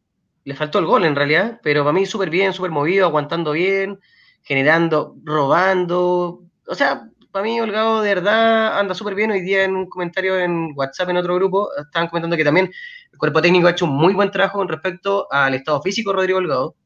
le 0.44 0.54
faltó 0.54 0.78
el 0.78 0.86
gol 0.86 1.04
en 1.04 1.14
realidad, 1.14 1.60
pero 1.62 1.84
para 1.84 1.92
mí 1.92 2.06
súper 2.06 2.30
bien, 2.30 2.54
súper 2.54 2.70
movido, 2.70 3.04
aguantando 3.04 3.52
bien, 3.52 4.00
generando, 4.40 5.14
robando. 5.24 6.42
O 6.66 6.74
sea, 6.74 7.06
para 7.30 7.44
mí 7.44 7.60
Holgado 7.60 8.00
de 8.00 8.14
verdad 8.14 8.78
anda 8.78 8.94
súper 8.94 9.14
bien. 9.14 9.32
Hoy 9.32 9.42
día 9.42 9.64
en 9.64 9.76
un 9.76 9.90
comentario 9.90 10.38
en 10.38 10.72
WhatsApp 10.74 11.10
en 11.10 11.18
otro 11.18 11.34
grupo 11.34 11.68
estaban 11.76 12.08
comentando 12.08 12.38
que 12.38 12.44
también 12.44 12.72
el 13.12 13.18
cuerpo 13.18 13.42
técnico 13.42 13.68
ha 13.68 13.72
hecho 13.72 13.84
un 13.84 13.94
muy 13.94 14.14
buen 14.14 14.30
trabajo 14.30 14.56
con 14.56 14.68
respecto 14.68 15.30
al 15.30 15.52
estado 15.52 15.82
físico 15.82 16.12
de 16.12 16.16
Rodrigo 16.16 16.38
Holgado 16.38 16.76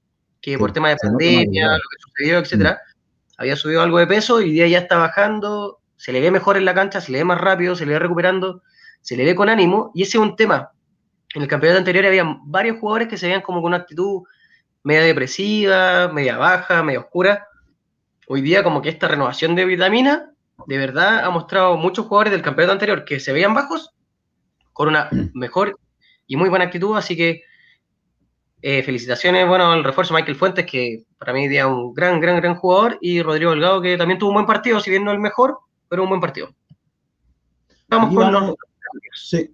que 0.40 0.58
por 0.58 0.72
tema 0.72 0.90
de 0.90 0.96
pandemia, 0.96 1.68
lo 1.68 1.78
que 1.78 1.96
sucedió, 2.00 2.38
etcétera, 2.38 2.78
había 3.44 3.56
subido 3.56 3.82
algo 3.82 3.98
de 3.98 4.06
peso 4.06 4.40
y 4.40 4.52
día 4.52 4.66
ya 4.66 4.78
está 4.78 4.98
bajando, 4.98 5.80
se 5.96 6.12
le 6.12 6.20
ve 6.20 6.30
mejor 6.30 6.56
en 6.56 6.64
la 6.64 6.74
cancha, 6.74 7.00
se 7.00 7.12
le 7.12 7.18
ve 7.18 7.24
más 7.24 7.40
rápido, 7.40 7.76
se 7.76 7.86
le 7.86 7.92
ve 7.92 7.98
recuperando, 7.98 8.62
se 9.00 9.16
le 9.16 9.24
ve 9.24 9.34
con 9.34 9.48
ánimo, 9.48 9.90
y 9.94 10.02
ese 10.02 10.18
es 10.18 10.22
un 10.22 10.36
tema. 10.36 10.72
En 11.34 11.42
el 11.42 11.48
campeonato 11.48 11.78
anterior 11.78 12.06
había 12.06 12.24
varios 12.44 12.78
jugadores 12.78 13.08
que 13.08 13.16
se 13.16 13.26
veían 13.26 13.42
como 13.42 13.60
con 13.60 13.68
una 13.68 13.78
actitud 13.78 14.22
media 14.82 15.02
depresiva, 15.02 16.08
media 16.12 16.36
baja, 16.38 16.82
media 16.82 17.00
oscura. 17.00 17.48
Hoy 18.28 18.40
día 18.40 18.62
como 18.62 18.80
que 18.82 18.88
esta 18.88 19.08
renovación 19.08 19.54
de 19.54 19.64
vitamina 19.64 20.30
de 20.66 20.78
verdad 20.78 21.24
ha 21.24 21.30
mostrado 21.30 21.76
muchos 21.76 22.06
jugadores 22.06 22.32
del 22.32 22.42
campeonato 22.42 22.72
anterior 22.72 23.04
que 23.04 23.20
se 23.20 23.32
veían 23.32 23.54
bajos 23.54 23.94
con 24.72 24.88
una 24.88 25.08
mejor 25.34 25.78
y 26.26 26.36
muy 26.36 26.48
buena 26.48 26.66
actitud, 26.66 26.96
así 26.96 27.16
que 27.16 27.42
eh, 28.66 28.82
felicitaciones, 28.82 29.46
bueno, 29.46 29.72
al 29.72 29.84
refuerzo 29.84 30.14
Michael 30.14 30.36
Fuentes, 30.36 30.64
que 30.64 31.04
para 31.18 31.34
mí 31.34 31.44
es 31.54 31.64
un 31.66 31.92
gran, 31.92 32.18
gran, 32.18 32.40
gran 32.40 32.54
jugador, 32.54 32.96
y 33.02 33.20
Rodrigo 33.20 33.50
Delgado, 33.50 33.82
que 33.82 33.98
también 33.98 34.18
tuvo 34.18 34.30
un 34.30 34.36
buen 34.36 34.46
partido, 34.46 34.80
si 34.80 34.88
bien 34.88 35.04
no 35.04 35.12
el 35.12 35.18
mejor, 35.18 35.58
pero 35.86 36.02
un 36.02 36.08
buen 36.08 36.20
partido. 36.22 36.48
Vamos 37.88 38.14
con 38.14 38.32
los... 38.32 38.54
Sí, 39.12 39.50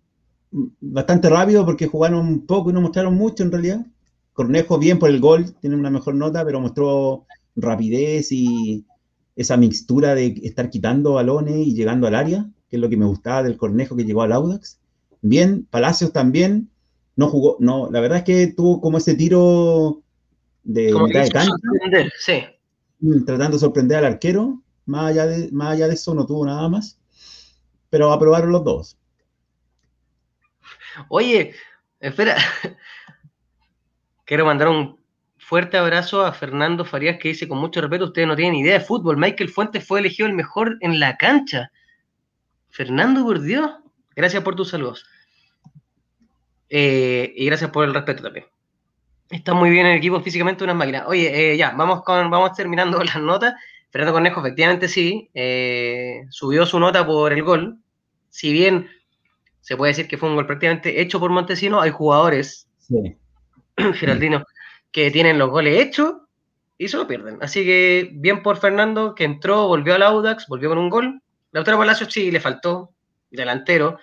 bastante 0.53 1.29
rápido 1.29 1.65
porque 1.67 1.89
jugaron 1.89 2.47
poco 2.47 2.71
y 2.71 2.73
no 2.73 2.83
mostraron 2.83 3.17
mucho 3.17 3.43
en 3.43 3.51
realidad. 3.51 3.85
Cornejo 4.33 4.79
bien 4.79 5.01
por 5.01 5.11
el 5.11 5.19
gol, 5.19 5.57
tiene 5.61 5.75
una 5.75 5.91
mejor 5.91 6.15
nota, 6.15 6.45
pero 6.45 6.61
mostró 6.61 7.27
rapidez 7.57 8.31
y 8.31 8.87
esa 9.35 9.57
mixtura 9.57 10.15
de 10.15 10.41
estar 10.45 10.71
quitando 10.71 11.15
balones 11.15 11.57
y 11.57 11.75
llegando 11.75 12.07
al 12.07 12.15
área, 12.15 12.49
que 12.69 12.77
es 12.77 12.81
lo 12.81 12.89
que 12.89 12.97
me 12.97 13.07
gustaba 13.07 13.43
del 13.43 13.57
Cornejo 13.57 13.97
que 13.97 14.05
llegó 14.05 14.23
al 14.23 14.31
Audax. 14.31 14.79
Bien, 15.21 15.67
Palacios 15.69 16.13
también, 16.13 16.70
no 17.21 17.29
jugó, 17.29 17.59
no, 17.61 17.91
la 17.91 18.01
verdad 18.01 18.19
es 18.19 18.25
que 18.25 18.47
tuvo 18.47 18.81
como 18.81 18.97
ese 18.97 19.15
tiro 19.15 20.03
de 20.63 20.91
mitad 20.91 21.23
de 21.23 21.29
cancha. 21.29 21.53
Sí. 22.19 22.47
Mm, 23.01 23.27
tratando 23.27 23.57
de 23.57 23.61
sorprender 23.61 23.99
al 23.99 24.07
arquero. 24.07 24.63
Más 24.87 25.11
allá, 25.11 25.27
de, 25.27 25.53
más 25.53 25.73
allá 25.73 25.87
de 25.87 25.95
eso 25.95 26.15
no 26.15 26.25
tuvo 26.25 26.47
nada 26.47 26.67
más. 26.71 26.99
Pero 27.91 28.11
aprobaron 28.11 28.53
los 28.53 28.65
dos. 28.65 28.97
Oye, 31.11 31.55
espera. 32.01 32.39
Quiero 34.25 34.47
mandar 34.47 34.69
un 34.69 34.99
fuerte 35.37 35.77
abrazo 35.77 36.25
a 36.25 36.33
Fernando 36.33 36.87
Farías 36.87 37.19
que 37.19 37.29
dice 37.29 37.47
con 37.47 37.59
mucho 37.59 37.83
respeto, 37.83 38.07
ustedes 38.07 38.29
no 38.29 38.37
tienen 38.37 38.55
idea 38.55 38.79
de 38.79 38.85
fútbol. 38.85 39.19
Michael 39.19 39.51
Fuentes 39.51 39.87
fue 39.87 40.01
elegido 40.01 40.27
el 40.27 40.35
mejor 40.35 40.79
en 40.81 40.99
la 40.99 41.19
cancha. 41.19 41.71
Fernando, 42.71 43.25
por 43.25 43.43
Dios, 43.43 43.71
gracias 44.17 44.43
por 44.43 44.57
tus 44.57 44.71
saludos. 44.71 45.05
Eh, 46.71 47.33
y 47.37 47.47
gracias 47.47 47.71
por 47.71 47.85
el 47.85 47.93
respeto 47.93 48.23
también. 48.23 48.47
Está 49.29 49.55
muy 49.55 49.71
bien 49.71 49.87
el 49.87 49.99
equipo 49.99 50.21
físicamente, 50.21 50.65
una 50.65 50.75
máquina. 50.75 51.07
Oye, 51.07 51.53
eh, 51.53 51.57
ya, 51.57 51.73
vamos, 51.73 52.03
con, 52.03 52.31
vamos 52.31 52.53
terminando 52.55 52.99
las 53.05 53.21
notas. 53.21 53.55
Fernando 53.91 54.13
Cornejo, 54.13 54.41
efectivamente 54.41 54.89
sí, 54.89 55.29
eh, 55.35 56.25
subió 56.31 56.65
su 56.65 56.79
nota 56.79 57.05
por 57.05 57.33
el 57.33 57.43
gol. 57.43 57.79
Si 58.31 58.53
bien 58.53 58.89
se 59.61 59.77
puede 59.77 59.91
decir 59.91 60.07
que 60.07 60.17
fue 60.17 60.29
un 60.29 60.37
gol 60.37 60.47
prácticamente 60.47 61.01
hecho 61.01 61.19
por 61.19 61.31
Montesino, 61.31 61.81
hay 61.81 61.91
jugadores, 61.91 62.69
sí. 62.79 63.17
Geraldino, 63.95 64.45
que 64.93 65.11
tienen 65.11 65.39
los 65.39 65.51
goles 65.51 65.81
hechos 65.81 66.15
y 66.79 66.87
se 66.87 66.97
lo 66.97 67.07
pierden. 67.09 67.39
Así 67.41 67.65
que 67.65 68.11
bien 68.13 68.43
por 68.43 68.59
Fernando, 68.59 69.15
que 69.15 69.25
entró, 69.25 69.67
volvió 69.67 69.97
al 69.97 70.03
Audax, 70.03 70.47
volvió 70.47 70.69
con 70.69 70.79
un 70.79 70.89
gol. 70.89 71.23
Lautaro 71.51 71.79
Palacio 71.79 72.09
sí 72.09 72.31
le 72.31 72.41
faltó, 72.41 72.93
delantero, 73.31 73.99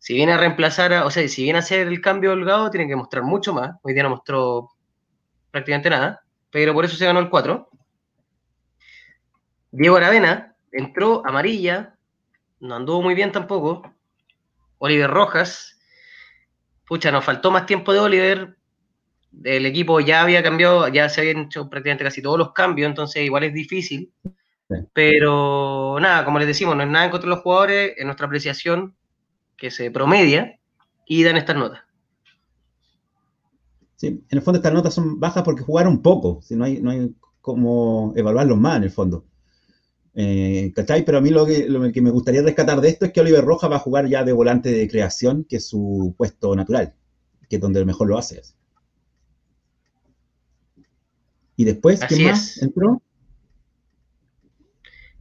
si 0.00 0.14
viene 0.14 0.32
a 0.32 0.38
reemplazar, 0.38 0.94
o 1.04 1.10
sea, 1.10 1.28
si 1.28 1.42
viene 1.42 1.58
a 1.58 1.60
hacer 1.60 1.86
el 1.86 2.00
cambio 2.00 2.32
holgado, 2.32 2.70
tiene 2.70 2.88
que 2.88 2.96
mostrar 2.96 3.22
mucho 3.22 3.52
más. 3.52 3.76
Hoy 3.82 3.92
día 3.92 4.02
no 4.02 4.08
mostró 4.08 4.70
prácticamente 5.50 5.90
nada, 5.90 6.24
pero 6.50 6.72
por 6.72 6.86
eso 6.86 6.96
se 6.96 7.04
ganó 7.04 7.20
el 7.20 7.28
4. 7.28 7.68
Diego 9.72 9.96
Aravena 9.96 10.56
entró 10.72 11.22
amarilla, 11.26 11.96
no 12.60 12.76
anduvo 12.76 13.02
muy 13.02 13.14
bien 13.14 13.30
tampoco. 13.30 13.94
Oliver 14.78 15.10
Rojas, 15.10 15.78
pucha, 16.86 17.12
nos 17.12 17.26
faltó 17.26 17.50
más 17.50 17.66
tiempo 17.66 17.92
de 17.92 18.00
Oliver. 18.00 18.56
El 19.44 19.66
equipo 19.66 20.00
ya 20.00 20.22
había 20.22 20.42
cambiado, 20.42 20.88
ya 20.88 21.10
se 21.10 21.20
habían 21.20 21.40
hecho 21.40 21.68
prácticamente 21.68 22.04
casi 22.04 22.22
todos 22.22 22.38
los 22.38 22.54
cambios, 22.54 22.88
entonces 22.88 23.22
igual 23.22 23.44
es 23.44 23.52
difícil. 23.52 24.10
Pero 24.94 25.98
nada, 26.00 26.24
como 26.24 26.38
les 26.38 26.48
decimos, 26.48 26.74
no 26.74 26.84
es 26.84 26.88
nada 26.88 27.04
en 27.04 27.10
contra 27.10 27.28
de 27.28 27.34
los 27.34 27.42
jugadores, 27.42 27.92
es 27.98 28.04
nuestra 28.06 28.24
apreciación 28.24 28.96
que 29.60 29.70
se 29.70 29.90
promedia 29.90 30.58
y 31.06 31.22
dan 31.22 31.36
estas 31.36 31.56
notas. 31.56 31.82
Sí, 33.96 34.06
en 34.06 34.24
el 34.30 34.42
fondo 34.42 34.58
estas 34.58 34.72
notas 34.72 34.94
son 34.94 35.20
bajas 35.20 35.44
porque 35.44 35.62
jugaron 35.62 36.00
poco, 36.00 36.40
si 36.42 36.56
no 36.56 36.64
hay, 36.64 36.80
no 36.80 36.90
hay 36.90 37.14
como 37.42 38.14
evaluarlos 38.16 38.58
más 38.58 38.78
en 38.78 38.84
el 38.84 38.90
fondo. 38.90 39.26
Eh, 40.14 40.72
¿Cachai? 40.74 41.04
Pero 41.04 41.18
a 41.18 41.20
mí 41.20 41.30
lo 41.30 41.44
que, 41.44 41.68
lo 41.68 41.92
que 41.92 42.00
me 42.00 42.10
gustaría 42.10 42.42
rescatar 42.42 42.80
de 42.80 42.88
esto 42.88 43.04
es 43.04 43.12
que 43.12 43.20
Oliver 43.20 43.44
Rojas 43.44 43.70
va 43.70 43.76
a 43.76 43.80
jugar 43.80 44.08
ya 44.08 44.24
de 44.24 44.32
volante 44.32 44.72
de 44.72 44.88
creación, 44.88 45.44
que 45.44 45.56
es 45.56 45.68
su 45.68 46.14
puesto 46.16 46.56
natural, 46.56 46.94
que 47.48 47.56
es 47.56 47.62
donde 47.62 47.84
mejor 47.84 48.08
lo 48.08 48.16
hace. 48.18 48.40
Y 51.56 51.64
después, 51.64 52.00
¿quién 52.08 52.30
más 52.30 52.60
entró? 52.62 53.02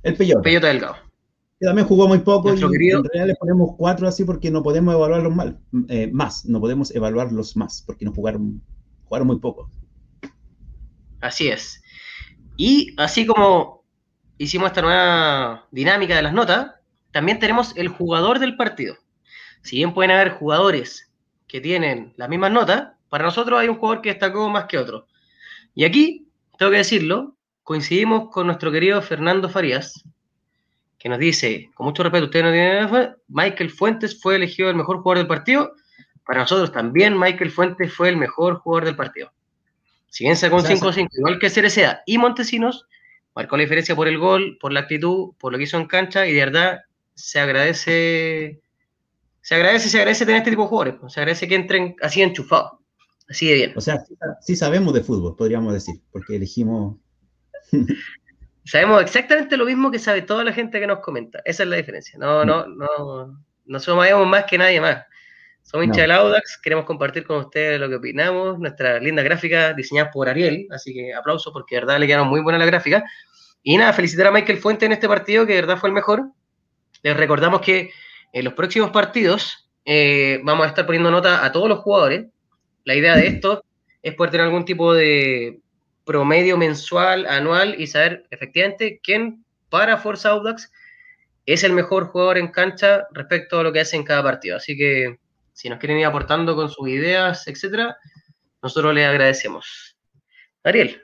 El 0.02 0.16
Peyota. 0.16 0.42
Peyota 0.42 0.68
Delgado. 0.68 1.09
Que 1.60 1.66
también 1.66 1.88
jugó 1.88 2.08
muy 2.08 2.20
poco 2.20 2.54
y 2.54 2.62
en 2.62 3.04
realidad 3.04 3.28
le 3.28 3.36
ponemos 3.36 3.76
cuatro 3.78 4.08
así 4.08 4.24
porque 4.24 4.50
no 4.50 4.64
podemos 4.64 4.94
evaluarlos 4.94 5.36
mal, 5.36 5.60
eh, 5.90 6.10
más, 6.12 6.46
no 6.46 6.62
podemos 6.62 6.96
evaluarlos 6.96 7.58
más 7.58 7.84
porque 7.86 8.06
no 8.06 8.14
jugaron, 8.14 8.62
jugaron 9.06 9.28
muy 9.28 9.40
poco. 9.40 9.70
Así 11.20 11.50
es. 11.50 11.82
Y 12.56 12.94
así 12.98 13.26
como 13.26 13.84
hicimos 14.38 14.68
esta 14.68 14.82
nueva 14.82 15.68
dinámica 15.72 16.16
de 16.16 16.22
las 16.22 16.34
notas, 16.34 16.72
también 17.12 17.40
tenemos 17.40 17.76
el 17.76 17.90
jugador 17.90 18.40
del 18.40 18.56
partido. 18.56 18.96
Si 19.62 19.78
bien 19.78 19.94
pueden 19.94 20.12
haber 20.12 20.32
jugadores 20.32 21.12
que 21.48 21.60
tienen 21.60 22.14
las 22.16 22.30
mismas 22.30 22.52
notas, 22.52 22.94
para 23.10 23.26
nosotros 23.26 23.60
hay 23.60 23.68
un 23.68 23.78
jugador 23.78 24.02
que 24.02 24.10
destacó 24.10 24.50
más 24.50 24.66
que 24.66 24.78
otro. 24.78 25.08
Y 25.76 25.84
aquí, 25.84 26.28
tengo 26.58 26.72
que 26.72 26.78
decirlo, 26.78 27.36
coincidimos 27.64 28.30
con 28.30 28.48
nuestro 28.48 28.72
querido 28.72 29.02
Fernando 29.02 29.50
Farías, 29.50 30.04
que 31.00 31.08
nos 31.08 31.18
dice, 31.18 31.72
con 31.74 31.86
mucho 31.86 32.04
respeto, 32.04 32.26
usted 32.26 32.44
no 32.44 32.52
tiene 32.52 33.16
Michael 33.30 33.72
Fuentes 33.72 34.22
fue 34.22 34.36
elegido 34.36 34.70
el 34.70 34.76
mejor 34.76 34.98
jugador 34.98 35.20
del 35.20 35.28
partido. 35.28 35.74
Para 36.26 36.42
nosotros 36.42 36.72
también 36.74 37.18
Michael 37.18 37.52
Fuentes 37.52 37.94
fue 37.94 38.10
el 38.10 38.18
mejor 38.18 38.60
jugador 38.60 38.86
del 38.86 38.98
partido. 38.98 39.32
Si 40.10 40.26
bien 40.26 40.36
sacó 40.36 40.58
un 40.58 40.64
5-5, 40.64 41.08
igual 41.18 41.40
que 41.40 41.50
Cereceda 41.50 42.04
y 42.06 42.18
Montesinos, 42.18 42.88
marcó 43.34 43.56
la 43.56 43.64
diferencia 43.64 43.96
por 43.96 44.08
el 44.10 44.18
gol, 44.18 44.58
por 44.60 44.74
la 44.74 44.82
actitud, 44.82 45.34
por 45.40 45.54
lo 45.54 45.58
que 45.58 45.64
hizo 45.64 45.78
en 45.78 45.86
cancha 45.86 46.28
y 46.28 46.34
de 46.34 46.40
verdad 46.40 46.80
se 47.14 47.40
agradece, 47.40 48.62
se 49.42 49.56
agradece, 49.56 49.88
se 49.90 49.98
agradece 49.98 50.26
tener 50.26 50.40
este 50.40 50.52
tipo 50.52 50.64
de 50.64 50.70
jugadores, 50.70 50.96
pues, 51.00 51.14
se 51.14 51.22
agradece 51.22 51.48
que 51.48 51.56
entren 51.56 51.96
así 52.02 52.22
enchufados, 52.22 52.80
así 53.30 53.48
de 53.48 53.54
bien. 53.54 53.74
O 53.76 53.82
sea, 53.82 54.04
sí 54.42 54.56
sabemos 54.56 54.94
de 54.94 55.02
fútbol, 55.02 55.36
podríamos 55.38 55.74
decir, 55.74 55.96
porque 56.12 56.36
elegimos... 56.36 56.98
Sabemos 58.70 59.02
exactamente 59.02 59.58
lo 59.58 59.66
mismo 59.66 59.90
que 59.90 59.98
sabe 59.98 60.22
toda 60.22 60.44
la 60.44 60.54
gente 60.54 60.80
que 60.80 60.86
nos 60.86 61.00
comenta, 61.00 61.42
esa 61.44 61.64
es 61.64 61.70
la 61.70 61.78
diferencia, 61.78 62.20
no, 62.20 62.46
no, 62.46 62.68
no, 62.68 63.44
no 63.66 63.80
somos 63.80 64.28
más 64.28 64.46
que 64.46 64.60
nadie 64.60 64.80
más. 64.80 65.06
Somos 65.64 65.86
hinchas 65.86 66.04
del 66.04 66.12
Audax, 66.12 66.60
queremos 66.62 66.86
compartir 66.86 67.26
con 67.26 67.38
ustedes 67.38 67.80
lo 67.80 67.90
que 67.90 67.96
opinamos, 67.96 68.60
nuestra 68.60 69.00
linda 69.00 69.24
gráfica 69.24 69.74
diseñada 69.74 70.12
por 70.12 70.30
Ariel, 70.30 70.68
así 70.70 70.94
que 70.94 71.16
aplauso 71.16 71.52
porque 71.52 71.76
de 71.76 71.82
verdad 71.82 72.00
le 72.00 72.06
quedaron 72.06 72.28
muy 72.28 72.42
buena 72.42 72.60
la 72.60 72.66
gráfica. 72.66 73.04
Y 73.64 73.76
nada, 73.76 73.92
felicitar 73.92 74.28
a 74.28 74.32
Michael 74.32 74.60
Fuente 74.60 74.86
en 74.86 74.92
este 74.92 75.08
partido, 75.08 75.48
que 75.48 75.54
de 75.54 75.62
verdad 75.62 75.78
fue 75.78 75.90
el 75.90 75.96
mejor. 75.96 76.32
Les 77.02 77.18
recordamos 77.18 77.62
que 77.62 77.90
en 78.34 78.46
los 78.46 78.54
próximos 78.54 78.92
partidos 78.92 79.70
eh, 79.84 80.42
vamos 80.44 80.66
a 80.66 80.70
estar 80.70 80.86
poniendo 80.86 81.10
nota 81.10 81.44
a 81.44 81.52
todos 81.52 81.70
los 81.70 81.80
jugadores. 81.80 82.28
La 82.84 82.96
idea 82.96 83.16
de 83.16 83.28
esto 83.28 83.64
es 84.02 84.14
poder 84.14 84.32
tener 84.32 84.46
algún 84.46 84.66
tipo 84.66 84.94
de 84.94 85.60
promedio 86.06 86.58
mensual, 86.58 87.26
anual 87.28 87.80
y 87.80 87.88
saber 87.88 88.26
efectivamente 88.32 89.00
quién 89.04 89.46
para 89.70 89.98
Forza 89.98 90.30
Audax 90.30 90.72
es 91.46 91.64
el 91.64 91.74
mejor 91.74 92.08
jugador 92.08 92.38
en 92.38 92.50
cancha 92.50 93.08
respecto 93.12 93.60
a 93.60 93.64
lo 93.64 93.74
que 93.74 93.80
hace 93.80 93.96
en 93.96 94.04
cada 94.04 94.24
partido. 94.24 94.58
Así 94.58 94.78
que 94.78 95.20
si 95.54 95.70
nos 95.70 95.80
quieren 95.80 95.98
ir 95.98 96.06
aportando 96.06 96.56
con 96.56 96.70
sus 96.70 96.88
ideas, 96.88 97.48
etcétera, 97.48 97.98
nosotros 98.62 98.94
les 98.94 99.08
agradecemos. 99.08 99.98
Ariel. 100.64 101.02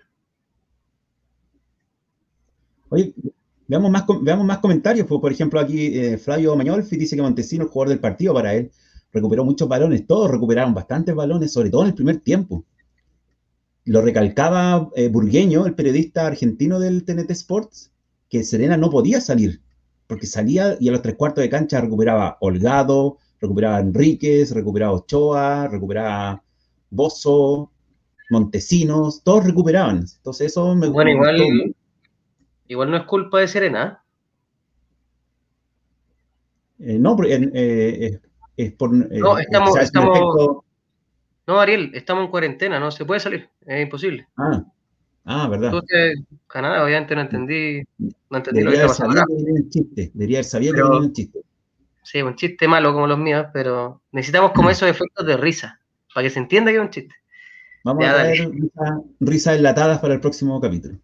Oye, 2.89 3.13
veamos 3.67 3.91
más, 3.91 4.05
veamos 4.21 4.45
más 4.45 4.59
comentarios. 4.59 5.07
Pues, 5.07 5.19
por 5.19 5.31
ejemplo, 5.31 5.59
aquí 5.59 5.97
eh, 5.97 6.17
Flavio 6.17 6.55
Mañolfi 6.55 6.95
dice 6.97 7.15
que 7.15 7.21
Montesino, 7.21 7.63
el 7.63 7.69
jugador 7.69 7.89
del 7.89 7.99
partido 7.99 8.33
para 8.33 8.53
él, 8.53 8.71
recuperó 9.11 9.43
muchos 9.43 9.67
balones. 9.67 10.05
Todos 10.05 10.29
recuperaron 10.29 10.73
bastantes 10.73 11.15
balones, 11.15 11.51
sobre 11.51 11.69
todo 11.69 11.81
en 11.81 11.89
el 11.89 11.95
primer 11.95 12.19
tiempo. 12.19 12.65
Lo 13.85 14.01
recalcaba 14.01 14.89
eh, 14.95 15.09
Burgueño, 15.09 15.65
el 15.65 15.75
periodista 15.75 16.25
argentino 16.27 16.79
del 16.79 17.05
TNT 17.05 17.31
Sports, 17.31 17.91
que 18.29 18.43
Serena 18.43 18.77
no 18.77 18.89
podía 18.89 19.21
salir, 19.21 19.61
porque 20.07 20.27
salía 20.27 20.75
y 20.79 20.89
a 20.89 20.91
los 20.91 21.01
tres 21.01 21.15
cuartos 21.15 21.43
de 21.43 21.49
cancha 21.49 21.79
recuperaba 21.81 22.37
Holgado, 22.41 23.17
recuperaba 23.39 23.79
Enríquez, 23.79 24.51
recuperaba 24.51 24.93
Ochoa, 24.93 25.67
recuperaba 25.67 26.43
Bozo, 26.89 27.71
Montesinos, 28.29 29.23
todos 29.23 29.45
recuperaban. 29.45 30.05
Entonces 30.17 30.47
eso 30.47 30.75
me 30.75 30.87
Bueno, 30.87 31.11
igual, 31.11 31.75
Igual 32.67 32.91
no 32.91 32.97
es 32.97 33.03
culpa 33.03 33.39
de 33.39 33.47
Serena. 33.47 34.03
Eh, 36.79 36.97
no, 36.99 37.15
eh, 37.23 38.19
es, 38.57 38.71
por. 38.73 38.93
Eh, 38.95 39.19
no, 39.19 39.37
estamos. 39.37 39.77
estamos 39.77 40.63
No, 41.47 41.59
Ariel, 41.59 41.91
estamos 41.93 42.25
en 42.25 42.31
cuarentena, 42.31 42.79
no 42.79 42.91
se 42.91 43.05
puede 43.05 43.19
salir, 43.19 43.49
es 43.65 43.83
imposible. 43.83 44.27
Ah, 44.37 44.63
ah 45.25 45.47
verdad. 45.47 45.73
Entonces, 45.73 46.19
Canadá, 46.47 46.83
obviamente 46.83 47.15
no 47.15 47.21
entendí, 47.21 47.83
no 47.97 48.37
entendí 48.37 48.61
lo 48.61 48.71
que 48.71 48.77
está 48.77 48.87
pasando. 48.87 49.23
Un 49.29 49.69
chiste, 49.69 50.11
debería 50.13 50.37
haber 50.39 50.45
sabido 50.45 50.73
que 50.73 50.79
era 50.79 50.89
un 50.89 51.13
chiste. 51.13 51.39
Sí, 52.03 52.21
un 52.21 52.35
chiste 52.35 52.67
malo 52.67 52.93
como 52.93 53.07
los 53.07 53.17
míos, 53.17 53.47
pero 53.51 54.01
necesitamos 54.11 54.51
como 54.51 54.69
esos 54.69 54.87
efectos 54.87 55.25
de 55.25 55.37
risa, 55.37 55.79
para 56.13 56.25
que 56.25 56.29
se 56.29 56.39
entienda 56.39 56.71
que 56.71 56.77
es 56.77 56.83
un 56.83 56.89
chiste. 56.91 57.15
Vamos 57.83 58.05
a 58.05 58.23
ver 58.23 58.49
risas 59.19 59.57
enlatadas 59.57 59.99
para 59.99 60.13
el 60.13 60.19
próximo 60.19 60.59
capítulo. 60.59 60.97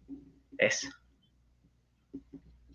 Eso. 0.58 0.88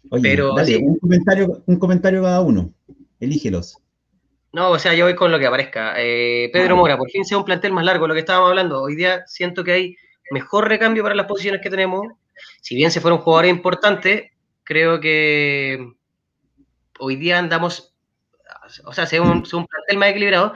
Oye, 0.09 0.21
Pero, 0.23 0.55
dale, 0.55 0.77
un, 0.77 0.97
comentario, 0.97 1.63
un 1.65 1.77
comentario 1.77 2.21
cada 2.23 2.41
uno. 2.41 2.73
Elígelos. 3.19 3.77
No, 4.53 4.71
o 4.71 4.79
sea, 4.79 4.93
yo 4.93 5.05
voy 5.05 5.15
con 5.15 5.31
lo 5.31 5.39
que 5.39 5.45
aparezca. 5.45 5.93
Eh, 5.97 6.49
Pedro 6.51 6.75
Mora, 6.75 6.97
por 6.97 7.09
fin 7.09 7.25
sea 7.25 7.37
un 7.37 7.45
plantel 7.45 7.73
más 7.73 7.85
largo, 7.85 8.07
lo 8.07 8.13
que 8.13 8.21
estábamos 8.21 8.49
hablando. 8.49 8.81
Hoy 8.81 8.95
día 8.95 9.23
siento 9.27 9.63
que 9.63 9.71
hay 9.73 9.95
mejor 10.31 10.67
recambio 10.67 11.03
para 11.03 11.15
las 11.15 11.27
posiciones 11.27 11.61
que 11.61 11.69
tenemos. 11.69 12.07
Si 12.61 12.75
bien 12.75 12.91
se 12.91 13.01
fueron 13.01 13.19
jugadores 13.19 13.51
importantes, 13.51 14.31
creo 14.63 14.99
que 14.99 15.93
hoy 16.99 17.15
día 17.17 17.39
andamos, 17.39 17.93
o 18.85 18.93
sea, 18.93 19.05
sea 19.05 19.21
un, 19.21 19.29
un 19.29 19.67
plantel 19.67 19.97
más 19.97 20.09
equilibrado. 20.09 20.53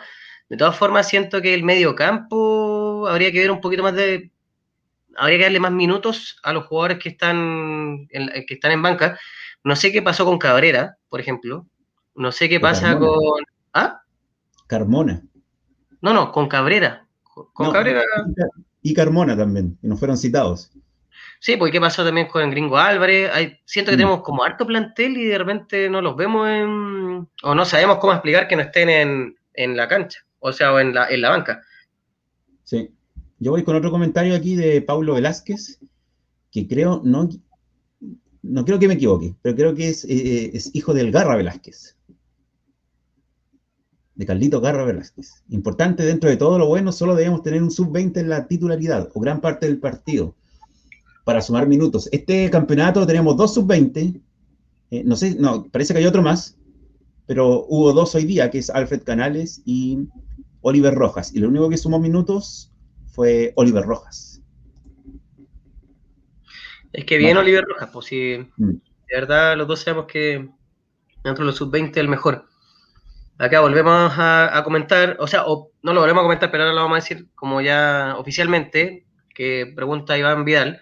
De 0.50 0.58
todas 0.58 0.76
formas, 0.76 1.08
siento 1.08 1.42
que 1.42 1.54
el 1.54 1.64
medio 1.64 1.96
campo 1.96 3.08
habría 3.08 3.32
que 3.32 3.40
ver 3.40 3.52
un 3.52 3.62
poquito 3.62 3.84
más 3.84 3.96
de. 3.96 4.32
Habría 5.16 5.38
que 5.38 5.44
darle 5.44 5.60
más 5.60 5.72
minutos 5.74 6.40
a 6.44 6.54
los 6.54 6.66
jugadores 6.66 6.98
que 7.00 7.10
están 7.10 8.08
en, 8.10 8.30
que 8.48 8.54
están 8.54 8.72
en 8.72 8.82
banca 8.82 9.20
no 9.64 9.76
sé 9.76 9.92
qué 9.92 10.02
pasó 10.02 10.26
con 10.26 10.40
Cabrera, 10.40 10.98
por 11.10 11.20
ejemplo. 11.20 11.68
No 12.16 12.32
sé 12.32 12.50
qué 12.50 12.60
pasa 12.60 12.98
con. 12.98 13.44
¿Ah? 13.74 14.02
Carmona. 14.68 15.24
No, 16.02 16.14
no, 16.14 16.32
con 16.32 16.48
Cabrera. 16.48 17.06
Con 17.24 17.72
Cabrera. 17.72 18.02
Y 18.82 18.94
Carmona 18.94 19.38
también, 19.38 19.78
que 19.80 19.88
no 19.88 19.98
fueron 19.98 20.18
citados. 20.18 20.72
Sí, 21.40 21.58
pues 21.58 21.72
¿qué 21.72 21.80
pasó 21.80 22.04
también 22.04 22.28
con 22.28 22.50
Gringo 22.52 22.78
Álvarez? 22.78 23.32
Hay, 23.34 23.60
siento 23.66 23.90
que 23.92 23.98
mm. 23.98 24.00
tenemos 24.00 24.22
como 24.22 24.44
harto 24.44 24.66
plantel 24.66 25.18
y 25.18 25.26
de 25.26 25.38
repente 25.38 25.90
no 25.90 26.02
los 26.02 26.16
vemos 26.16 26.48
en. 26.48 27.28
o 27.44 27.56
no 27.56 27.66
sabemos 27.66 27.98
cómo 27.98 28.14
explicar 28.14 28.48
que 28.48 28.56
no 28.56 28.62
estén 28.62 28.90
en, 28.90 29.36
en 29.54 29.76
la 29.76 29.88
cancha, 29.88 30.20
o 30.40 30.54
sea, 30.54 30.74
o 30.74 30.80
en 30.80 30.94
la, 30.94 31.10
en 31.10 31.22
la 31.22 31.30
banca. 31.30 31.62
Sí. 32.64 32.92
Yo 33.40 33.52
voy 33.52 33.64
con 33.64 33.76
otro 33.76 33.90
comentario 33.90 34.36
aquí 34.36 34.56
de 34.56 34.82
Paulo 34.82 35.16
Velázquez, 35.16 35.80
que 36.52 36.68
creo, 36.68 37.02
no, 37.04 37.28
no 38.44 38.66
creo 38.66 38.78
que 38.78 38.88
me 38.88 38.94
equivoque, 38.94 39.36
pero 39.42 39.56
creo 39.56 39.74
que 39.74 39.90
es, 39.90 40.06
eh, 40.06 40.52
es 40.54 40.70
hijo 40.76 40.94
del 40.94 41.12
Garra 41.12 41.38
Velázquez. 41.38 41.98
De 44.16 44.26
Carlito 44.26 44.62
Garra 44.62 44.84
Velázquez. 44.84 45.44
Importante 45.50 46.04
dentro 46.04 46.30
de 46.30 46.38
todo 46.38 46.60
lo 46.60 46.68
bueno, 46.68 46.92
solo 46.92 47.16
debemos 47.16 47.44
tener 47.44 47.64
un 47.64 47.72
sub-20 47.72 48.18
en 48.20 48.30
la 48.30 48.48
titularidad 48.48 49.10
o 49.14 49.20
gran 49.20 49.42
parte 49.42 49.66
del 49.66 49.80
partido 49.80 50.36
para 51.24 51.42
sumar 51.42 51.68
minutos. 51.68 52.10
Este 52.12 52.50
campeonato 52.50 53.06
tenemos 53.08 53.38
dos 53.38 53.54
sub-20. 53.54 54.22
Eh, 54.92 55.04
no 55.06 55.16
sé, 55.16 55.36
no, 55.36 55.66
parece 55.72 55.94
que 55.94 56.00
hay 56.00 56.06
otro 56.06 56.22
más, 56.22 56.58
pero 57.26 57.66
hubo 57.70 57.94
dos 57.94 58.14
hoy 58.16 58.26
día, 58.26 58.52
que 58.52 58.58
es 58.58 58.70
Alfred 58.70 59.04
Canales 59.04 59.62
y 59.66 60.00
Oliver 60.62 60.94
Rojas. 60.94 61.34
Y 61.34 61.40
lo 61.40 61.48
único 61.48 61.70
que 61.70 61.78
sumó 61.78 62.00
minutos 62.00 62.72
fue 63.08 63.54
Oliver 63.56 63.84
Rojas. 63.84 64.42
Es 66.94 67.06
que 67.06 67.18
bien 67.18 67.38
Oliver 67.38 67.64
Rojas, 67.64 67.90
pues 67.94 68.06
si 68.08 68.38
mm. 68.58 68.70
de 68.70 69.16
verdad 69.16 69.56
los 69.58 69.68
dos 69.68 69.80
sabemos 69.80 70.08
que 70.08 70.50
dentro 71.24 71.46
de 71.46 71.52
los 71.52 71.56
sub-20 71.56 71.98
el 71.98 72.10
mejor. 72.10 72.51
Acá 73.42 73.60
volvemos 73.60 74.14
a, 74.18 74.62
comentar, 74.64 75.18
o 75.20 75.26
sea, 75.26 75.44
no 75.82 75.94
lo 75.94 76.00
volvemos 76.00 76.22
a 76.22 76.26
comentar, 76.26 76.52
pero 76.52 76.64
ahora 76.64 76.76
lo 76.76 76.82
vamos 76.84 76.98
a 76.98 77.02
decir 77.02 77.28
como 77.34 77.60
ya 77.60 78.14
oficialmente, 78.18 79.08
que 79.34 79.72
pregunta 79.76 80.16
Iván 80.16 80.46
Vidal, 80.46 80.80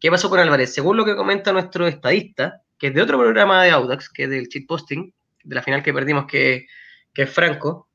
¿qué 0.00 0.10
pasó 0.10 0.30
con 0.30 0.40
Álvarez? 0.40 0.72
Según 0.72 0.96
lo 0.96 1.04
que 1.04 1.14
comenta 1.14 1.52
nuestro 1.52 1.86
estadista, 1.86 2.62
que 2.78 2.86
es 2.86 2.94
de 2.94 3.02
otro 3.02 3.18
programa 3.18 3.62
de 3.62 3.72
Audax, 3.72 4.08
que 4.08 4.24
es 4.24 4.30
del 4.30 4.48
cheat 4.48 4.66
posting, 4.66 5.12
de 5.44 5.54
la 5.54 5.62
final 5.62 5.82
que 5.82 5.92
perdimos, 5.92 6.24
que, 6.26 6.66
es 7.14 7.30
Franco, 7.30 7.90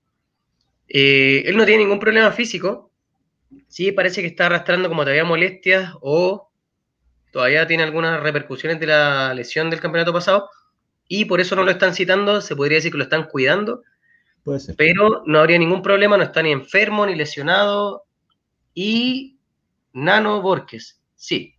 eh, 0.87 1.43
él 1.45 1.57
no 1.57 1.65
tiene 1.65 1.83
ningún 1.83 1.99
problema 1.99 2.31
físico, 2.31 2.91
sí 3.67 3.93
parece 3.93 4.21
que 4.21 4.27
está 4.27 4.45
arrastrando 4.45 4.89
como 4.89 5.03
todavía 5.03 5.23
molestias 5.23 5.93
o 6.01 6.51
todavía 7.31 7.65
tiene 7.65 7.81
algunas 7.81 8.21
repercusiones 8.21 8.79
de 8.79 8.87
la 8.87 9.33
lesión 9.33 9.71
del 9.71 9.79
campeonato 9.79 10.13
pasado, 10.13 10.49
y 11.07 11.25
por 11.25 11.41
eso 11.41 11.55
no 11.55 11.63
lo 11.63 11.71
están 11.71 11.95
citando, 11.95 12.41
se 12.41 12.55
podría 12.55 12.77
decir 12.77 12.91
que 12.91 12.97
lo 12.97 13.05
están 13.05 13.23
cuidando, 13.23 13.81
pero 14.77 15.23
no 15.25 15.39
habría 15.39 15.57
ningún 15.57 15.81
problema, 15.81 16.17
no 16.17 16.23
está 16.23 16.41
ni 16.41 16.51
enfermo 16.51 17.05
ni 17.05 17.15
lesionado. 17.15 18.03
Y 18.73 19.37
Nano 19.93 20.41
Borges, 20.41 20.99
sí, 21.15 21.55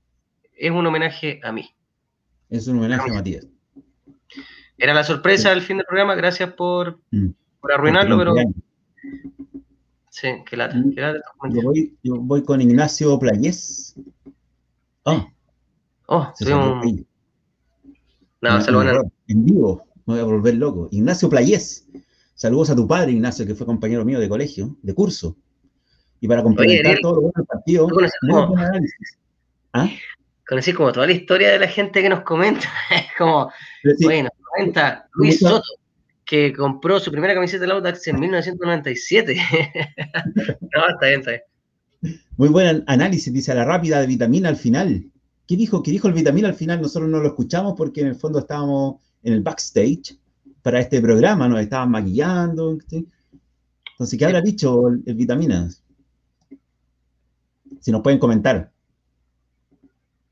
es 0.56 0.70
un 0.70 0.86
homenaje 0.86 1.40
a 1.42 1.52
mí. 1.52 1.68
Es 2.50 2.66
un 2.66 2.78
homenaje 2.78 3.10
a 3.10 3.14
Matías. 3.14 3.46
Era 4.76 4.92
la 4.92 5.04
sorpresa 5.04 5.50
del 5.50 5.62
fin 5.62 5.78
del 5.78 5.86
programa, 5.86 6.14
gracias 6.14 6.52
por, 6.52 7.00
mm. 7.10 7.28
arruinarlo, 7.72 8.18
pero... 8.18 8.34
Sí, 10.10 10.28
qué 10.48 10.56
lata. 10.56 10.76
Mm. 10.76 10.94
yo, 11.50 11.62
voy, 11.62 11.96
yo, 12.02 12.14
voy, 12.16 12.44
con 12.44 12.60
Ignacio 12.60 13.18
Playés. 13.18 13.94
Oh, 15.04 15.26
oh 16.06 16.32
tuvimos... 16.38 16.84
No, 18.40 18.60
saludos. 18.60 19.06
En 19.26 19.44
vivo, 19.44 19.86
me 20.06 20.14
voy 20.14 20.20
a 20.20 20.24
volver 20.24 20.54
loco. 20.54 20.88
Ignacio 20.90 21.30
Playés. 21.30 21.88
Saludos 22.34 22.70
a 22.70 22.76
tu 22.76 22.86
padre, 22.86 23.12
Ignacio, 23.12 23.46
que 23.46 23.54
fue 23.54 23.66
compañero 23.66 24.04
mío 24.04 24.18
de 24.18 24.28
colegio, 24.28 24.76
de 24.82 24.92
curso. 24.92 25.36
Y 26.20 26.26
para 26.26 26.42
complementar 26.42 26.98
todo 27.00 27.14
lo 27.14 27.20
bueno 27.22 27.32
del 27.36 27.46
partido, 27.46 27.88
muy 27.88 28.08
buen 28.28 28.58
análisis. 28.58 29.18
¿Ah? 29.72 29.88
Conocí 30.46 30.72
como 30.72 30.92
toda 30.92 31.06
la 31.06 31.12
historia 31.12 31.52
de 31.52 31.58
la 31.58 31.68
gente 31.68 32.02
que 32.02 32.08
nos 32.08 32.22
comenta. 32.22 32.68
Es 32.90 33.06
como, 33.16 33.50
bueno, 34.02 34.28
comenta 34.42 35.08
Luis 35.14 35.38
Soto, 35.38 35.64
que 36.24 36.52
compró 36.52 36.98
su 36.98 37.10
primera 37.10 37.34
camiseta 37.34 37.62
del 37.62 37.72
Audax 37.72 38.08
en 38.08 38.18
1997. 38.18 39.36
no, 40.60 40.88
está 40.88 41.06
bien, 41.06 41.20
está 41.20 41.30
bien. 41.30 41.42
Muy 42.36 42.48
buen 42.48 42.84
análisis, 42.86 43.32
dice 43.32 43.52
a 43.52 43.54
la 43.54 43.64
rápida 43.64 44.00
de 44.00 44.06
vitamina 44.06 44.48
al 44.48 44.56
final. 44.56 45.04
¿Qué 45.46 45.56
dijo? 45.56 45.82
¿Qué 45.82 45.90
dijo 45.92 46.08
el 46.08 46.14
vitamina 46.14 46.48
al 46.48 46.54
final? 46.54 46.82
Nosotros 46.82 47.08
no 47.08 47.20
lo 47.20 47.28
escuchamos 47.28 47.74
porque 47.76 48.00
en 48.00 48.08
el 48.08 48.16
fondo 48.16 48.40
estábamos 48.40 48.96
en 49.22 49.34
el 49.34 49.42
backstage 49.42 50.18
para 50.64 50.80
este 50.80 50.98
programa, 51.02 51.46
nos 51.46 51.60
estaban 51.60 51.90
maquillando. 51.90 52.78
Entonces, 52.90 54.18
¿qué 54.18 54.24
habrá 54.24 54.40
dicho 54.40 54.88
el, 54.88 55.14
Vitaminas? 55.14 55.84
Si 57.80 57.92
nos 57.92 58.00
pueden 58.00 58.18
comentar. 58.18 58.70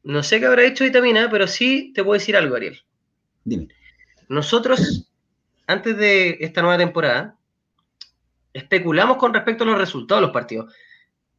No 0.02 0.22
sé 0.22 0.40
qué 0.40 0.46
habrá 0.46 0.62
dicho 0.62 0.84
Vitamina, 0.84 1.28
pero 1.30 1.46
sí 1.46 1.92
te 1.94 2.02
puedo 2.02 2.18
decir 2.18 2.34
algo, 2.34 2.56
Ariel. 2.56 2.80
Dime. 3.44 3.68
Nosotros, 4.30 5.12
antes 5.66 5.98
de 5.98 6.38
esta 6.40 6.62
nueva 6.62 6.78
temporada, 6.78 7.36
especulamos 8.54 9.18
con 9.18 9.34
respecto 9.34 9.64
a 9.64 9.66
los 9.66 9.78
resultados 9.78 10.22
de 10.22 10.26
los 10.28 10.32
partidos. 10.32 10.74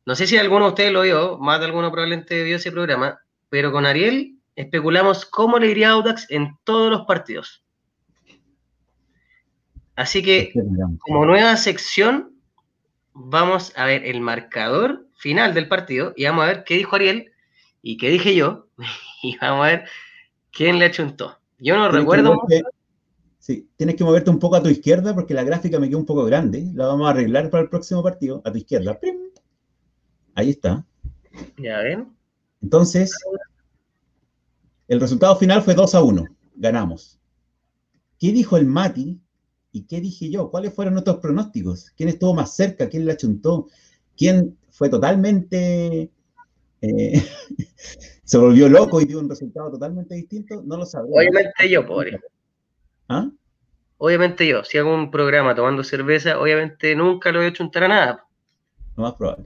No 0.06 0.14
sé 0.14 0.28
si 0.28 0.38
alguno 0.38 0.66
de 0.66 0.70
ustedes 0.70 0.94
lo 0.94 1.02
vio, 1.02 1.40
más 1.40 1.60
de 1.60 1.66
alguno 1.66 1.92
probablemente 1.92 2.44
vio 2.44 2.58
ese 2.58 2.72
programa, 2.72 3.20
pero 3.50 3.72
con 3.72 3.88
Ariel 3.88 4.38
especulamos 4.56 5.26
cómo 5.26 5.58
le 5.58 5.72
iría 5.72 5.90
a 5.90 5.94
Audax 5.94 6.28
en 6.30 6.56
todos 6.64 6.92
los 6.92 7.08
partidos. 7.08 7.63
Así 9.96 10.24
que, 10.24 10.54
como 11.00 11.26
nueva 11.26 11.56
sección, 11.58 12.34
vamos 13.14 13.74
a 13.76 13.86
ver 13.86 14.06
el 14.06 14.22
marcador 14.22 15.08
final 15.16 15.54
del 15.54 15.68
partido 15.68 16.14
y 16.16 16.26
vamos 16.26 16.44
a 16.44 16.48
ver 16.48 16.64
qué 16.64 16.76
dijo 16.76 16.96
Ariel 16.96 17.32
y 17.82 17.98
qué 17.98 18.10
dije 18.10 18.36
yo 18.36 18.68
y 19.24 19.38
vamos 19.38 19.66
a 19.66 19.70
ver 19.70 19.86
quién 20.52 20.80
le 20.80 20.86
achuntó. 20.86 21.38
Yo 21.60 21.78
no 21.78 21.90
recuerdo. 21.90 22.36
sí, 23.40 23.70
tienes 23.78 23.96
que 23.96 24.04
moverte 24.04 24.30
un 24.30 24.40
poco 24.40 24.56
a 24.56 24.64
tu 24.64 24.70
izquierda 24.70 25.14
porque 25.14 25.34
la 25.34 25.44
gráfica 25.44 25.80
me 25.80 25.88
quedó 25.88 26.00
un 26.00 26.06
poco 26.06 26.26
grande. 26.26 26.72
La 26.74 26.88
vamos 26.88 27.08
a 27.08 27.12
arreglar 27.12 27.50
para 27.50 27.64
el 27.64 27.70
próximo 27.70 28.04
partido. 28.04 28.42
A 28.44 28.52
tu 28.52 28.58
izquierda. 28.58 29.00
Ahí 30.36 30.50
está. 30.50 30.84
Ya 31.58 31.80
ven. 31.80 32.12
Entonces, 32.62 33.14
el 34.88 35.00
resultado 35.00 35.36
final 35.38 35.62
fue 35.62 35.74
2 35.74 35.96
a 35.96 36.04
1. 36.04 36.26
Ganamos. 36.56 37.20
¿Qué 38.20 38.32
dijo 38.32 38.58
el 38.58 38.66
Mati 38.66 39.22
¿Y 39.76 39.86
qué 39.86 40.00
dije 40.00 40.30
yo? 40.30 40.52
¿Cuáles 40.52 40.72
fueron 40.72 40.94
nuestros 40.94 41.18
pronósticos? 41.18 41.90
¿Quién 41.98 42.10
estuvo 42.10 42.36
más 42.36 42.56
cerca? 42.56 42.88
¿Quién 42.88 43.06
le 43.06 43.12
achuntó? 43.12 43.68
¿Quién 44.16 44.56
fue 44.70 44.88
totalmente... 44.88 46.12
Eh, 46.80 47.24
se 48.24 48.38
volvió 48.38 48.70
loco 48.70 49.02
y 49.02 49.06
dio 49.06 49.20
un 49.20 49.28
resultado 49.28 49.72
totalmente 49.72 50.14
distinto? 50.14 50.62
No 50.64 50.78
lo 50.78 50.86
sabemos. 50.86 51.18
Obviamente 51.18 51.70
yo, 51.70 51.88
pobre. 51.88 52.20
¿Ah? 53.10 53.32
Obviamente 53.98 54.48
yo. 54.48 54.64
Si 54.64 54.78
hago 54.78 54.94
un 54.94 55.10
programa 55.10 55.56
tomando 55.56 55.84
cerveza, 55.84 56.40
obviamente 56.40 56.96
nunca 56.96 57.32
lo 57.32 57.40
voy 57.40 57.48
a 57.48 57.50
achuntar 57.50 57.86
a 57.86 57.88
nada. 57.88 58.28
Lo 58.96 59.04
más 59.04 59.16
probable. 59.16 59.46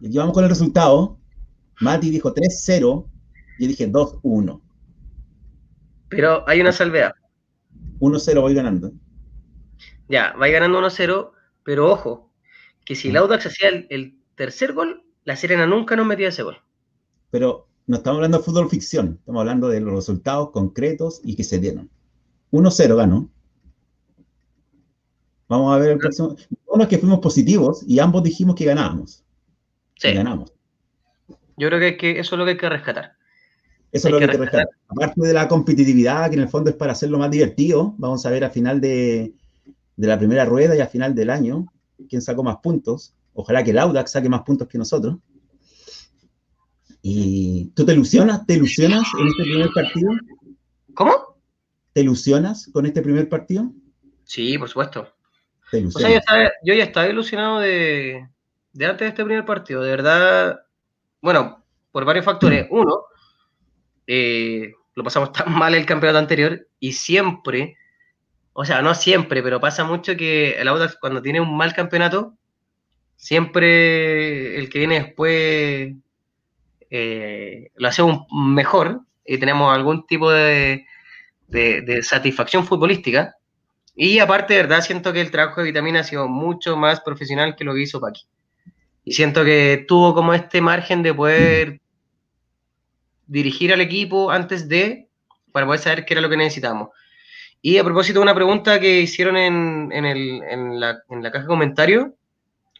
Y 0.00 0.08
aquí 0.08 0.18
vamos 0.18 0.34
con 0.34 0.42
el 0.42 0.50
resultado. 0.50 1.20
Mati 1.80 2.10
dijo 2.10 2.34
3-0 2.34 3.06
y 3.58 3.62
yo 3.62 3.68
dije 3.68 3.92
2-1. 3.92 4.60
Pero 6.08 6.48
hay 6.48 6.60
una 6.60 6.72
salvedad. 6.72 7.14
1-0 8.00 8.40
voy 8.40 8.54
ganando. 8.54 8.92
Ya, 10.08 10.34
va 10.40 10.48
ganando 10.48 10.80
1-0, 10.80 11.32
pero 11.64 11.90
ojo, 11.90 12.30
que 12.84 12.94
si 12.94 13.08
el 13.08 13.16
Audax 13.16 13.46
hacía 13.46 13.68
el, 13.68 14.18
tercer 14.34 14.72
gol, 14.72 15.04
la 15.24 15.36
Serena 15.36 15.66
nunca 15.66 15.94
nos 15.94 16.06
metía 16.06 16.28
ese 16.28 16.42
gol. 16.42 16.56
Pero 17.30 17.68
no 17.86 17.96
estamos 17.96 18.18
hablando 18.18 18.38
de 18.38 18.44
fútbol 18.44 18.68
ficción, 18.68 19.18
estamos 19.20 19.40
hablando 19.40 19.68
de 19.68 19.80
los 19.80 19.94
resultados 19.94 20.50
concretos 20.50 21.20
y 21.22 21.36
que 21.36 21.44
se 21.44 21.58
dieron. 21.58 21.90
1-0 22.50 22.96
ganó. 22.96 23.30
Vamos 25.48 25.74
a 25.74 25.78
ver 25.78 25.92
el 25.92 25.98
próximo. 25.98 26.34
Uno 26.66 26.84
es 26.84 26.88
que 26.88 26.98
fuimos 26.98 27.20
positivos 27.20 27.84
y 27.86 27.98
ambos 27.98 28.22
dijimos 28.22 28.56
que 28.56 28.64
ganábamos. 28.64 29.22
Sí. 29.96 30.12
ganamos. 30.12 30.52
Yo 31.56 31.68
creo 31.68 31.78
que, 31.78 31.96
que, 31.96 32.18
eso 32.18 32.34
es 32.34 32.38
lo 32.38 32.44
que 32.44 32.52
hay 32.52 32.56
que 32.56 32.68
rescatar. 32.68 33.12
Eso 33.92 34.08
es 34.08 34.12
lo 34.12 34.18
que 34.18 34.24
hay 34.24 34.30
que 34.30 34.38
rescatar. 34.38 34.68
Aparte 34.88 35.20
de 35.20 35.34
la 35.34 35.46
competitividad, 35.46 36.30
que 36.30 36.36
en 36.36 36.42
el 36.42 36.48
fondo 36.48 36.70
es 36.70 36.76
para 36.76 36.92
hacerlo 36.92 37.18
más 37.18 37.30
divertido, 37.30 37.94
vamos 37.98 38.24
a 38.24 38.30
ver 38.30 38.44
a 38.44 38.50
final 38.50 38.80
de, 38.80 39.34
de 39.96 40.06
la 40.08 40.18
primera 40.18 40.44
rueda 40.44 40.76
y 40.76 40.80
a 40.80 40.86
final 40.86 41.14
del 41.14 41.30
año, 41.30 41.66
quién 42.08 42.22
sacó 42.22 42.42
más 42.42 42.56
puntos. 42.58 43.14
Ojalá 43.34 43.62
que 43.64 43.70
el 43.70 43.78
Audax 43.78 44.12
saque 44.12 44.28
más 44.28 44.42
puntos 44.42 44.68
que 44.68 44.78
nosotros. 44.78 45.16
¿Y 47.02 47.70
tú 47.74 47.84
te 47.84 47.92
ilusionas? 47.92 48.46
¿Te 48.46 48.54
ilusionas 48.54 49.06
en 49.18 49.28
este 49.28 49.42
primer 49.42 49.70
partido? 49.74 50.10
¿Cómo? 50.94 51.12
¿Te 51.92 52.00
ilusionas 52.00 52.70
con 52.72 52.86
este 52.86 53.02
primer 53.02 53.28
partido? 53.28 53.72
Sí, 54.24 54.56
por 54.56 54.68
supuesto. 54.68 55.08
o 55.72 55.90
sea, 55.90 56.22
yo, 56.62 56.74
ya 56.74 56.84
estaba 56.84 57.08
ilusionado 57.08 57.58
de, 57.60 58.28
antes 58.74 58.98
de 58.98 59.06
este 59.08 59.24
primer 59.24 59.44
partido. 59.44 59.82
De 59.82 59.90
verdad, 59.90 60.60
bueno, 61.20 61.64
por 61.90 62.04
varios 62.04 62.24
factores. 62.24 62.66
Uno, 62.70 63.02
eh, 64.06 64.72
lo 64.94 65.02
pasamos 65.02 65.32
tan 65.32 65.52
mal 65.52 65.74
el 65.74 65.86
campeonato 65.86 66.18
anterior 66.18 66.68
y 66.78 66.92
siempre 66.92 67.76
o 68.54 68.64
sea, 68.64 68.82
no 68.82 68.94
siempre, 68.94 69.42
pero 69.42 69.60
pasa 69.60 69.84
mucho 69.84 70.16
que 70.16 70.60
el 70.60 70.68
Audax 70.68 70.96
cuando 71.00 71.22
tiene 71.22 71.40
un 71.40 71.56
mal 71.56 71.74
campeonato, 71.74 72.36
siempre 73.16 74.58
el 74.58 74.68
que 74.68 74.78
viene 74.80 75.00
después 75.00 75.94
eh, 76.90 77.70
lo 77.76 77.88
hace 77.88 78.02
un 78.02 78.26
mejor 78.54 79.00
y 79.24 79.38
tenemos 79.38 79.74
algún 79.74 80.06
tipo 80.06 80.30
de, 80.30 80.84
satisfacción 82.02 82.66
futbolística. 82.66 83.34
Y 83.94 84.18
aparte, 84.18 84.54
de 84.54 84.62
verdad, 84.62 84.80
siento 84.80 85.12
que 85.12 85.20
el 85.20 85.30
trabajo 85.30 85.60
de 85.60 85.66
Vitamina 85.68 86.00
ha 86.00 86.04
sido 86.04 86.28
mucho 86.28 86.76
más 86.76 87.00
profesional 87.00 87.56
que 87.56 87.64
lo 87.64 87.74
que 87.74 87.82
hizo 87.82 88.00
Paqui. 88.00 88.22
Y 89.04 89.12
siento 89.12 89.44
que 89.44 89.84
tuvo 89.86 90.14
como 90.14 90.34
este 90.34 90.60
margen 90.60 91.02
de 91.02 91.14
poder 91.14 91.80
dirigir 93.26 93.72
al 93.72 93.80
equipo 93.80 94.30
antes 94.30 94.68
de, 94.68 95.08
para 95.52 95.66
poder 95.66 95.80
saber 95.80 96.04
qué 96.04 96.14
era 96.14 96.20
lo 96.20 96.30
que 96.30 96.36
necesitábamos. 96.36 96.88
Y 97.64 97.78
a 97.78 97.84
propósito 97.84 98.18
de 98.18 98.24
una 98.24 98.34
pregunta 98.34 98.80
que 98.80 99.00
hicieron 99.00 99.36
en, 99.36 100.80
la, 100.80 101.00
caja 101.08 101.42
de 101.42 101.46
comentarios, 101.46 102.08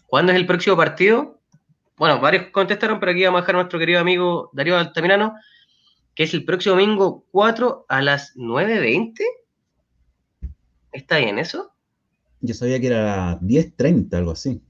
¿cuándo 0.08 0.32
es 0.32 0.38
el 0.38 0.44
próximo 0.44 0.76
partido? 0.76 1.38
Bueno, 1.96 2.20
varios 2.20 2.46
contestaron, 2.50 2.98
pero 2.98 3.12
aquí 3.12 3.24
vamos 3.24 3.38
a 3.38 3.42
dejar 3.42 3.54
a 3.54 3.58
nuestro 3.58 3.78
querido 3.78 4.00
amigo 4.00 4.50
Darío 4.52 4.76
Altamirano, 4.76 5.34
que 6.16 6.24
es 6.24 6.34
el 6.34 6.44
próximo 6.44 6.74
domingo 6.74 7.24
4 7.30 7.86
a 7.88 8.02
las 8.02 8.34
9.20. 8.34 9.22
¿Está 10.90 11.18
bien 11.18 11.38
eso? 11.38 11.70
Yo 12.40 12.52
sabía 12.52 12.80
que 12.80 12.88
era 12.88 13.14
a 13.14 13.26
las 13.34 13.40
10.30, 13.40 14.12
algo 14.14 14.32
así. 14.32 14.60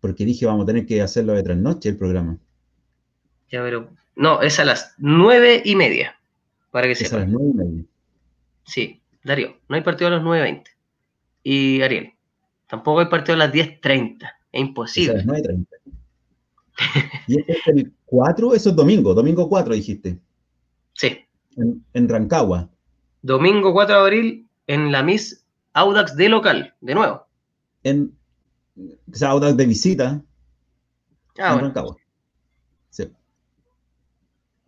Porque 0.00 0.24
dije, 0.24 0.46
vamos 0.46 0.64
a 0.64 0.66
tener 0.66 0.84
que 0.84 1.00
hacerlo 1.00 1.34
de 1.34 1.44
trasnoche 1.44 1.90
el 1.90 1.96
programa. 1.96 2.38
Ya, 3.52 3.62
pero. 3.62 3.88
No, 4.16 4.42
es 4.42 4.58
a 4.58 4.64
las 4.64 4.94
9 4.98 5.62
y 5.64 5.76
media. 5.76 6.18
Para 6.72 6.88
que 6.88 6.92
es 6.94 7.12
a 7.12 7.18
las 7.18 7.28
9 7.28 7.50
y 7.50 7.56
media. 7.56 7.84
Sí, 8.66 9.00
Darío, 9.22 9.56
no 9.68 9.76
hay 9.76 9.82
partido 9.82 10.08
a 10.08 10.14
las 10.14 10.22
9.20. 10.22 10.64
y 11.42 11.82
Ariel. 11.82 12.12
Tampoco 12.66 13.00
hay 13.00 13.06
partido 13.06 13.34
a 13.34 13.38
las 13.38 13.52
10.30. 13.52 14.28
Es 14.52 14.60
imposible. 14.60 15.18
Es 15.18 15.28
a 15.28 15.32
las 15.32 15.42
9.30. 15.42 15.66
¿Y 17.28 17.40
este 17.40 17.52
es 17.52 17.66
el 17.68 17.92
4? 18.04 18.54
Eso 18.54 18.70
es 18.70 18.76
domingo. 18.76 19.14
Domingo 19.14 19.48
4 19.48 19.74
dijiste. 19.74 20.18
Sí. 20.92 21.18
En, 21.56 21.84
en 21.94 22.08
Rancagua. 22.08 22.68
Domingo 23.22 23.72
4 23.72 23.94
de 23.94 24.00
abril 24.00 24.48
en 24.66 24.92
la 24.92 25.02
Miss 25.02 25.44
Audax 25.72 26.16
de 26.16 26.28
local, 26.28 26.74
de 26.80 26.94
nuevo. 26.94 27.26
En, 27.82 28.16
o 28.76 29.14
sea, 29.16 29.30
Audax 29.30 29.56
de 29.56 29.66
visita. 29.66 30.22
Ah, 31.38 31.48
en 31.48 31.52
bueno, 31.52 31.68
Rancagua. 31.68 31.96
Sí. 32.90 33.10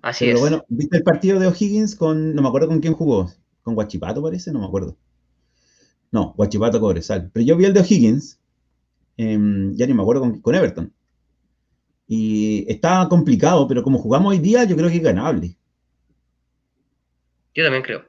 así 0.02 0.24
Pero 0.26 0.36
es. 0.36 0.40
bueno, 0.40 0.64
¿viste 0.68 0.96
el 0.98 1.02
partido 1.02 1.40
de 1.40 1.46
O'Higgins 1.46 1.94
con, 1.94 2.34
no 2.34 2.42
me 2.42 2.48
acuerdo 2.48 2.68
con 2.68 2.80
quién 2.80 2.94
jugó? 2.94 3.30
¿Con 3.68 3.74
Guachipato 3.74 4.22
parece? 4.22 4.50
No 4.50 4.60
me 4.60 4.64
acuerdo. 4.64 4.96
No, 6.10 6.32
Guachipato 6.38 6.80
Cobresal. 6.80 7.30
Pero 7.30 7.44
yo 7.44 7.54
vi 7.54 7.66
el 7.66 7.74
de 7.74 7.80
O'Higgins, 7.80 8.40
em, 9.18 9.74
ya 9.74 9.86
ni 9.86 9.92
me 9.92 10.00
acuerdo 10.00 10.22
con, 10.22 10.40
con 10.40 10.54
Everton. 10.54 10.90
Y 12.06 12.64
estaba 12.66 13.06
complicado, 13.10 13.68
pero 13.68 13.82
como 13.82 13.98
jugamos 13.98 14.30
hoy 14.30 14.38
día, 14.38 14.64
yo 14.64 14.74
creo 14.74 14.88
que 14.88 14.96
es 14.96 15.02
ganable. 15.02 15.54
Yo 17.54 17.62
también 17.62 17.82
creo. 17.82 18.06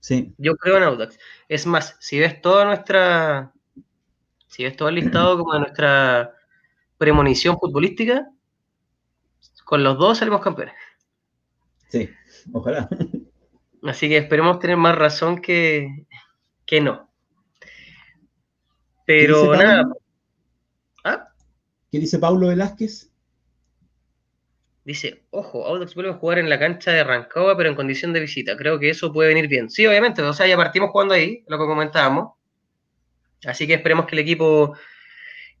Sí, 0.00 0.32
Yo 0.38 0.56
creo 0.56 0.78
en 0.78 0.84
Audax. 0.84 1.18
Es 1.50 1.66
más, 1.66 1.96
si 2.00 2.18
ves 2.18 2.40
toda 2.40 2.64
nuestra. 2.64 3.52
Si 4.46 4.64
ves 4.64 4.74
todo 4.74 4.88
el 4.88 4.94
listado 4.94 5.36
como 5.36 5.52
de 5.52 5.60
nuestra 5.60 6.32
premonición 6.96 7.58
futbolística, 7.58 8.26
con 9.66 9.84
los 9.84 9.98
dos 9.98 10.16
salimos 10.16 10.40
campeones. 10.40 10.74
sí, 11.90 12.08
ojalá. 12.54 12.88
Así 13.84 14.08
que 14.08 14.16
esperemos 14.16 14.58
tener 14.58 14.76
más 14.76 14.96
razón 14.96 15.40
que, 15.40 16.06
que 16.66 16.80
no. 16.80 17.10
¿Qué 17.60 17.66
Pero 19.06 19.42
Pablo? 19.50 19.56
nada. 19.62 19.84
¿Ah? 21.04 21.28
¿Qué 21.92 21.98
dice 21.98 22.18
Pablo 22.18 22.48
Velázquez? 22.48 23.10
Dice, 24.84 25.24
ojo, 25.30 25.66
Audax 25.66 25.94
vuelve 25.94 26.10
a 26.10 26.14
jugar 26.14 26.38
en 26.38 26.50
la 26.50 26.58
cancha 26.58 26.90
de 26.92 27.04
Rancagua, 27.04 27.56
pero 27.56 27.70
en 27.70 27.74
condición 27.76 28.12
de 28.12 28.20
visita. 28.20 28.56
Creo 28.56 28.78
que 28.78 28.90
eso 28.90 29.12
puede 29.12 29.28
venir 29.30 29.48
bien. 29.48 29.70
Sí, 29.70 29.86
obviamente, 29.86 30.20
o 30.22 30.32
sea, 30.32 30.46
ya 30.46 30.56
partimos 30.56 30.90
jugando 30.90 31.14
ahí, 31.14 31.42
lo 31.48 31.58
que 31.58 31.64
comentábamos. 31.64 32.34
Así 33.46 33.66
que 33.66 33.74
esperemos 33.74 34.06
que 34.06 34.14
el 34.14 34.18
equipo, 34.20 34.74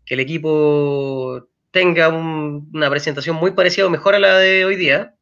que 0.04 0.14
el 0.14 0.20
equipo 0.20 1.48
tenga 1.70 2.08
un- 2.08 2.70
una 2.74 2.90
presentación 2.90 3.36
muy 3.36 3.52
parecida 3.52 3.86
o 3.86 3.90
mejor 3.90 4.14
a 4.14 4.18
la 4.18 4.38
de 4.38 4.64
hoy 4.64 4.76
día. 4.76 5.14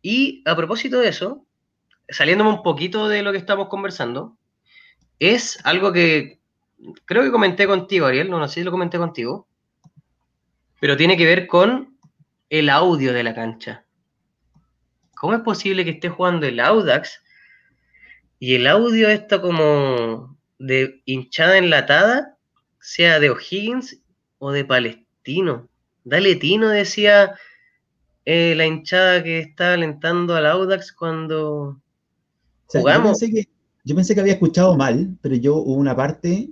Y 0.00 0.42
a 0.46 0.56
propósito 0.56 0.98
de 1.00 1.08
eso, 1.08 1.46
saliéndome 2.08 2.50
un 2.50 2.62
poquito 2.62 3.08
de 3.08 3.22
lo 3.22 3.32
que 3.32 3.38
estamos 3.38 3.68
conversando, 3.68 4.36
es 5.18 5.58
algo 5.64 5.92
que 5.92 6.38
creo 7.04 7.22
que 7.22 7.30
comenté 7.30 7.66
contigo, 7.66 8.06
Ariel, 8.06 8.30
no, 8.30 8.46
sé 8.48 8.54
si 8.54 8.64
lo 8.64 8.70
comenté 8.70 8.98
contigo, 8.98 9.46
pero 10.80 10.96
tiene 10.96 11.16
que 11.16 11.26
ver 11.26 11.46
con 11.46 11.98
el 12.50 12.70
audio 12.70 13.12
de 13.12 13.22
la 13.22 13.34
cancha. 13.34 13.84
¿Cómo 15.16 15.34
es 15.34 15.40
posible 15.40 15.84
que 15.84 15.90
esté 15.90 16.08
jugando 16.08 16.46
el 16.46 16.60
Audax 16.60 17.22
y 18.38 18.54
el 18.54 18.66
audio 18.68 19.08
está 19.08 19.40
como 19.40 20.38
de 20.58 21.02
hinchada 21.04 21.58
enlatada, 21.58 22.36
sea 22.80 23.18
de 23.18 23.30
O'Higgins 23.30 24.00
o 24.38 24.52
de 24.52 24.64
Palestino? 24.64 25.68
Dale 26.04 26.36
Tino, 26.36 26.68
decía 26.68 27.34
eh, 28.24 28.54
la 28.56 28.66
hinchada 28.66 29.22
que 29.24 29.40
está 29.40 29.74
alentando 29.74 30.36
al 30.36 30.46
Audax 30.46 30.92
cuando 30.92 31.80
Yo 32.72 33.02
pensé, 33.02 33.30
que, 33.30 33.48
yo 33.84 33.94
pensé 33.94 34.14
que 34.14 34.20
había 34.20 34.34
escuchado 34.34 34.76
mal, 34.76 35.16
pero 35.22 35.34
yo 35.36 35.56
hubo 35.56 35.74
una 35.74 35.96
parte 35.96 36.50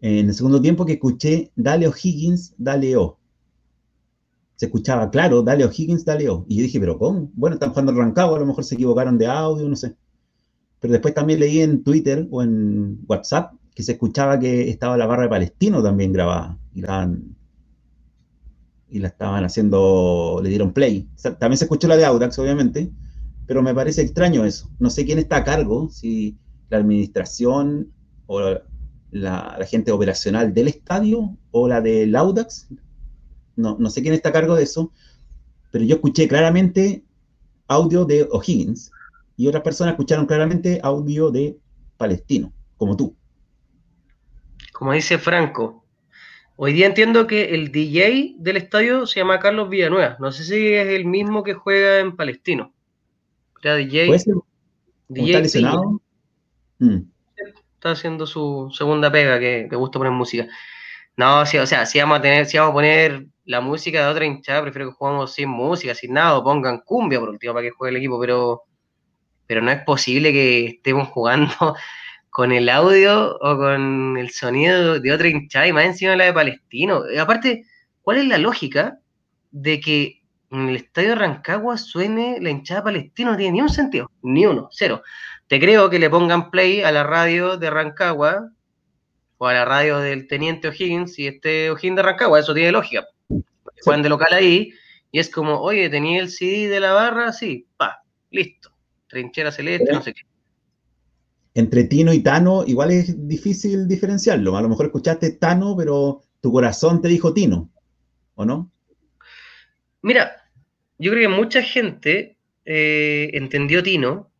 en 0.00 0.28
el 0.28 0.34
segundo 0.34 0.60
tiempo 0.60 0.84
que 0.84 0.94
escuché 0.94 1.52
Dale 1.54 1.86
O'Higgins, 1.86 2.54
Dale 2.58 2.96
O. 2.96 3.18
Se 4.56 4.66
escuchaba 4.66 5.10
claro, 5.10 5.42
Dale 5.42 5.64
O'Higgins, 5.64 6.04
Dale 6.04 6.28
O. 6.28 6.44
Y 6.48 6.56
yo 6.56 6.62
dije, 6.62 6.80
¿pero 6.80 6.98
cómo? 6.98 7.30
Bueno, 7.34 7.54
están 7.54 7.70
jugando 7.70 7.92
Rancagua, 7.92 8.36
a 8.36 8.40
lo 8.40 8.46
mejor 8.46 8.64
se 8.64 8.74
equivocaron 8.74 9.16
de 9.16 9.26
audio, 9.26 9.68
no 9.68 9.76
sé. 9.76 9.94
Pero 10.80 10.92
después 10.92 11.14
también 11.14 11.40
leí 11.40 11.60
en 11.60 11.82
Twitter 11.82 12.26
o 12.30 12.42
en 12.42 13.00
WhatsApp 13.06 13.52
que 13.74 13.82
se 13.84 13.92
escuchaba 13.92 14.38
que 14.40 14.68
estaba 14.68 14.96
la 14.96 15.06
barra 15.06 15.24
de 15.24 15.28
Palestino 15.28 15.82
también 15.82 16.12
grabada. 16.12 16.58
Y 16.74 16.80
la, 16.80 17.12
y 18.90 18.98
la 18.98 19.08
estaban 19.08 19.44
haciendo, 19.44 20.40
le 20.42 20.48
dieron 20.48 20.72
play. 20.72 21.08
O 21.14 21.18
sea, 21.18 21.38
también 21.38 21.58
se 21.58 21.64
escuchó 21.64 21.86
la 21.86 21.96
de 21.96 22.04
Audax, 22.04 22.38
obviamente, 22.38 22.90
pero 23.48 23.62
me 23.62 23.74
parece 23.74 24.02
extraño 24.02 24.44
eso. 24.44 24.70
No 24.78 24.90
sé 24.90 25.06
quién 25.06 25.18
está 25.18 25.38
a 25.38 25.44
cargo, 25.44 25.88
si 25.88 26.36
la 26.68 26.76
administración 26.76 27.90
o 28.26 28.58
la, 29.10 29.58
gente 29.66 29.90
operacional 29.90 30.52
del 30.52 30.68
estadio 30.68 31.34
o 31.50 31.66
la 31.66 31.80
del 31.80 32.14
Audax. 32.14 32.68
No, 33.56 33.76
no 33.80 33.88
sé 33.88 34.02
quién 34.02 34.12
está 34.12 34.28
a 34.28 34.32
cargo 34.32 34.54
de 34.54 34.64
eso, 34.64 34.92
pero 35.72 35.82
yo 35.82 35.96
escuché 35.96 36.28
claramente 36.28 37.02
audio 37.68 38.04
de 38.04 38.28
O'Higgins 38.30 38.92
y 39.38 39.48
otras 39.48 39.62
personas 39.62 39.92
escucharon 39.92 40.26
claramente 40.26 40.78
audio 40.82 41.30
de 41.30 41.56
Palestino, 41.96 42.52
como 42.76 42.98
tú. 42.98 43.16
Como 44.74 44.92
dice 44.92 45.16
Franco, 45.16 45.86
hoy 46.56 46.74
día 46.74 46.86
entiendo 46.86 47.26
que 47.26 47.54
el 47.54 47.72
DJ 47.72 48.34
del 48.38 48.58
estadio 48.58 49.06
se 49.06 49.20
llama 49.20 49.40
Carlos 49.40 49.70
Villanueva. 49.70 50.18
No 50.20 50.32
sé 50.32 50.44
si 50.44 50.74
es 50.74 50.88
el 50.88 51.06
mismo 51.06 51.42
que 51.42 51.54
juega 51.54 52.00
en 52.00 52.14
Palestino. 52.14 52.74
Era 53.62 53.76
DJ, 53.76 54.06
¿Puede 54.06 54.18
ser? 54.18 54.34
¿Como 54.34 54.46
DJ 55.08 55.38
está? 55.40 55.82
Mm. 56.80 56.98
está 57.74 57.90
haciendo 57.90 58.26
su 58.26 58.70
segunda 58.72 59.10
pega, 59.10 59.38
que 59.38 59.68
le 59.70 59.76
gusta 59.76 59.98
poner 59.98 60.12
música. 60.12 60.46
No, 61.16 61.44
sí, 61.46 61.58
o 61.58 61.66
sea, 61.66 61.84
si 61.84 61.98
vamos 61.98 62.20
a 62.20 62.22
tener, 62.22 62.46
si 62.46 62.58
vamos 62.58 62.70
a 62.70 62.74
poner 62.74 63.26
la 63.44 63.60
música 63.60 64.04
de 64.04 64.12
otra 64.12 64.24
hinchada, 64.24 64.62
prefiero 64.62 64.90
que 64.90 64.94
jugamos 64.94 65.34
sin 65.34 65.48
música, 65.48 65.94
sin 65.94 66.12
nada, 66.12 66.38
o 66.38 66.44
pongan 66.44 66.82
cumbia 66.84 67.18
por 67.18 67.30
último 67.30 67.54
para 67.54 67.64
que 67.64 67.72
juegue 67.72 67.90
el 67.90 67.96
equipo, 67.96 68.20
pero, 68.20 68.62
pero 69.46 69.60
no 69.60 69.70
es 69.72 69.82
posible 69.82 70.32
que 70.32 70.66
estemos 70.66 71.08
jugando 71.08 71.50
con 72.30 72.52
el 72.52 72.68
audio 72.68 73.36
o 73.40 73.56
con 73.56 74.16
el 74.16 74.30
sonido 74.30 75.00
de 75.00 75.12
otra 75.12 75.28
hinchada 75.28 75.66
y 75.66 75.72
más 75.72 75.86
encima 75.86 76.14
la 76.14 76.26
de 76.26 76.32
Palestino. 76.32 77.02
Aparte, 77.20 77.64
¿cuál 78.02 78.18
es 78.18 78.26
la 78.26 78.38
lógica 78.38 79.00
de 79.50 79.80
que 79.80 80.17
en 80.50 80.68
el 80.68 80.76
estadio 80.76 81.10
de 81.10 81.14
Rancagua 81.16 81.76
suene 81.76 82.38
la 82.40 82.50
hinchada 82.50 82.84
Palestino? 82.84 83.32
No 83.32 83.36
tiene 83.36 83.52
ni 83.52 83.60
un 83.60 83.68
sentido, 83.68 84.10
ni 84.22 84.46
uno, 84.46 84.68
cero. 84.70 85.02
Te 85.46 85.60
creo 85.60 85.90
que 85.90 85.98
le 85.98 86.10
pongan 86.10 86.50
play 86.50 86.82
a 86.82 86.92
la 86.92 87.04
radio 87.04 87.56
de 87.56 87.70
Rancagua 87.70 88.50
o 89.38 89.46
a 89.46 89.52
la 89.52 89.64
radio 89.64 89.98
del 89.98 90.26
teniente 90.26 90.68
O'Higgins 90.68 91.18
y 91.18 91.26
este 91.26 91.70
O'Higgins 91.70 91.96
de 91.96 92.02
Rancagua, 92.02 92.40
eso 92.40 92.54
tiene 92.54 92.72
lógica. 92.72 93.06
Juegan 93.82 94.02
de 94.02 94.08
local 94.08 94.32
ahí 94.32 94.72
y 95.10 95.18
es 95.18 95.30
como, 95.30 95.60
oye, 95.60 95.88
tenía 95.88 96.20
el 96.20 96.30
CD 96.30 96.68
de 96.68 96.80
la 96.80 96.92
barra, 96.92 97.32
sí, 97.32 97.66
pa, 97.76 98.02
listo. 98.30 98.70
Trinchera 99.08 99.50
celeste, 99.50 99.90
no 99.92 100.02
sé 100.02 100.12
qué. 100.12 100.22
Entre 101.54 101.84
Tino 101.84 102.12
y 102.12 102.20
Tano, 102.20 102.64
igual 102.66 102.90
es 102.90 103.26
difícil 103.26 103.88
diferenciarlo. 103.88 104.56
A 104.56 104.62
lo 104.62 104.68
mejor 104.68 104.86
escuchaste 104.86 105.32
Tano, 105.32 105.74
pero 105.76 106.22
tu 106.40 106.52
corazón 106.52 107.00
te 107.00 107.08
dijo 107.08 107.32
Tino, 107.32 107.70
¿o 108.34 108.44
no? 108.44 108.70
Mira, 110.02 110.37
yo 110.98 111.10
creo 111.12 111.28
que 111.30 111.36
mucha 111.36 111.62
gente 111.62 112.36
eh, 112.64 113.30
entendió 113.34 113.82
Tino 113.82 114.30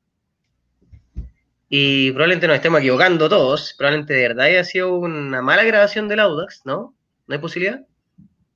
y 1.69 2.11
probablemente 2.13 2.47
nos 2.47 2.57
estemos 2.57 2.81
equivocando 2.81 3.29
todos. 3.29 3.75
Probablemente 3.77 4.15
de 4.15 4.23
verdad 4.29 4.47
haya 4.47 4.65
sido 4.65 4.97
una 4.99 5.43
mala 5.43 5.65
grabación 5.65 6.09
del 6.09 6.21
Audax, 6.21 6.63
¿no? 6.65 6.95
¿No 7.27 7.35
hay 7.35 7.41
posibilidad 7.41 7.85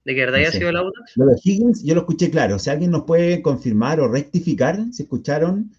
de 0.04 0.14
que 0.14 0.20
de 0.20 0.26
verdad 0.26 0.38
No 0.38 0.42
haya 0.42 0.50
sé. 0.50 0.58
sido 0.58 0.70
el 0.70 0.76
Audax? 0.76 1.16
Lo 1.16 1.26
de 1.26 1.36
Higgins 1.42 1.82
yo 1.84 1.94
lo 1.94 2.00
escuché 2.00 2.30
claro. 2.30 2.58
Si 2.58 2.70
alguien 2.70 2.90
nos 2.90 3.04
puede 3.04 3.42
confirmar 3.42 4.00
o 4.00 4.08
rectificar 4.08 4.78
si 4.92 5.02
escucharon 5.02 5.70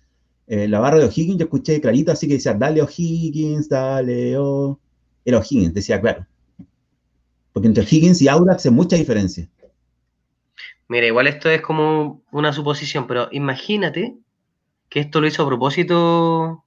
eh, 0.47 0.67
la 0.67 0.80
barra 0.80 0.99
de 0.99 1.05
O'Higgins, 1.05 1.38
yo 1.38 1.45
escuché 1.45 1.80
clarito, 1.82 2.11
así 2.11 2.28
que 2.28 2.34
decía, 2.34 2.53
dale 2.53 2.82
O'Higgins, 2.82 3.69
dale 3.69 4.38
O. 4.38 4.80
Era 5.26 5.39
O'Higgins, 5.39 5.74
decía 5.74 5.99
claro. 6.01 6.28
Porque 7.53 7.67
entre 7.67 7.84
Higgins 7.84 8.21
y 8.21 8.28
Audax 8.28 8.65
hay 8.65 8.71
mucha 8.71 8.95
diferencia. 8.97 9.47
Mira, 10.94 11.08
igual 11.08 11.26
esto 11.26 11.50
es 11.50 11.60
como 11.60 12.22
una 12.32 12.54
suposición, 12.54 13.08
pero 13.08 13.28
imagínate 13.32 14.16
que 14.89 15.00
esto 15.00 15.22
lo 15.22 15.26
hizo 15.26 15.41
a 15.41 15.48
propósito 15.48 16.64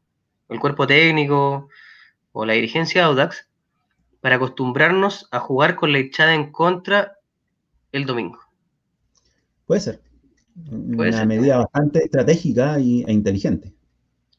el 0.48 0.58
cuerpo 0.58 0.84
técnico 0.84 1.68
o 2.32 2.44
la 2.44 2.54
dirigencia 2.54 3.02
de 3.02 3.06
Audax 3.06 3.48
para 4.20 4.34
acostumbrarnos 4.34 5.28
a 5.30 5.38
jugar 5.38 5.76
con 5.76 5.92
la 5.92 6.00
hinchada 6.00 6.34
en 6.34 6.50
contra 6.50 7.18
el 7.92 8.04
domingo. 8.04 8.40
Puede 9.64 9.80
ser. 9.80 10.00
Puede 10.96 11.10
Una 11.10 11.18
ser. 11.18 11.26
medida 11.28 11.58
bastante 11.58 12.02
estratégica 12.02 12.80
y, 12.80 13.04
e 13.06 13.12
inteligente. 13.12 13.74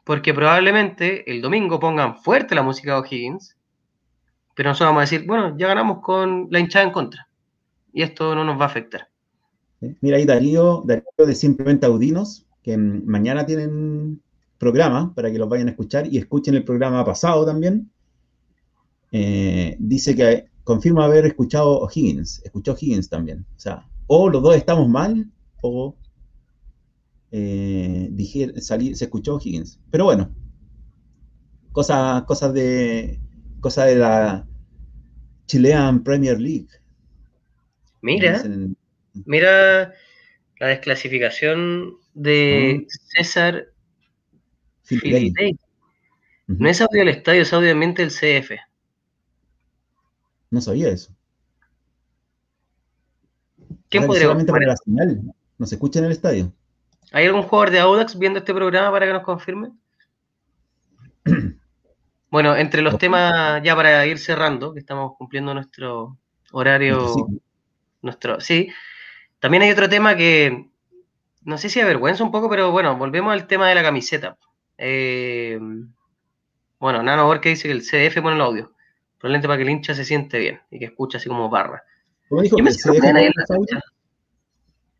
Porque 0.03 0.33
probablemente 0.33 1.31
el 1.31 1.41
domingo 1.41 1.79
pongan 1.79 2.17
fuerte 2.17 2.55
la 2.55 2.61
música 2.61 2.91
de 2.91 2.99
O'Higgins, 2.99 3.55
pero 4.53 4.67
nosotros 4.67 4.89
vamos 4.89 4.99
a 4.99 5.09
decir, 5.09 5.25
bueno, 5.25 5.57
ya 5.57 5.67
ganamos 5.67 6.01
con 6.01 6.49
la 6.51 6.59
hinchada 6.59 6.83
en 6.83 6.91
contra. 6.91 7.29
Y 7.93 8.01
esto 8.01 8.35
no 8.35 8.43
nos 8.43 8.59
va 8.59 8.63
a 8.63 8.67
afectar. 8.67 9.07
Mira 10.01 10.17
ahí 10.17 10.25
Darío, 10.25 10.83
Darío 10.85 11.05
de 11.25 11.35
Simplemente 11.35 11.85
Audinos, 11.85 12.45
que 12.63 12.77
mm, 12.77 13.05
mañana 13.05 13.45
tienen 13.45 14.21
programa 14.57 15.13
para 15.13 15.31
que 15.31 15.37
los 15.37 15.49
vayan 15.49 15.67
a 15.67 15.71
escuchar 15.71 16.07
y 16.11 16.17
escuchen 16.17 16.55
el 16.55 16.63
programa 16.63 17.05
pasado 17.05 17.45
también. 17.45 17.91
eh, 19.11 19.77
dice 19.79 20.15
que 20.15 20.49
confirma 20.63 21.05
haber 21.05 21.25
escuchado 21.25 21.79
O'Higgins, 21.79 22.41
escuchó 22.43 22.75
Higgins 22.79 23.07
también. 23.09 23.45
O 23.55 23.59
sea, 23.59 23.87
o 24.07 24.29
los 24.29 24.41
dos 24.43 24.55
estamos 24.55 24.89
mal, 24.89 25.31
o 25.61 25.95
eh, 27.31 28.09
dije, 28.11 28.59
salí, 28.61 28.95
se 28.95 29.05
escuchó 29.05 29.39
Higgins. 29.41 29.79
Pero 29.91 30.05
bueno, 30.05 30.29
cosas 31.71 32.23
cosas 32.23 32.53
de, 32.53 33.19
cosa 33.59 33.85
de 33.85 33.95
la 33.95 34.47
Chilean 35.45 36.03
Premier 36.03 36.39
League. 36.39 36.67
Mira, 38.01 38.43
mira 39.25 39.93
la 40.59 40.67
desclasificación 40.67 41.97
de. 42.13 42.85
César. 42.89 43.67
No 46.47 46.69
es 46.69 46.81
audio 46.81 46.99
del 46.99 47.09
estadio, 47.09 47.41
es 47.41 47.53
audio 47.53 47.75
del 47.75 48.09
CF. 48.09 48.51
No 50.49 50.61
sabía 50.61 50.89
eso. 50.89 51.13
¿Quién 53.89 54.05
podría 54.05 54.33
para 54.33 54.67
la 54.67 54.77
señal. 54.77 55.21
¿No 55.57 55.65
se 55.65 55.75
escucha 55.75 55.99
en 55.99 56.05
el 56.05 56.11
estadio? 56.11 56.53
¿Hay 57.11 57.25
algún 57.25 57.43
jugador 57.43 57.71
de 57.71 57.79
Audax 57.79 58.17
viendo 58.17 58.39
este 58.39 58.53
programa 58.53 58.91
para 58.91 59.07
que 59.07 59.13
nos 59.13 59.23
confirme? 59.23 59.71
bueno, 62.29 62.55
entre 62.55 62.81
los 62.81 62.97
temas, 62.97 63.61
ya 63.63 63.75
para 63.75 64.05
ir 64.05 64.19
cerrando, 64.19 64.73
que 64.73 64.79
estamos 64.79 65.13
cumpliendo 65.17 65.53
nuestro 65.53 66.17
horario, 66.51 67.15
nuestro, 68.01 68.39
sí, 68.39 68.69
también 69.39 69.63
hay 69.63 69.71
otro 69.71 69.89
tema 69.89 70.15
que 70.15 70.67
no 71.43 71.57
sé 71.57 71.69
si 71.69 71.79
avergüenza 71.79 72.23
un 72.23 72.31
poco, 72.31 72.49
pero 72.49 72.71
bueno, 72.71 72.97
volvemos 72.97 73.31
al 73.31 73.47
tema 73.47 73.69
de 73.69 73.75
la 73.75 73.83
camiseta. 73.83 74.37
Eh, 74.77 75.59
bueno, 76.79 77.01
Nano 77.01 77.25
Borges 77.25 77.57
dice 77.57 77.67
que 77.67 77.73
el 77.73 77.81
CDF 77.81 78.21
pone 78.21 78.35
el 78.35 78.41
audio, 78.41 78.73
probablemente 79.17 79.47
para 79.47 79.57
que 79.57 79.63
el 79.63 79.69
hincha 79.69 79.95
se 79.95 80.05
siente 80.05 80.39
bien 80.39 80.59
y 80.69 80.79
que 80.79 80.85
escuche 80.85 81.17
así 81.17 81.29
como 81.29 81.49
barra. 81.49 81.83
¿Cómo 82.29 82.41
dijo? 82.41 82.57
¿El 82.57 82.65
CDF, 82.65 82.99
pone 82.99 83.31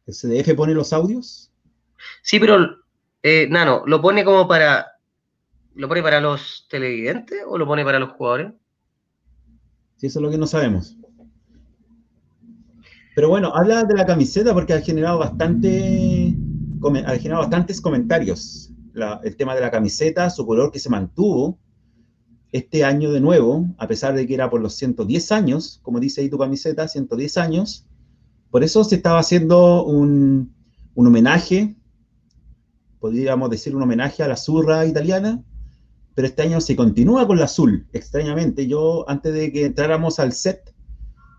¿El 0.08 0.14
CDF 0.14 0.56
pone 0.56 0.74
los 0.74 0.94
audios? 0.94 1.52
Sí, 2.22 2.40
pero 2.40 2.78
eh, 3.24 3.48
Nano, 3.50 3.84
¿lo 3.86 4.02
pone 4.02 4.24
como 4.24 4.48
para. 4.48 4.94
¿Lo 5.76 5.88
pone 5.88 6.02
para 6.02 6.22
los 6.22 6.66
televidentes 6.70 7.44
o 7.46 7.58
lo 7.58 7.68
pone 7.68 7.84
para 7.84 8.00
los 8.00 8.14
jugadores? 8.14 8.54
Sí, 9.98 10.08
eso 10.08 10.20
es 10.20 10.24
lo 10.24 10.32
que 10.32 10.38
no 10.38 10.48
sabemos. 10.48 10.96
Pero 13.18 13.30
bueno, 13.30 13.52
habla 13.56 13.84
de 13.84 13.96
la 13.96 14.06
camiseta 14.06 14.54
porque 14.54 14.74
ha 14.74 14.82
generado 14.82 15.18
bastante. 15.18 16.38
Ha 17.04 17.16
generado 17.16 17.42
bastantes 17.42 17.82
comentarios. 17.82 18.72
el 19.24 19.36
tema 19.36 19.56
de 19.56 19.62
la 19.62 19.72
camiseta, 19.72 20.30
su 20.30 20.46
color 20.46 20.72
que 20.72 20.78
se 20.78 20.92
mantuvo 20.92 21.58
este 22.52 22.84
año 22.84 23.12
de 23.12 23.20
nuevo, 23.20 23.66
a 23.80 23.88
pesar 23.88 24.14
de 24.14 24.28
que 24.28 24.36
era 24.36 24.52
por 24.52 24.62
los 24.62 24.76
110 24.76 25.32
años, 25.32 25.80
como 25.82 26.00
dice 26.00 26.22
ahí 26.22 26.30
tu 26.30 26.38
camiseta, 26.38 26.88
110 26.88 27.38
años. 27.38 27.88
Por 28.52 28.64
eso 28.64 28.84
se 28.84 28.98
estaba 28.98 29.18
haciendo 29.18 29.84
un, 29.84 30.54
un 30.94 31.08
homenaje 31.08 31.76
podríamos 33.00 33.50
decir 33.50 33.76
un 33.76 33.82
homenaje 33.82 34.22
a 34.22 34.28
la 34.28 34.38
zurra 34.38 34.86
italiana, 34.86 35.44
pero 36.14 36.28
este 36.28 36.44
año 36.44 36.62
se 36.62 36.76
continúa 36.76 37.26
con 37.26 37.40
la 37.40 37.46
azul, 37.46 37.88
extrañamente. 37.94 38.68
Yo, 38.68 39.10
antes 39.10 39.34
de 39.34 39.52
que 39.52 39.66
entráramos 39.66 40.20
al 40.20 40.34
set, 40.34 40.76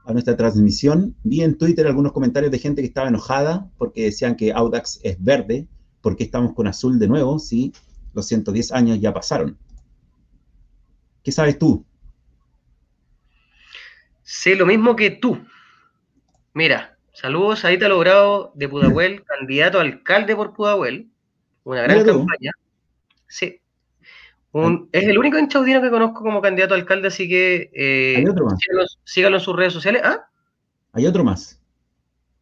a 0.09 0.13
nuestra 0.15 0.37
transmisión, 0.39 1.15
vi 1.23 1.43
en 1.43 1.59
Twitter 1.59 1.87
algunos 1.87 2.13
comentarios 2.13 2.51
de 2.51 2.59
gente 2.59 2.81
que 2.81 2.89
estaba 2.89 3.09
enojada 3.09 3.71
porque 3.77 4.05
decían 4.05 4.37
que 4.37 4.53
Audax 4.53 5.01
es 5.03 5.23
verde, 5.23 5.69
porque 6.01 6.25
estamos 6.25 6.55
con 6.55 6.67
azul 6.67 6.99
de 6.99 7.09
nuevo, 7.09 7.39
si 7.39 7.75
los 8.15 8.27
110 8.27 8.73
años 8.73 9.01
ya 9.01 9.13
pasaron. 9.13 9.59
¿Qué 11.23 11.31
sabes 11.31 11.59
tú? 11.59 11.85
Sé 14.23 14.55
lo 14.55 14.65
mismo 14.65 14.97
que 14.97 15.11
tú. 15.11 15.45
Mira, 16.55 16.97
saludos 17.13 17.67
a 17.67 17.73
Ita 17.75 17.87
Logrado 17.89 18.51
de 18.55 18.67
Pudahuel, 18.67 19.23
candidato 19.27 19.79
a 19.79 19.83
alcalde 19.83 20.35
por 20.35 20.55
Pudahuel. 20.55 21.11
Una 21.65 21.83
gran 21.83 22.07
campaña. 22.07 22.53
Sí. 23.27 23.61
Es 24.93 25.05
el 25.05 25.19
único 25.19 25.39
hinchaudino 25.39 25.83
que 25.83 25.91
conozco 25.91 26.23
como 26.23 26.41
candidato 26.41 26.75
a 26.75 26.79
alcalde, 26.79 27.09
así 27.09 27.29
que 27.29 27.71
eh, 27.75 28.17
¿Hay 28.17 28.27
otro 28.27 28.47
más? 28.47 28.59
Síganlo, 29.05 29.39
en 29.39 29.45
sus 29.45 29.55
redes 29.55 29.73
sociales. 29.73 30.03
¿Ah? 30.05 30.27
Hay 30.93 31.07
otro 31.07 31.23
más. 31.23 31.61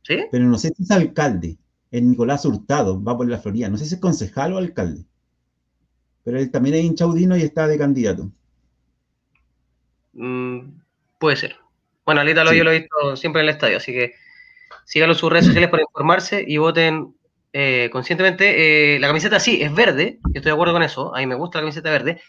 ¿Sí? 0.03 0.25
Pero 0.31 0.45
no 0.45 0.57
sé 0.57 0.73
si 0.77 0.83
es 0.85 0.91
alcalde. 0.91 1.59
Es 1.91 2.03
Nicolás 2.03 2.45
Hurtado, 2.45 3.03
va 3.03 3.17
por 3.17 3.29
la 3.29 3.39
Florida. 3.39 3.69
No 3.69 3.77
sé 3.77 3.87
si 3.87 3.95
es 3.95 4.01
concejal 4.01 4.53
o 4.53 4.59
alcalde. 4.59 5.05
Pero 6.25 6.39
él 6.39 6.51
también 6.51 6.77
es 6.77 6.85
hinchaudino 6.85 7.37
y 7.37 7.43
está 7.43 7.67
de 7.67 7.79
candidato. 7.79 8.31
Mm, 10.13 10.61
puede 11.19 11.37
ser. 11.37 11.57
Bueno, 12.05 12.21
Alita 12.21 12.45
lo 12.45 12.53
yo 12.53 12.65
lo 12.65 12.71
he 12.71 12.81
visto 12.81 13.17
siempre 13.17 13.43
en 13.43 13.49
el 13.49 13.55
estadio, 13.55 13.77
así 13.79 13.93
que 13.93 14.15
síganlo 14.85 15.15
en 15.15 15.19
sus 15.19 15.31
redes 15.31 15.47
sociales 15.47 15.71
para 15.71 15.83
informarse 15.83 16.45
y 16.47 16.57
voten 16.59 17.15
eh, 17.59 17.89
conscientemente, 17.91 18.97
eh, 18.97 18.99
la 18.99 19.07
camiseta 19.07 19.41
sí, 19.41 19.63
es 19.63 19.75
verde, 19.75 20.19
yo 20.25 20.33
estoy 20.35 20.51
de 20.51 20.53
acuerdo 20.53 20.75
con 20.75 20.83
eso, 20.83 21.17
a 21.17 21.21
mí 21.21 21.27
me 21.27 21.37
gusta 21.37 21.57
la 21.57 21.63
camiseta 21.63 21.91
verde. 21.91 22.21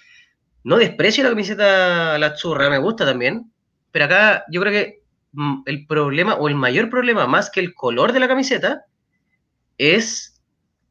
No 0.64 0.78
desprecio 0.78 1.22
la 1.22 1.32
camiseta 1.32 2.18
la 2.18 2.34
churra, 2.34 2.70
me 2.70 2.78
gusta 2.78 3.06
también, 3.06 3.52
pero 3.92 4.06
acá 4.06 4.46
yo 4.50 4.62
creo 4.62 4.72
que 4.72 5.02
mm, 5.34 5.64
el 5.66 5.86
problema, 5.86 6.36
o 6.36 6.48
el 6.48 6.56
mayor 6.56 6.90
problema, 6.90 7.28
más 7.28 7.50
que 7.50 7.60
el 7.60 7.74
color 7.74 8.14
de 8.14 8.22
la 8.22 8.30
camiseta, 8.30 8.86
es, 9.78 10.42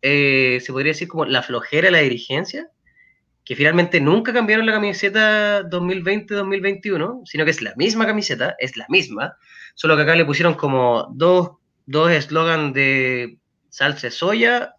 eh, 0.02 0.58
se 0.60 0.70
podría 0.70 0.92
decir 0.92 1.08
como 1.08 1.24
la 1.24 1.42
flojera 1.42 1.86
de 1.86 1.92
la 1.92 2.00
dirigencia, 2.00 2.68
que 3.42 3.56
finalmente 3.56 4.02
nunca 4.02 4.34
cambiaron 4.34 4.66
la 4.66 4.72
camiseta 4.72 5.62
2020-2021, 5.62 7.22
sino 7.24 7.46
que 7.46 7.52
es 7.52 7.62
la 7.62 7.74
misma 7.76 8.04
camiseta, 8.04 8.54
es 8.58 8.76
la 8.76 8.84
misma, 8.90 9.38
solo 9.74 9.96
que 9.96 10.02
acá 10.02 10.14
le 10.14 10.26
pusieron 10.26 10.52
como 10.52 11.08
dos, 11.14 11.52
dos 11.86 12.10
de 12.10 13.38
salsa 13.76 14.10
soya, 14.10 14.74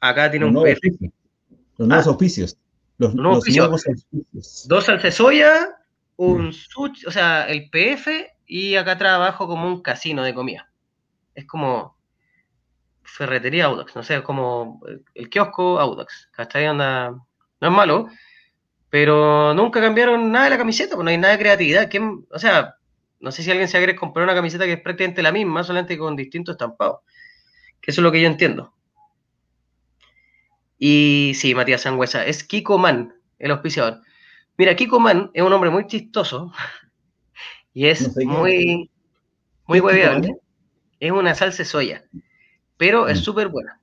acá 0.00 0.30
tiene 0.30 0.44
un 0.44 0.52
PF. 0.52 1.10
Los 1.78 1.88
nuevos 1.88 2.06
auspicios. 2.08 2.58
Los, 2.98 3.14
nuevos, 3.14 3.48
auspicios. 3.48 4.68
Dos 4.68 4.84
salsa 4.84 5.10
soya, 5.10 5.70
un 6.16 6.52
sushi, 6.52 7.06
o 7.06 7.10
sea, 7.10 7.48
el 7.48 7.70
PF 7.70 8.26
y 8.46 8.76
acá 8.76 8.98
trabajo 8.98 9.46
como 9.46 9.66
un 9.66 9.80
casino 9.80 10.22
de 10.24 10.34
comida. 10.34 10.70
Es 11.34 11.46
como 11.46 11.96
ferretería 13.02 13.64
Audax, 13.64 13.96
no 13.96 14.02
sé, 14.02 14.16
es 14.16 14.22
como 14.22 14.82
el 15.14 15.30
kiosco 15.30 15.80
Audax. 15.80 16.28
¿Cachai? 16.32 16.66
Anda, 16.66 17.12
no 17.12 17.66
es 17.66 17.72
malo, 17.72 18.08
pero 18.90 19.54
nunca 19.54 19.80
cambiaron 19.80 20.30
nada 20.30 20.44
de 20.44 20.50
la 20.50 20.58
camiseta, 20.58 20.96
pues 20.96 21.04
no 21.04 21.10
hay 21.10 21.16
nada 21.16 21.32
de 21.32 21.38
creatividad. 21.38 21.88
O 22.30 22.38
sea, 22.38 22.74
no 23.20 23.32
sé 23.32 23.42
si 23.42 23.50
alguien 23.50 23.68
se 23.68 23.78
quiere 23.78 23.96
comprar 23.96 24.24
una 24.24 24.34
camiseta 24.34 24.66
que 24.66 24.74
es 24.74 24.82
prácticamente 24.82 25.22
la 25.22 25.32
misma, 25.32 25.64
solamente 25.64 25.96
con 25.96 26.14
distintos 26.14 26.52
estampados. 26.52 27.00
Eso 27.82 28.00
es 28.00 28.02
lo 28.02 28.12
que 28.12 28.20
yo 28.20 28.26
entiendo. 28.26 28.74
Y 30.78 31.32
sí, 31.34 31.54
Matías 31.54 31.82
Sangüesa, 31.82 32.24
es 32.24 32.44
Kiko 32.44 32.78
Man, 32.78 33.14
el 33.38 33.50
auspiciador. 33.50 34.00
Mira, 34.56 34.76
Kiko 34.76 35.00
Man 35.00 35.30
es 35.34 35.42
un 35.42 35.52
hombre 35.52 35.70
muy 35.70 35.86
chistoso 35.86 36.52
y 37.74 37.86
es 37.86 38.16
muy, 38.24 38.90
muy 39.66 39.80
hueveable. 39.80 40.36
Es 41.00 41.12
una 41.12 41.34
salsa 41.34 41.64
soya, 41.64 42.04
pero 42.76 43.08
es 43.08 43.20
mm. 43.20 43.22
súper 43.22 43.48
buena. 43.48 43.80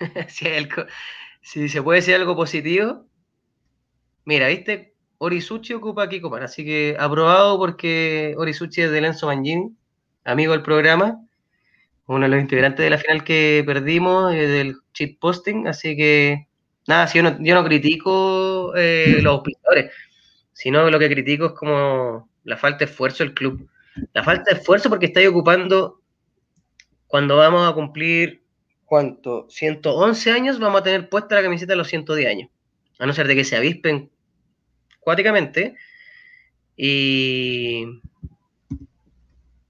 si, 0.28 1.68
se 1.68 1.82
puede 1.82 2.00
decir 2.00 2.14
algo 2.14 2.36
positivo, 2.36 3.06
mira, 4.24 4.48
¿viste? 4.48 4.94
Orisuchi 5.18 5.74
ocupa 5.74 6.08
Kiko 6.08 6.30
Man, 6.30 6.42
así 6.42 6.64
que 6.64 6.96
aprobado 6.98 7.56
porque 7.58 8.34
Orisuchi 8.36 8.82
es 8.82 8.90
de 8.90 9.00
Lenzo 9.00 9.26
Mangini, 9.28 9.70
amigo 10.24 10.52
del 10.52 10.62
programa 10.62 11.20
uno 12.06 12.24
de 12.24 12.28
los 12.28 12.40
integrantes 12.40 12.84
de 12.84 12.90
la 12.90 12.98
final 12.98 13.24
que 13.24 13.62
perdimos, 13.64 14.34
eh, 14.34 14.46
del 14.46 14.76
cheat 14.92 15.18
posting, 15.18 15.66
así 15.66 15.96
que 15.96 16.48
nada, 16.86 17.06
si 17.06 17.18
yo, 17.18 17.24
no, 17.24 17.36
yo 17.40 17.54
no 17.54 17.64
critico 17.64 18.74
eh, 18.76 19.18
los 19.22 19.34
auspiciadores, 19.34 19.92
sino 20.52 20.90
lo 20.90 20.98
que 20.98 21.08
critico 21.08 21.46
es 21.46 21.52
como 21.52 22.28
la 22.44 22.56
falta 22.56 22.84
de 22.84 22.90
esfuerzo 22.90 23.24
del 23.24 23.34
club. 23.34 23.68
La 24.12 24.22
falta 24.22 24.52
de 24.52 24.58
esfuerzo 24.58 24.88
porque 24.88 25.06
estáis 25.06 25.28
ocupando, 25.28 26.00
cuando 27.06 27.36
vamos 27.36 27.70
a 27.70 27.74
cumplir, 27.74 28.42
¿cuánto? 28.84 29.46
111 29.48 30.30
años, 30.30 30.58
vamos 30.58 30.80
a 30.80 30.84
tener 30.84 31.08
puesta 31.08 31.36
la 31.36 31.42
camiseta 31.42 31.72
de 31.72 31.76
los 31.76 31.88
110 31.88 32.28
años. 32.28 32.50
A 32.98 33.06
no 33.06 33.12
ser 33.12 33.26
de 33.26 33.34
que 33.34 33.44
se 33.44 33.56
avispen 33.56 34.10
cuáticamente. 35.00 35.76
Y, 36.76 37.84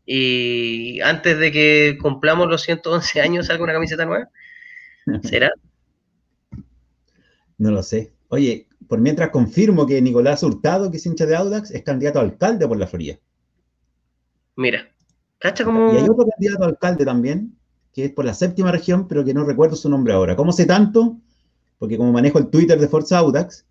y 0.04 1.00
antes 1.00 1.38
de 1.38 1.52
que 1.52 1.98
cumplamos 2.00 2.48
los 2.48 2.62
111 2.62 3.20
años 3.20 3.46
salga 3.46 3.64
una 3.64 3.72
camiseta 3.72 4.04
nueva? 4.04 4.28
¿Será? 5.22 5.52
No 7.58 7.70
lo 7.70 7.82
sé. 7.82 8.12
Oye, 8.28 8.68
por 8.88 9.00
mientras 9.00 9.30
confirmo 9.30 9.86
que 9.86 10.00
Nicolás 10.02 10.42
Hurtado, 10.42 10.90
que 10.90 10.96
es 10.96 11.06
hincha 11.06 11.26
de 11.26 11.36
Audax, 11.36 11.70
es 11.70 11.82
candidato 11.82 12.18
a 12.18 12.22
alcalde 12.22 12.66
por 12.66 12.76
la 12.76 12.86
Florida. 12.86 13.18
Mira, 14.56 14.88
¿cacha 15.38 15.64
como... 15.64 15.92
Y 15.92 15.96
hay 15.96 16.04
otro 16.04 16.26
candidato 16.26 16.64
a 16.64 16.68
alcalde 16.68 17.04
también, 17.04 17.56
que 17.92 18.06
es 18.06 18.12
por 18.12 18.24
la 18.24 18.34
séptima 18.34 18.72
región, 18.72 19.06
pero 19.06 19.24
que 19.24 19.34
no 19.34 19.44
recuerdo 19.44 19.76
su 19.76 19.88
nombre 19.88 20.12
ahora. 20.12 20.34
¿Cómo 20.34 20.52
sé 20.52 20.66
tanto? 20.66 21.18
Porque 21.78 21.96
como 21.96 22.12
manejo 22.12 22.38
el 22.38 22.48
Twitter 22.48 22.78
de 22.78 22.88
Forza 22.88 23.18
Audax, 23.18 23.66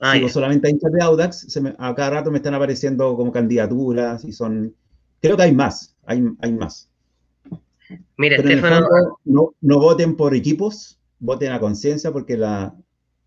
Ah, 0.00 0.14
Sigo 0.14 0.28
solamente 0.28 0.68
a 0.68 0.70
hinchas 0.70 0.92
de 0.92 1.02
Audax, 1.02 1.58
a 1.78 1.94
cada 1.94 2.10
rato 2.10 2.30
me 2.30 2.36
están 2.36 2.54
apareciendo 2.54 3.16
como 3.16 3.32
candidaturas 3.32 4.24
y 4.24 4.32
son... 4.32 4.74
Creo 5.20 5.36
que 5.36 5.42
hay 5.42 5.52
más, 5.54 5.96
hay, 6.06 6.24
hay 6.40 6.52
más. 6.52 6.90
Mira, 8.16 8.36
Estefano... 8.36 8.86
no, 9.24 9.54
no 9.60 9.78
voten 9.78 10.16
por 10.16 10.34
equipos, 10.34 10.98
voten 11.18 11.52
a 11.52 11.60
conciencia 11.60 12.12
porque 12.12 12.36
la, 12.36 12.74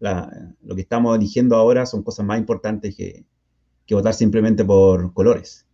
lo 0.02 0.76
que 0.76 0.82
estamos 0.82 1.16
eligiendo 1.16 1.56
ahora 1.56 1.86
son 1.86 2.04
cosas 2.04 2.26
más 2.26 2.40
importantes 2.40 2.96
que, 2.96 3.26
votar 3.90 4.14
simplemente 4.14 4.64
por 4.64 5.14
colores. 5.14 5.68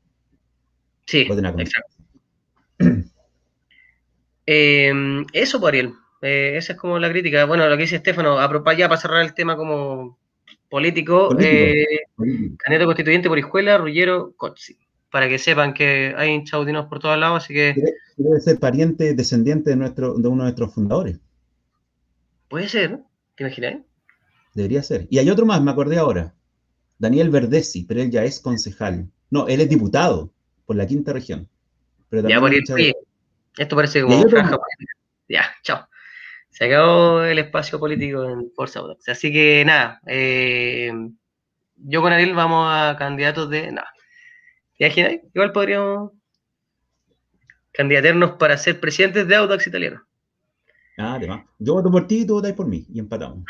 Sí, 1.05 1.27
exacto. 1.29 1.95
Em, 4.49 5.25
eso, 5.33 5.59
por 5.59 5.69
Ariel. 5.69 5.93
Eh, 6.21 6.53
esa 6.55 6.71
es 6.71 6.79
como 6.79 6.97
la 6.99 7.09
crítica. 7.09 7.43
Bueno, 7.43 7.67
lo 7.67 7.75
que 7.75 7.81
dice 7.81 7.97
Estefano, 7.97 8.39
ya 8.77 8.87
para 8.87 9.01
cerrar 9.01 9.21
el 9.21 9.33
tema 9.33 9.57
como 9.57 10.17
político, 10.69 11.37
eh, 11.37 11.85
candidato 12.57 12.85
constituyente 12.85 13.27
por 13.27 13.37
Hijuela, 13.37 13.77
Rullero, 13.77 14.33
Cotzi. 14.37 14.77
Para 15.11 15.29
que 15.29 15.39
sepan 15.39 15.73
que 15.73 16.13
hay 16.17 16.43
chaudinos 16.43 16.87
por 16.87 16.99
todos 16.99 17.17
lados, 17.17 17.43
así 17.43 17.53
que. 17.53 17.75
Debe 18.17 18.39
ser 18.39 18.59
pariente, 18.59 19.13
descendiente 19.13 19.69
de, 19.69 19.75
nuestro, 19.75 20.15
de 20.15 20.27
uno 20.27 20.43
de 20.43 20.49
nuestros 20.49 20.73
fundadores. 20.73 21.19
Puede 22.49 22.67
ser, 22.67 22.99
¿te 23.35 23.43
imaginas? 23.43 23.81
Debería 24.53 24.81
ser. 24.81 25.07
Y 25.09 25.19
hay 25.19 25.29
otro 25.29 25.45
más, 25.45 25.61
me 25.61 25.71
acordé 25.71 25.97
ahora. 25.97 26.33
Daniel 26.97 27.29
Verdesi, 27.29 27.83
pero 27.83 28.01
él 28.01 28.09
ya 28.09 28.23
es 28.23 28.39
concejal. 28.39 29.09
No, 29.29 29.47
él 29.47 29.61
es 29.61 29.69
diputado 29.69 30.33
por 30.65 30.75
la 30.75 30.87
quinta 30.87 31.13
región. 31.13 31.47
Pero 32.09 32.27
ya 32.27 32.39
por 32.39 32.53
ir, 32.53 32.63
esto 33.57 33.75
parece 33.75 34.01
como 34.01 34.27
franja 34.29 34.57
Ya, 35.27 35.45
chao. 35.63 35.87
Se 36.49 36.65
acabó 36.65 37.21
el 37.21 37.37
espacio 37.39 37.79
político 37.79 38.23
en 38.23 38.51
Forza. 38.55 38.81
Así 39.07 39.31
que 39.31 39.63
nada, 39.65 40.01
eh, 40.07 40.91
yo 41.75 42.01
con 42.01 42.13
Ariel 42.13 42.33
vamos 42.33 42.67
a 42.69 42.95
candidatos 42.97 43.49
de. 43.49 43.71
Nada. 43.71 43.89
¿Ya 44.79 44.87
Igual 44.87 45.51
podríamos 45.51 46.11
candidaternos 47.71 48.31
para 48.33 48.57
ser 48.57 48.79
presidentes 48.79 49.27
de 49.27 49.35
Audax 49.35 49.67
italiano. 49.67 50.01
Ah, 50.97 51.15
además. 51.15 51.45
Yo 51.59 51.73
voto 51.73 51.91
por 51.91 52.07
ti 52.07 52.21
y 52.21 52.25
tú 52.25 52.33
votáis 52.33 52.55
por 52.55 52.67
mí. 52.67 52.85
Y 52.91 52.99
empatamos. 52.99 53.45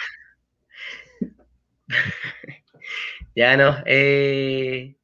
ya 3.36 3.56
no. 3.56 3.78
Eh, 3.86 4.98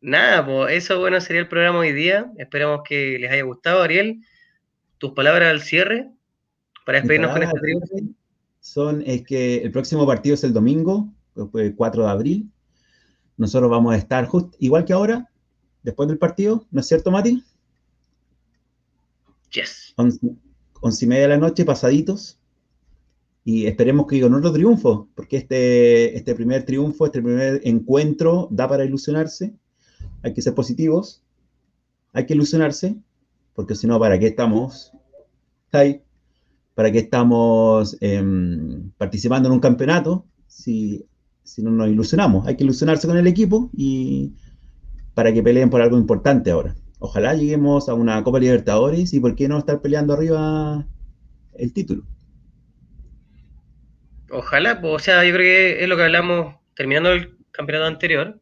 nada, 0.00 0.44
pues 0.46 0.74
eso 0.74 0.98
bueno 0.98 1.20
sería 1.20 1.42
el 1.42 1.48
programa 1.48 1.80
hoy 1.80 1.92
día. 1.92 2.32
Esperamos 2.38 2.80
que 2.88 3.18
les 3.18 3.30
haya 3.30 3.42
gustado, 3.42 3.82
Ariel. 3.82 4.22
Tus 4.98 5.12
palabras 5.12 5.50
al 5.50 5.60
cierre 5.60 6.10
para 6.86 6.98
despedirnos 6.98 7.32
con 7.32 7.42
este 7.42 7.60
triunfo. 7.60 7.96
Son 8.60 9.02
es 9.06 9.22
que 9.22 9.56
el 9.56 9.70
próximo 9.70 10.06
partido 10.06 10.34
es 10.34 10.44
el 10.44 10.52
domingo, 10.52 11.08
el 11.54 11.74
4 11.74 12.04
de 12.04 12.10
abril. 12.10 12.50
Nosotros 13.36 13.70
vamos 13.70 13.94
a 13.94 13.96
estar 13.96 14.26
justo 14.26 14.56
igual 14.60 14.84
que 14.84 14.92
ahora, 14.92 15.29
después 15.82 16.08
del 16.08 16.18
partido, 16.18 16.66
¿no 16.70 16.80
es 16.80 16.86
cierto, 16.86 17.10
Mati? 17.10 17.42
Yes. 19.52 19.94
Once, 19.96 21.04
y 21.04 21.08
media 21.08 21.22
de 21.22 21.28
la 21.28 21.38
noche, 21.38 21.64
pasaditos. 21.64 22.38
Y 23.44 23.66
esperemos 23.66 24.06
que 24.06 24.20
con 24.20 24.34
otro 24.34 24.52
triunfo, 24.52 25.08
porque 25.14 25.38
este, 25.38 26.16
este 26.16 26.34
primer 26.34 26.64
triunfo, 26.64 27.06
este 27.06 27.22
primer 27.22 27.60
encuentro 27.64 28.48
da 28.50 28.68
para 28.68 28.84
ilusionarse. 28.84 29.54
Hay 30.22 30.34
que 30.34 30.42
ser 30.42 30.54
positivos, 30.54 31.22
hay 32.12 32.26
que 32.26 32.34
ilusionarse, 32.34 32.96
porque 33.54 33.74
si 33.74 33.86
no, 33.86 33.98
¿para 33.98 34.18
qué 34.18 34.26
estamos? 34.26 34.92
ahí? 35.72 36.02
¿Para 36.74 36.90
qué 36.90 36.98
estamos 36.98 37.96
em, 38.00 38.90
participando 38.96 39.48
en 39.48 39.54
un 39.54 39.60
campeonato 39.60 40.26
si, 40.46 41.06
si 41.42 41.62
no 41.62 41.70
nos 41.70 41.88
ilusionamos? 41.88 42.46
Hay 42.46 42.56
que 42.56 42.64
ilusionarse 42.64 43.06
con 43.06 43.16
el 43.16 43.26
equipo 43.26 43.70
y 43.74 44.32
para 45.14 45.32
que 45.32 45.42
peleen 45.42 45.70
por 45.70 45.82
algo 45.82 45.98
importante 45.98 46.50
ahora. 46.50 46.74
Ojalá 46.98 47.34
lleguemos 47.34 47.88
a 47.88 47.94
una 47.94 48.22
Copa 48.22 48.38
Libertadores 48.38 49.12
y 49.14 49.20
por 49.20 49.34
qué 49.34 49.48
no 49.48 49.58
estar 49.58 49.80
peleando 49.80 50.12
arriba 50.12 50.86
el 51.54 51.72
título. 51.72 52.04
Ojalá, 54.30 54.80
pues, 54.80 54.94
o 54.94 54.98
sea, 54.98 55.24
yo 55.24 55.34
creo 55.34 55.44
que 55.44 55.82
es 55.82 55.88
lo 55.88 55.96
que 55.96 56.04
hablamos 56.04 56.54
terminando 56.74 57.12
el 57.12 57.36
campeonato 57.50 57.88
anterior, 57.88 58.38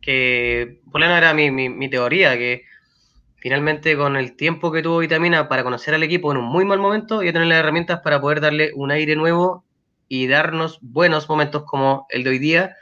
que 0.00 0.80
por 0.90 1.00
la 1.00 1.16
era 1.16 1.32
mi, 1.32 1.50
mi, 1.50 1.88
teoría, 1.88 2.36
que 2.36 2.64
finalmente 3.36 3.96
con 3.96 4.16
el 4.16 4.36
tiempo 4.36 4.70
que 4.72 4.82
tuvo 4.82 4.98
Vitamina 4.98 5.48
para 5.48 5.64
conocer 5.64 5.94
al 5.94 6.02
equipo 6.02 6.32
en 6.32 6.38
un 6.38 6.44
muy 6.44 6.64
mal 6.64 6.80
momento, 6.80 7.22
y 7.22 7.32
tener 7.32 7.48
las 7.48 7.58
herramientas 7.58 8.00
para 8.00 8.20
poder 8.20 8.40
darle 8.40 8.72
un 8.74 8.90
aire 8.90 9.16
nuevo 9.16 9.64
y 10.08 10.26
darnos 10.26 10.78
buenos 10.82 11.28
momentos 11.28 11.64
como 11.64 12.06
el 12.10 12.24
de 12.24 12.30
hoy 12.30 12.38
día. 12.38 12.76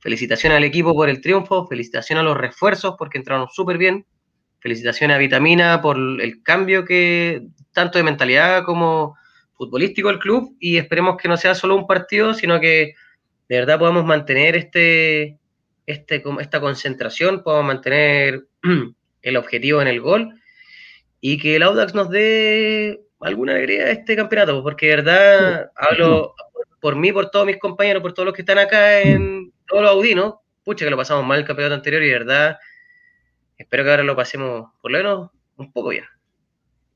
Felicitaciones 0.00 0.56
al 0.56 0.64
equipo 0.64 0.94
por 0.94 1.08
el 1.08 1.20
triunfo, 1.20 1.66
felicitaciones 1.66 2.22
a 2.22 2.24
los 2.24 2.36
refuerzos 2.36 2.94
porque 2.98 3.18
entraron 3.18 3.48
súper 3.48 3.78
bien, 3.78 4.06
felicitaciones 4.60 5.14
a 5.14 5.18
Vitamina 5.18 5.82
por 5.82 5.96
el 5.96 6.42
cambio 6.42 6.84
que, 6.84 7.42
tanto 7.72 7.98
de 7.98 8.04
mentalidad 8.04 8.64
como 8.64 9.16
futbolístico 9.54 10.08
del 10.08 10.18
club 10.18 10.56
y 10.58 10.78
esperemos 10.78 11.16
que 11.16 11.28
no 11.28 11.36
sea 11.36 11.54
solo 11.54 11.76
un 11.76 11.86
partido, 11.86 12.32
sino 12.32 12.60
que 12.60 12.94
de 13.48 13.58
verdad 13.58 13.78
podamos 13.78 14.04
mantener 14.04 14.56
este, 14.56 15.38
este, 15.86 16.22
esta 16.40 16.60
concentración, 16.60 17.42
podamos 17.42 17.66
mantener 17.66 18.46
el 19.22 19.36
objetivo 19.36 19.82
en 19.82 19.88
el 19.88 20.00
gol 20.00 20.40
y 21.20 21.36
que 21.38 21.56
el 21.56 21.62
Audax 21.62 21.94
nos 21.94 22.08
dé 22.08 23.00
alguna 23.20 23.52
alegría 23.52 23.84
a 23.84 23.90
este 23.90 24.16
campeonato, 24.16 24.62
porque 24.62 24.86
de 24.86 24.96
verdad 24.96 25.70
hablo 25.76 26.34
por 26.80 26.96
mí, 26.96 27.12
por 27.12 27.30
todos 27.30 27.44
mis 27.44 27.58
compañeros, 27.58 28.02
por 28.02 28.14
todos 28.14 28.26
los 28.26 28.34
que 28.34 28.42
están 28.42 28.58
acá 28.58 29.00
en 29.00 29.52
todos 29.70 29.82
los 29.82 29.92
audinos, 29.92 30.34
pucha 30.64 30.84
que 30.84 30.90
lo 30.90 30.96
pasamos 30.96 31.24
mal 31.24 31.38
el 31.38 31.46
campeonato 31.46 31.76
anterior 31.76 32.02
y 32.02 32.10
verdad 32.10 32.58
espero 33.56 33.84
que 33.84 33.90
ahora 33.90 34.02
lo 34.02 34.16
pasemos 34.16 34.70
por 34.82 34.90
lo 34.90 34.98
menos 34.98 35.30
un 35.56 35.72
poco 35.72 35.90
bien 35.90 36.04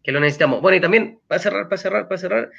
que 0.04 0.12
lo 0.12 0.20
necesitamos. 0.20 0.60
Bueno, 0.60 0.76
y 0.76 0.80
también, 0.80 1.18
para 1.26 1.40
cerrar, 1.40 1.68
para 1.68 1.78
cerrar, 1.78 2.08
para 2.08 2.18
cerrar, 2.18 2.50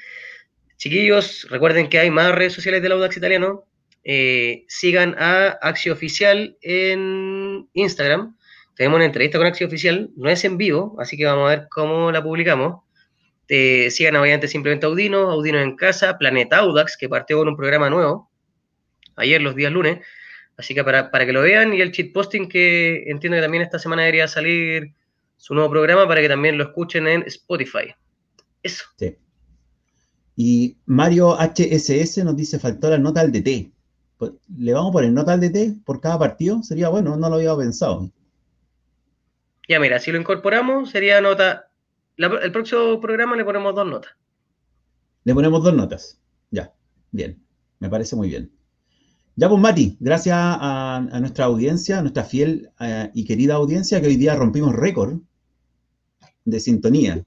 chiquillos, 0.77 1.47
recuerden 1.49 1.87
que 1.87 1.99
hay 1.99 2.09
más 2.09 2.33
redes 2.33 2.53
sociales 2.53 2.81
del 2.81 2.93
Audax 2.93 3.15
Italiano. 3.15 3.65
Eh, 4.03 4.65
sigan 4.67 5.15
a 5.17 5.49
Axio 5.61 5.93
Oficial 5.93 6.57
en 6.61 7.69
Instagram. 7.73 8.35
Tenemos 8.75 8.97
una 8.97 9.05
entrevista 9.05 9.37
con 9.37 9.47
Axio 9.47 9.67
Oficial, 9.67 10.09
no 10.17 10.29
es 10.29 10.43
en 10.43 10.57
vivo, 10.57 10.95
así 10.99 11.15
que 11.15 11.25
vamos 11.25 11.45
a 11.45 11.55
ver 11.55 11.67
cómo 11.69 12.11
la 12.11 12.21
publicamos. 12.21 12.83
Eh, 13.47 13.89
sigan 13.91 14.15
Variante 14.15 14.47
Simplemente 14.47 14.87
Audino, 14.87 15.29
Audino 15.29 15.59
en 15.59 15.75
Casa, 15.75 16.17
Planeta 16.17 16.57
Audax, 16.57 16.97
que 16.97 17.07
partió 17.07 17.37
con 17.37 17.47
un 17.47 17.55
programa 17.55 17.91
nuevo 17.91 18.31
ayer, 19.15 19.41
los 19.41 19.55
días 19.55 19.71
lunes. 19.71 20.05
Así 20.57 20.73
que 20.73 20.83
para, 20.83 21.11
para 21.11 21.25
que 21.25 21.33
lo 21.33 21.41
vean, 21.41 21.73
y 21.73 21.81
el 21.81 21.91
cheat 21.91 22.13
posting 22.13 22.47
que 22.47 23.03
entiendo 23.07 23.37
que 23.37 23.41
también 23.41 23.63
esta 23.63 23.79
semana 23.79 24.03
debería 24.03 24.27
salir 24.27 24.93
su 25.37 25.53
nuevo 25.53 25.69
programa 25.69 26.07
para 26.07 26.21
que 26.21 26.29
también 26.29 26.57
lo 26.57 26.63
escuchen 26.63 27.07
en 27.07 27.23
Spotify. 27.23 27.93
Eso. 28.63 28.85
Sí. 28.97 29.17
Y 30.35 30.77
Mario 30.85 31.37
HSS 31.37 32.23
nos 32.23 32.35
dice, 32.35 32.59
faltó 32.59 32.89
la 32.89 32.97
nota 32.97 33.21
al 33.21 33.31
DT. 33.31 33.71
Pues, 34.17 34.31
¿Le 34.57 34.73
vamos 34.73 34.89
a 34.89 34.93
poner 34.93 35.11
nota 35.11 35.33
al 35.33 35.41
DT 35.41 35.83
por 35.85 36.01
cada 36.01 36.19
partido? 36.19 36.63
Sería 36.63 36.89
bueno, 36.89 37.17
no 37.17 37.29
lo 37.29 37.35
había 37.35 37.55
pensado. 37.55 38.09
Ya, 39.67 39.79
mira, 39.79 39.99
si 39.99 40.11
lo 40.11 40.19
incorporamos, 40.19 40.89
sería 40.91 41.21
nota. 41.21 41.69
el 42.17 42.51
próximo 42.51 42.99
programa 43.01 43.35
le 43.35 43.45
ponemos 43.45 43.75
dos 43.75 43.87
notas. 43.87 44.11
Le 45.23 45.33
ponemos 45.33 45.63
dos 45.63 45.73
notas. 45.73 46.19
Ya, 46.51 46.71
bien. 47.11 47.41
Me 47.79 47.89
parece 47.89 48.15
muy 48.15 48.29
bien. 48.29 48.51
Ya 49.37 49.49
pues 49.49 49.59
Mati, 49.59 49.97
gracias 49.99 50.37
a, 50.37 51.05
nuestra 51.19 51.45
audiencia, 51.45 51.99
a 51.99 52.01
nuestra 52.01 52.23
fiel 52.23 52.69
eh, 52.79 53.11
y 53.13 53.25
querida 53.25 53.55
audiencia, 53.55 53.99
que 53.99 54.07
hoy 54.07 54.15
día 54.15 54.35
rompimos 54.35 54.73
récord 54.73 55.19
de 56.45 56.59
sintonía. 56.59 57.23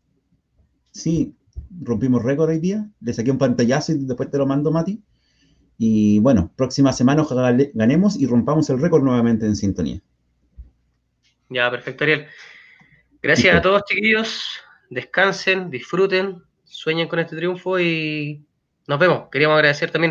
Sí, 0.91 1.35
rompimos 1.83 2.23
récord 2.23 2.49
hoy 2.49 2.61
día, 2.61 2.89
le 3.01 3.13
saqué 3.13 3.31
un 3.31 3.39
pantallazo 3.39 3.93
y 3.93 4.05
después 4.07 4.31
te 4.31 4.39
lo 4.39 4.47
mando 4.47 4.71
Mati. 4.71 5.03
Y 5.77 6.19
bueno, 6.21 6.51
próxima 6.57 6.93
semana 6.93 7.23
ojalá 7.23 7.57
ganemos 7.75 8.17
y 8.19 8.27
rompamos 8.27 8.71
el 8.71 8.81
récord 8.81 9.03
nuevamente 9.03 9.45
en 9.45 9.55
sintonía. 9.55 10.01
Ya, 11.51 11.71
perfecto, 11.71 12.05
Ariel. 12.05 12.27
Gracias 13.23 13.55
a 13.55 13.61
todos, 13.61 13.83
chiquillos. 13.85 14.61
Descansen, 14.91 15.71
disfruten, 15.71 16.43
sueñen 16.65 17.07
con 17.07 17.19
este 17.19 17.37
triunfo 17.37 17.79
y 17.79 18.45
nos 18.87 18.99
vemos. 18.99 19.29
Queríamos 19.31 19.57
agradecer 19.57 19.91
también 19.91 20.07